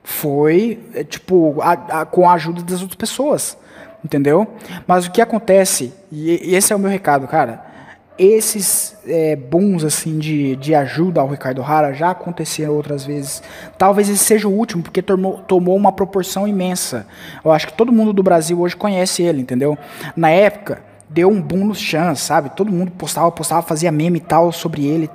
Foi, 0.03 0.81
é, 0.95 1.05
tipo, 1.05 1.61
a, 1.61 1.73
a, 1.73 2.05
com 2.07 2.29
a 2.29 2.35
ajuda 2.35 2.63
das 2.63 2.81
outras 2.81 2.97
pessoas. 2.97 3.57
Entendeu? 4.05 4.49
Mas 4.87 5.07
o 5.07 5.13
que 5.13 5.21
acontece, 5.21 5.93
e, 6.11 6.51
e 6.51 6.55
esse 6.57 6.73
é 6.73 6.77
o 6.77 6.79
meu 6.79 6.91
recado, 6.91 7.29
cara 7.29 7.73
esses 8.19 8.97
é, 9.07 9.35
booms 9.35 9.85
assim 9.85 10.19
de, 10.19 10.55
de 10.57 10.75
ajuda 10.75 11.21
ao 11.21 11.29
Ricardo 11.29 11.63
Hara 11.63 11.93
já 11.95 12.11
aconteceram 12.11 12.75
outras 12.75 13.05
vezes. 13.05 13.43
Talvez 13.79 14.09
esse 14.09 14.23
seja 14.25 14.47
o 14.47 14.53
último, 14.53 14.83
porque 14.83 15.01
tomou, 15.01 15.39
tomou 15.39 15.77
uma 15.77 15.93
proporção 15.93 16.47
imensa. 16.47 17.07
Eu 17.45 17.51
acho 17.51 17.67
que 17.67 17.73
todo 17.73 17.91
mundo 17.91 18.13
do 18.13 18.23
Brasil 18.23 18.61
hoje 18.61 18.77
conhece 18.77 19.23
ele, 19.23 19.41
entendeu? 19.41 19.79
Na 20.15 20.31
época, 20.31 20.83
deu 21.09 21.29
um 21.29 21.41
boom 21.41 21.67
nos 21.67 21.79
chans, 21.79 22.21
sabe? 22.21 22.51
Todo 22.51 22.71
mundo 22.71 22.93
postava, 22.93 23.31
postava, 23.33 23.63
fazia 23.63 23.91
meme 23.91 24.19
e 24.19 24.23
tal 24.23 24.53
sobre 24.53 24.87
ele, 24.87 25.11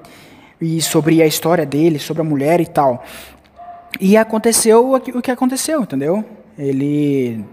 e 0.59 0.81
sobre 0.81 1.21
a 1.21 1.27
história 1.27 1.65
dele, 1.65 1.99
sobre 1.99 2.21
a 2.21 2.25
mulher 2.25 2.59
e 2.59 2.65
tal. 2.65 3.05
E 3.99 4.15
aconteceu 4.15 4.93
o 4.93 5.21
que 5.21 5.31
aconteceu, 5.31 5.81
entendeu? 5.81 6.23
Ele 6.57 7.43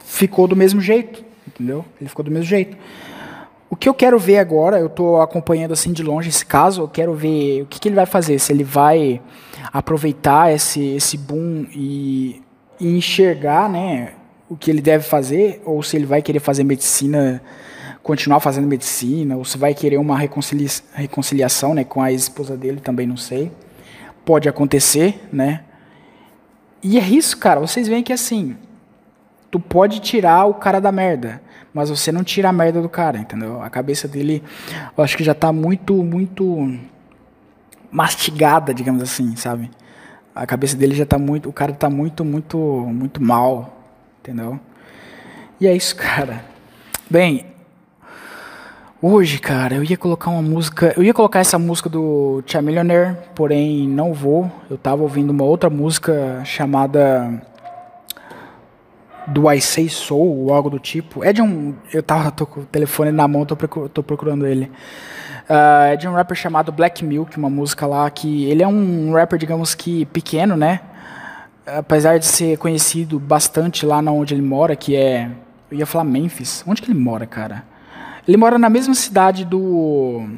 ficou 0.00 0.46
do 0.46 0.56
mesmo 0.56 0.80
jeito, 0.80 1.24
entendeu? 1.46 1.84
Ele 2.00 2.08
ficou 2.08 2.24
do 2.24 2.30
mesmo 2.30 2.46
jeito. 2.46 2.76
O 3.68 3.74
que 3.74 3.88
eu 3.88 3.94
quero 3.94 4.18
ver 4.18 4.38
agora, 4.38 4.78
eu 4.78 4.86
estou 4.86 5.20
acompanhando 5.20 5.72
assim 5.72 5.92
de 5.92 6.02
longe 6.02 6.28
esse 6.28 6.46
caso, 6.46 6.82
eu 6.82 6.88
quero 6.88 7.14
ver 7.14 7.62
o 7.62 7.66
que, 7.66 7.80
que 7.80 7.88
ele 7.88 7.96
vai 7.96 8.06
fazer, 8.06 8.38
se 8.38 8.52
ele 8.52 8.62
vai 8.62 9.20
aproveitar 9.72 10.52
esse, 10.52 10.94
esse 10.94 11.18
boom 11.18 11.66
e, 11.72 12.42
e, 12.78 12.96
enxergar 12.96 13.68
né, 13.68 14.12
o 14.48 14.56
que 14.56 14.70
ele 14.70 14.80
deve 14.80 15.02
fazer, 15.04 15.60
ou 15.64 15.82
se 15.82 15.96
ele 15.96 16.06
vai 16.06 16.22
querer 16.22 16.38
fazer 16.38 16.62
medicina, 16.62 17.42
continuar 18.04 18.38
fazendo 18.38 18.68
medicina, 18.68 19.36
ou 19.36 19.44
se 19.44 19.58
vai 19.58 19.74
querer 19.74 19.96
uma 19.96 20.16
reconcilia 20.16 20.68
reconciliação 20.94 21.74
né, 21.74 21.82
com 21.82 22.00
a 22.00 22.12
esposa 22.12 22.56
dele, 22.56 22.80
também 22.80 23.06
não 23.06 23.16
sei. 23.16 23.50
Pode 24.26 24.46
acontecer, 24.46 25.26
né? 25.32 25.64
E 26.82 26.98
é 26.98 27.08
isso, 27.08 27.38
cara. 27.38 27.58
Vocês 27.60 27.88
veem 27.88 28.02
que 28.02 28.12
assim, 28.12 28.58
tu 29.50 29.58
pode 29.58 30.00
tirar 30.00 30.44
o 30.44 30.52
cara 30.52 30.78
da 30.78 30.92
merda 30.92 31.40
mas 31.76 31.90
você 31.90 32.10
não 32.10 32.24
tira 32.24 32.48
a 32.48 32.52
merda 32.54 32.80
do 32.80 32.88
cara, 32.88 33.18
entendeu? 33.18 33.60
A 33.60 33.68
cabeça 33.68 34.08
dele, 34.08 34.42
eu 34.96 35.04
acho 35.04 35.14
que 35.14 35.22
já 35.22 35.34
tá 35.34 35.52
muito, 35.52 35.92
muito 36.02 36.74
mastigada, 37.92 38.72
digamos 38.72 39.02
assim, 39.02 39.36
sabe? 39.36 39.70
A 40.34 40.46
cabeça 40.46 40.74
dele 40.74 40.94
já 40.94 41.04
tá 41.04 41.18
muito, 41.18 41.50
o 41.50 41.52
cara 41.52 41.74
tá 41.74 41.90
muito, 41.90 42.24
muito, 42.24 42.56
muito 42.56 43.22
mal, 43.22 43.78
entendeu? 44.20 44.58
E 45.60 45.66
é 45.66 45.76
isso, 45.76 45.94
cara. 45.96 46.42
Bem, 47.10 47.44
hoje, 49.02 49.38
cara, 49.38 49.74
eu 49.74 49.84
ia 49.84 49.96
colocar 49.96 50.30
uma 50.30 50.42
música, 50.42 50.92
eu 50.96 51.02
ia 51.02 51.14
colocar 51.14 51.40
essa 51.40 51.58
música 51.58 51.88
do 51.88 52.42
Tia 52.46 52.62
Millionaire, 52.62 53.16
porém 53.34 53.88
não 53.88 54.12
vou. 54.12 54.50
Eu 54.70 54.78
tava 54.78 55.02
ouvindo 55.02 55.30
uma 55.30 55.44
outra 55.44 55.70
música 55.70 56.42
chamada 56.44 57.42
do 59.26 59.50
I 59.50 59.60
Say 59.60 59.88
Soul 59.88 60.44
ou 60.44 60.54
algo 60.54 60.70
do 60.70 60.78
tipo. 60.78 61.24
É 61.24 61.32
de 61.32 61.42
um. 61.42 61.74
Eu 61.92 62.02
tava 62.02 62.30
tô 62.30 62.46
com 62.46 62.60
o 62.60 62.64
telefone 62.64 63.10
na 63.10 63.26
mão, 63.26 63.44
tô, 63.44 63.56
procurando, 63.56 63.88
tô 63.90 64.02
procurando 64.02 64.46
ele. 64.46 64.70
Uh, 65.48 65.92
é 65.92 65.96
de 65.96 66.08
um 66.08 66.12
rapper 66.12 66.36
chamado 66.36 66.72
Black 66.72 67.04
Milk, 67.04 67.36
uma 67.36 67.50
música 67.50 67.86
lá 67.86 68.08
que. 68.10 68.44
Ele 68.44 68.62
é 68.62 68.68
um 68.68 69.12
rapper, 69.12 69.38
digamos 69.38 69.74
que 69.74 70.04
pequeno, 70.06 70.56
né? 70.56 70.80
Apesar 71.66 72.18
de 72.18 72.26
ser 72.26 72.58
conhecido 72.58 73.18
bastante 73.18 73.84
lá 73.84 74.00
na 74.00 74.12
onde 74.12 74.34
ele 74.34 74.42
mora, 74.42 74.76
que 74.76 74.94
é. 74.94 75.30
Eu 75.70 75.78
ia 75.78 75.86
falar 75.86 76.04
Memphis. 76.04 76.62
Onde 76.66 76.80
que 76.80 76.90
ele 76.90 76.98
mora, 76.98 77.26
cara? 77.26 77.64
Ele 78.26 78.36
mora 78.36 78.58
na 78.58 78.68
mesma 78.68 78.94
cidade 78.94 79.44
do. 79.44 80.28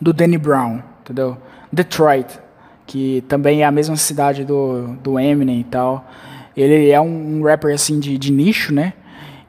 Do 0.00 0.12
Danny 0.12 0.38
Brown, 0.38 0.80
entendeu? 1.00 1.36
Detroit, 1.72 2.38
que 2.86 3.24
também 3.28 3.62
é 3.62 3.64
a 3.64 3.70
mesma 3.70 3.96
cidade 3.96 4.44
do, 4.44 4.96
do 5.02 5.18
Eminem 5.18 5.60
e 5.60 5.64
tal. 5.64 6.08
Ele 6.56 6.90
é 6.90 7.00
um, 7.00 7.42
rapper 7.42 7.74
assim 7.74 7.98
de, 7.98 8.16
de 8.16 8.30
nicho, 8.30 8.72
né? 8.72 8.92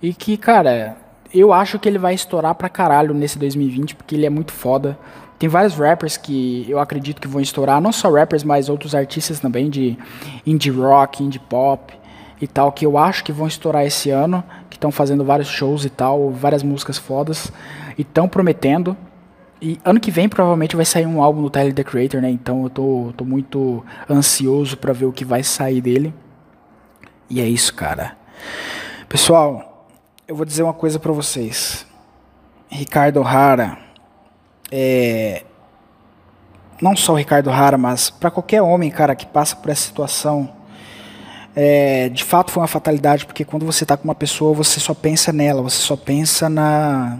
E 0.01 0.11
que, 0.11 0.37
cara, 0.37 0.97
eu 1.33 1.53
acho 1.53 1.77
que 1.77 1.87
ele 1.87 1.99
vai 1.99 2.15
estourar 2.15 2.55
pra 2.55 2.67
caralho 2.67 3.13
nesse 3.13 3.37
2020, 3.37 3.95
porque 3.95 4.15
ele 4.15 4.25
é 4.25 4.29
muito 4.29 4.51
foda. 4.51 4.97
Tem 5.37 5.47
vários 5.47 5.75
rappers 5.75 6.17
que 6.17 6.65
eu 6.67 6.79
acredito 6.79 7.21
que 7.21 7.27
vão 7.27 7.41
estourar, 7.41 7.79
não 7.79 7.91
só 7.91 8.11
rappers, 8.11 8.43
mas 8.43 8.69
outros 8.69 8.95
artistas 8.95 9.39
também 9.39 9.69
de 9.69 9.97
indie 10.45 10.71
rock, 10.71 11.23
indie 11.23 11.39
pop 11.39 11.98
e 12.41 12.47
tal, 12.47 12.71
que 12.71 12.85
eu 12.85 12.97
acho 12.97 13.23
que 13.23 13.31
vão 13.31 13.47
estourar 13.47 13.85
esse 13.85 14.09
ano, 14.09 14.43
que 14.69 14.77
estão 14.77 14.91
fazendo 14.91 15.25
vários 15.25 15.47
shows 15.47 15.85
e 15.85 15.89
tal, 15.89 16.31
várias 16.31 16.63
músicas 16.63 16.97
fodas, 16.97 17.51
e 17.97 18.01
estão 18.01 18.27
prometendo. 18.27 18.95
E 19.61 19.77
ano 19.83 19.99
que 19.99 20.09
vem 20.09 20.29
provavelmente 20.29 20.75
vai 20.75 20.85
sair 20.85 21.05
um 21.05 21.21
álbum 21.21 21.41
do 21.41 21.49
Tyler 21.49 21.73
The 21.73 21.83
Creator, 21.83 22.21
né? 22.21 22.29
Então 22.29 22.63
eu 22.63 22.69
tô, 22.69 23.13
tô 23.17 23.25
muito 23.25 23.83
ansioso 24.09 24.77
para 24.77 24.93
ver 24.93 25.05
o 25.05 25.11
que 25.11 25.25
vai 25.25 25.43
sair 25.43 25.81
dele. 25.81 26.13
E 27.29 27.41
é 27.41 27.45
isso, 27.45 27.73
cara. 27.73 28.17
Pessoal, 29.09 29.87
eu 30.27 30.35
vou 30.35 30.45
dizer 30.45 30.63
uma 30.63 30.73
coisa 30.73 30.97
para 30.97 31.11
vocês. 31.11 31.85
Ricardo 32.69 33.21
Hara 33.21 33.77
é 34.71 35.43
não 36.81 36.95
só 36.95 37.13
o 37.13 37.15
Ricardo 37.15 37.49
Hara, 37.49 37.77
mas 37.77 38.09
para 38.09 38.31
qualquer 38.31 38.61
homem, 38.61 38.89
cara, 38.89 39.15
que 39.15 39.25
passa 39.25 39.55
por 39.55 39.69
essa 39.69 39.81
situação, 39.81 40.49
é, 41.61 42.07
de 42.07 42.23
fato 42.23 42.51
foi 42.51 42.61
uma 42.61 42.67
fatalidade, 42.67 43.25
porque 43.25 43.43
quando 43.43 43.65
você 43.65 43.85
tá 43.85 43.97
com 43.97 44.05
uma 44.05 44.15
pessoa, 44.15 44.53
você 44.53 44.79
só 44.79 44.93
pensa 44.93 45.33
nela, 45.33 45.61
você 45.61 45.81
só 45.81 45.97
pensa 45.97 46.47
na 46.47 47.19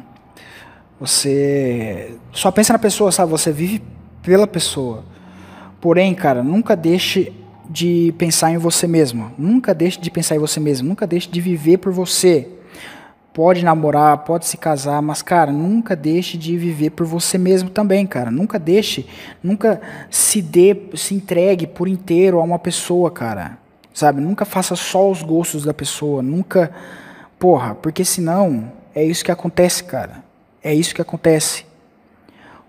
você 0.97 2.15
só 2.31 2.49
pensa 2.49 2.71
na 2.71 2.79
pessoa, 2.79 3.11
sabe? 3.11 3.29
Você 3.31 3.51
vive 3.51 3.81
pela 4.23 4.47
pessoa. 4.47 5.03
Porém, 5.81 6.15
cara, 6.15 6.41
nunca 6.41 6.73
deixe 6.73 7.33
de 7.69 8.13
pensar 8.17 8.51
em 8.51 8.57
você 8.57 8.87
mesmo. 8.87 9.29
Nunca 9.37 9.73
deixe 9.73 9.99
de 9.99 10.09
pensar 10.09 10.37
em 10.37 10.39
você 10.39 10.57
mesmo. 10.57 10.87
Nunca 10.87 11.05
deixe 11.05 11.29
de 11.29 11.41
viver 11.41 11.77
por 11.77 11.91
você. 11.91 12.47
Pode 13.33 13.61
namorar, 13.65 14.19
pode 14.19 14.45
se 14.45 14.55
casar, 14.55 15.01
mas, 15.01 15.21
cara, 15.21 15.51
nunca 15.51 15.97
deixe 15.97 16.37
de 16.37 16.57
viver 16.57 16.91
por 16.91 17.05
você 17.05 17.37
mesmo 17.37 17.69
também, 17.69 18.07
cara. 18.07 18.31
Nunca 18.31 18.57
deixe, 18.57 19.05
nunca 19.43 19.81
se 20.09 20.41
dê, 20.41 20.77
se 20.95 21.13
entregue 21.13 21.67
por 21.67 21.89
inteiro 21.89 22.39
a 22.39 22.43
uma 22.43 22.57
pessoa, 22.57 23.11
cara. 23.11 23.57
Sabe? 23.99 24.21
Nunca 24.21 24.45
faça 24.45 24.77
só 24.77 25.11
os 25.11 25.21
gostos 25.21 25.65
da 25.65 25.73
pessoa. 25.73 26.21
Nunca. 26.21 26.71
Porra, 27.37 27.75
porque 27.75 28.05
senão 28.05 28.71
é 28.95 29.03
isso 29.03 29.25
que 29.25 29.29
acontece, 29.29 29.83
cara. 29.83 30.23
É 30.63 30.73
isso 30.73 30.95
que 30.95 31.01
acontece. 31.01 31.65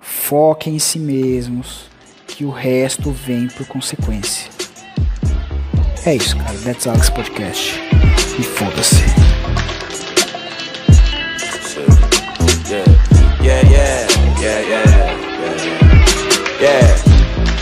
Foquem 0.00 0.74
em 0.74 0.78
si 0.80 0.98
mesmos, 0.98 1.88
que 2.26 2.44
o 2.44 2.50
resto 2.50 3.12
vem 3.12 3.46
por 3.46 3.64
consequência. 3.68 4.50
É 6.04 6.16
isso, 6.16 6.36
cara. 6.36 6.58
That's 6.64 6.88
Alex 6.88 7.10
Podcast. 7.10 7.80
E 8.36 8.42
foda-se. 8.42 9.04
Yeah, 13.40 13.68
yeah, 13.70 14.06
yeah, 14.40 14.68
yeah. 14.68 14.89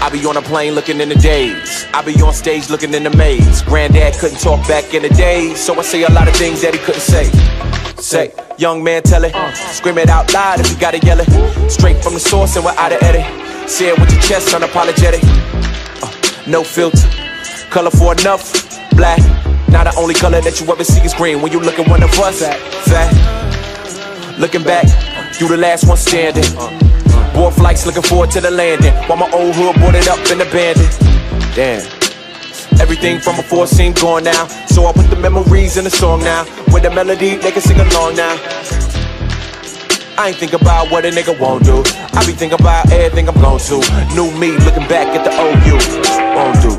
I 0.00 0.10
be 0.10 0.24
on 0.26 0.36
a 0.36 0.42
plane 0.42 0.74
looking 0.74 1.00
in 1.00 1.08
the 1.08 1.16
days. 1.16 1.86
I 1.92 2.02
be 2.02 2.14
on 2.22 2.32
stage 2.32 2.70
looking 2.70 2.94
in 2.94 3.02
the 3.02 3.10
maze. 3.16 3.62
Granddad 3.62 4.14
couldn't 4.14 4.38
talk 4.38 4.66
back 4.68 4.94
in 4.94 5.02
the 5.02 5.08
days, 5.10 5.58
so 5.62 5.74
I 5.74 5.82
say 5.82 6.04
a 6.04 6.10
lot 6.10 6.28
of 6.28 6.36
things 6.36 6.62
that 6.62 6.72
he 6.72 6.80
couldn't 6.80 7.00
say. 7.00 7.30
Say, 8.00 8.32
young 8.58 8.84
man, 8.84 9.02
tell 9.02 9.24
it. 9.24 9.34
Scream 9.56 9.98
it 9.98 10.08
out 10.08 10.32
loud 10.32 10.60
if 10.60 10.70
you 10.70 10.78
gotta 10.78 10.98
yell 11.00 11.18
it. 11.20 11.70
Straight 11.70 12.02
from 12.02 12.14
the 12.14 12.20
source 12.20 12.54
and 12.56 12.64
we're 12.64 12.78
out 12.78 12.92
of 12.92 13.02
edit. 13.02 13.26
Say 13.68 13.88
it 13.88 13.98
with 13.98 14.10
your 14.12 14.22
chest, 14.22 14.54
unapologetic. 14.54 15.20
Uh, 16.00 16.50
no 16.50 16.62
filter. 16.62 17.08
Colorful 17.70 18.12
enough, 18.12 18.52
black. 18.92 19.18
Now 19.68 19.84
the 19.84 19.94
only 19.98 20.14
color 20.14 20.40
that 20.40 20.60
you 20.60 20.66
ever 20.72 20.84
see 20.84 21.00
is 21.04 21.12
green 21.12 21.42
when 21.42 21.52
you 21.52 21.60
look 21.60 21.78
at 21.78 21.88
one 21.88 22.02
of 22.02 22.18
us. 22.20 22.40
Fat. 22.40 24.38
Looking 24.38 24.62
back, 24.62 24.86
you 25.40 25.48
the 25.48 25.56
last 25.56 25.88
one 25.88 25.96
standing. 25.96 26.87
Board 27.38 27.54
flights 27.54 27.86
looking 27.86 28.02
forward 28.02 28.32
to 28.32 28.40
the 28.40 28.50
landing. 28.50 28.92
While 29.06 29.18
my 29.18 29.30
old 29.30 29.54
hood 29.54 29.76
boarded 29.78 30.08
up 30.08 30.18
and 30.26 30.42
abandoned. 30.42 30.90
Damn. 31.54 31.86
Everything 32.80 33.20
from 33.20 33.36
before 33.36 33.68
seems 33.68 34.02
gone 34.02 34.24
now. 34.24 34.48
So 34.66 34.86
I 34.86 34.92
put 34.92 35.08
the 35.08 35.14
memories 35.14 35.76
in 35.76 35.84
the 35.84 35.90
song 35.90 36.18
now. 36.18 36.42
With 36.72 36.82
the 36.82 36.90
melody, 36.90 37.36
they 37.36 37.52
can 37.52 37.62
sing 37.62 37.78
along 37.78 38.16
now. 38.16 38.34
I 40.18 40.30
ain't 40.30 40.36
think 40.36 40.52
about 40.52 40.90
what 40.90 41.04
a 41.04 41.10
nigga 41.10 41.38
won't 41.38 41.62
do. 41.62 41.84
I 42.18 42.26
be 42.26 42.32
thinking 42.32 42.58
about 42.58 42.90
everything 42.90 43.28
I'm 43.28 43.40
going 43.40 43.60
to. 43.60 43.76
New 44.16 44.36
me 44.36 44.58
looking 44.58 44.88
back 44.88 45.06
at 45.14 45.22
the 45.22 45.30
old 45.38 45.62
you. 45.64 45.78
Won't 46.34 46.60
do. 46.60 46.77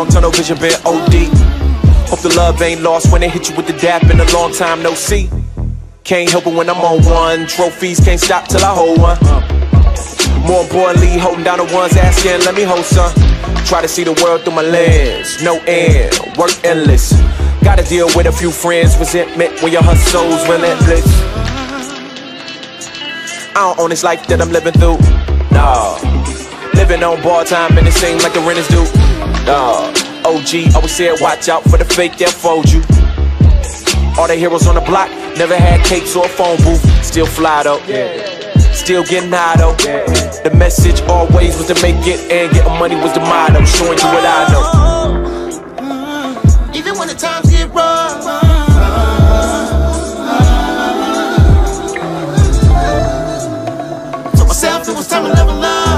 Long, 0.00 0.08
tunnel 0.08 0.30
vision 0.30 0.56
been 0.58 0.72
OD. 0.86 1.28
Hope 2.08 2.20
the 2.20 2.32
love 2.36 2.60
ain't 2.62 2.80
lost 2.80 3.12
when 3.12 3.20
they 3.20 3.28
hit 3.28 3.48
you 3.48 3.56
with 3.56 3.66
the 3.66 3.74
dap 3.74 4.02
in 4.04 4.18
a 4.18 4.32
long 4.32 4.52
time 4.52 4.82
no 4.82 4.94
see. 4.94 5.28
Can't 6.04 6.30
help 6.30 6.46
it 6.46 6.54
when 6.54 6.70
I'm 6.70 6.80
on 6.80 7.04
one. 7.04 7.46
Trophies 7.46 8.00
can't 8.00 8.20
stop 8.20 8.48
till 8.48 8.64
I 8.64 8.74
hold 8.74 8.98
one. 8.98 9.18
More 10.46 10.62
importantly, 10.62 11.18
holding 11.18 11.44
down 11.44 11.58
the 11.58 11.74
ones 11.74 11.96
asking, 11.96 12.40
let 12.46 12.54
me 12.54 12.62
hold 12.62 12.84
some. 12.84 13.12
Try 13.66 13.82
to 13.82 13.88
see 13.88 14.04
the 14.04 14.14
world 14.24 14.42
through 14.42 14.54
my 14.54 14.62
lens, 14.62 15.42
no 15.42 15.60
end, 15.66 16.18
work 16.36 16.52
endless. 16.64 17.12
Gotta 17.62 17.82
deal 17.84 18.06
with 18.16 18.26
a 18.26 18.32
few 18.32 18.50
friends, 18.50 18.96
resentment 18.96 19.62
when 19.62 19.72
your 19.72 19.82
hustle's 19.82 20.48
relentless. 20.48 21.06
I 23.54 23.68
don't 23.68 23.78
own 23.78 23.90
this 23.90 24.02
life 24.02 24.26
that 24.28 24.40
I'm 24.40 24.50
living 24.50 24.72
through. 24.72 24.98
Nah, 25.52 25.98
living 26.74 27.02
on 27.02 27.22
bar 27.22 27.44
time 27.44 27.76
and 27.78 27.86
it 27.86 27.92
seems 27.92 28.22
like 28.22 28.32
the 28.32 28.40
rent 28.40 28.58
is 28.58 28.68
due. 28.68 28.86
Nah, 29.46 29.92
OG 30.24 30.74
always 30.74 30.94
said, 30.94 31.20
watch 31.20 31.48
out 31.48 31.62
for 31.64 31.78
the 31.78 31.84
fake, 31.84 32.16
they'll 32.16 32.30
fold 32.30 32.70
you. 32.70 32.82
All 34.18 34.26
the 34.26 34.34
heroes 34.36 34.66
on 34.66 34.74
the 34.74 34.80
block 34.82 35.08
never 35.36 35.56
had 35.56 35.84
capes 35.86 36.14
or 36.16 36.26
a 36.26 36.28
phone 36.28 36.56
booth. 36.58 36.82
Still 37.04 37.26
fly 37.26 37.62
though. 37.62 37.80
Still 38.72 39.04
getting 39.04 39.30
high 39.30 39.56
though. 39.56 39.74
The 40.42 40.50
message 40.56 41.00
always 41.02 41.56
was 41.56 41.66
to 41.68 41.74
make 41.82 42.06
it 42.06 42.20
and 42.30 42.52
getting 42.52 42.78
money 42.78 42.96
was 42.96 43.12
the 43.14 43.20
motto. 43.20 43.64
Showing 43.64 43.98
you 43.98 44.04
what 44.04 44.24
I 44.24 44.48
know. 44.52 44.66
Even 46.74 46.98
when 46.98 47.08
the 47.08 47.14
times 47.14 47.50
get 47.50 47.70
rough. 47.72 48.60
It 54.90 54.96
was 54.96 55.06
time 55.06 55.24
to 55.24 55.30
level 55.30 55.62
up. 55.62 55.89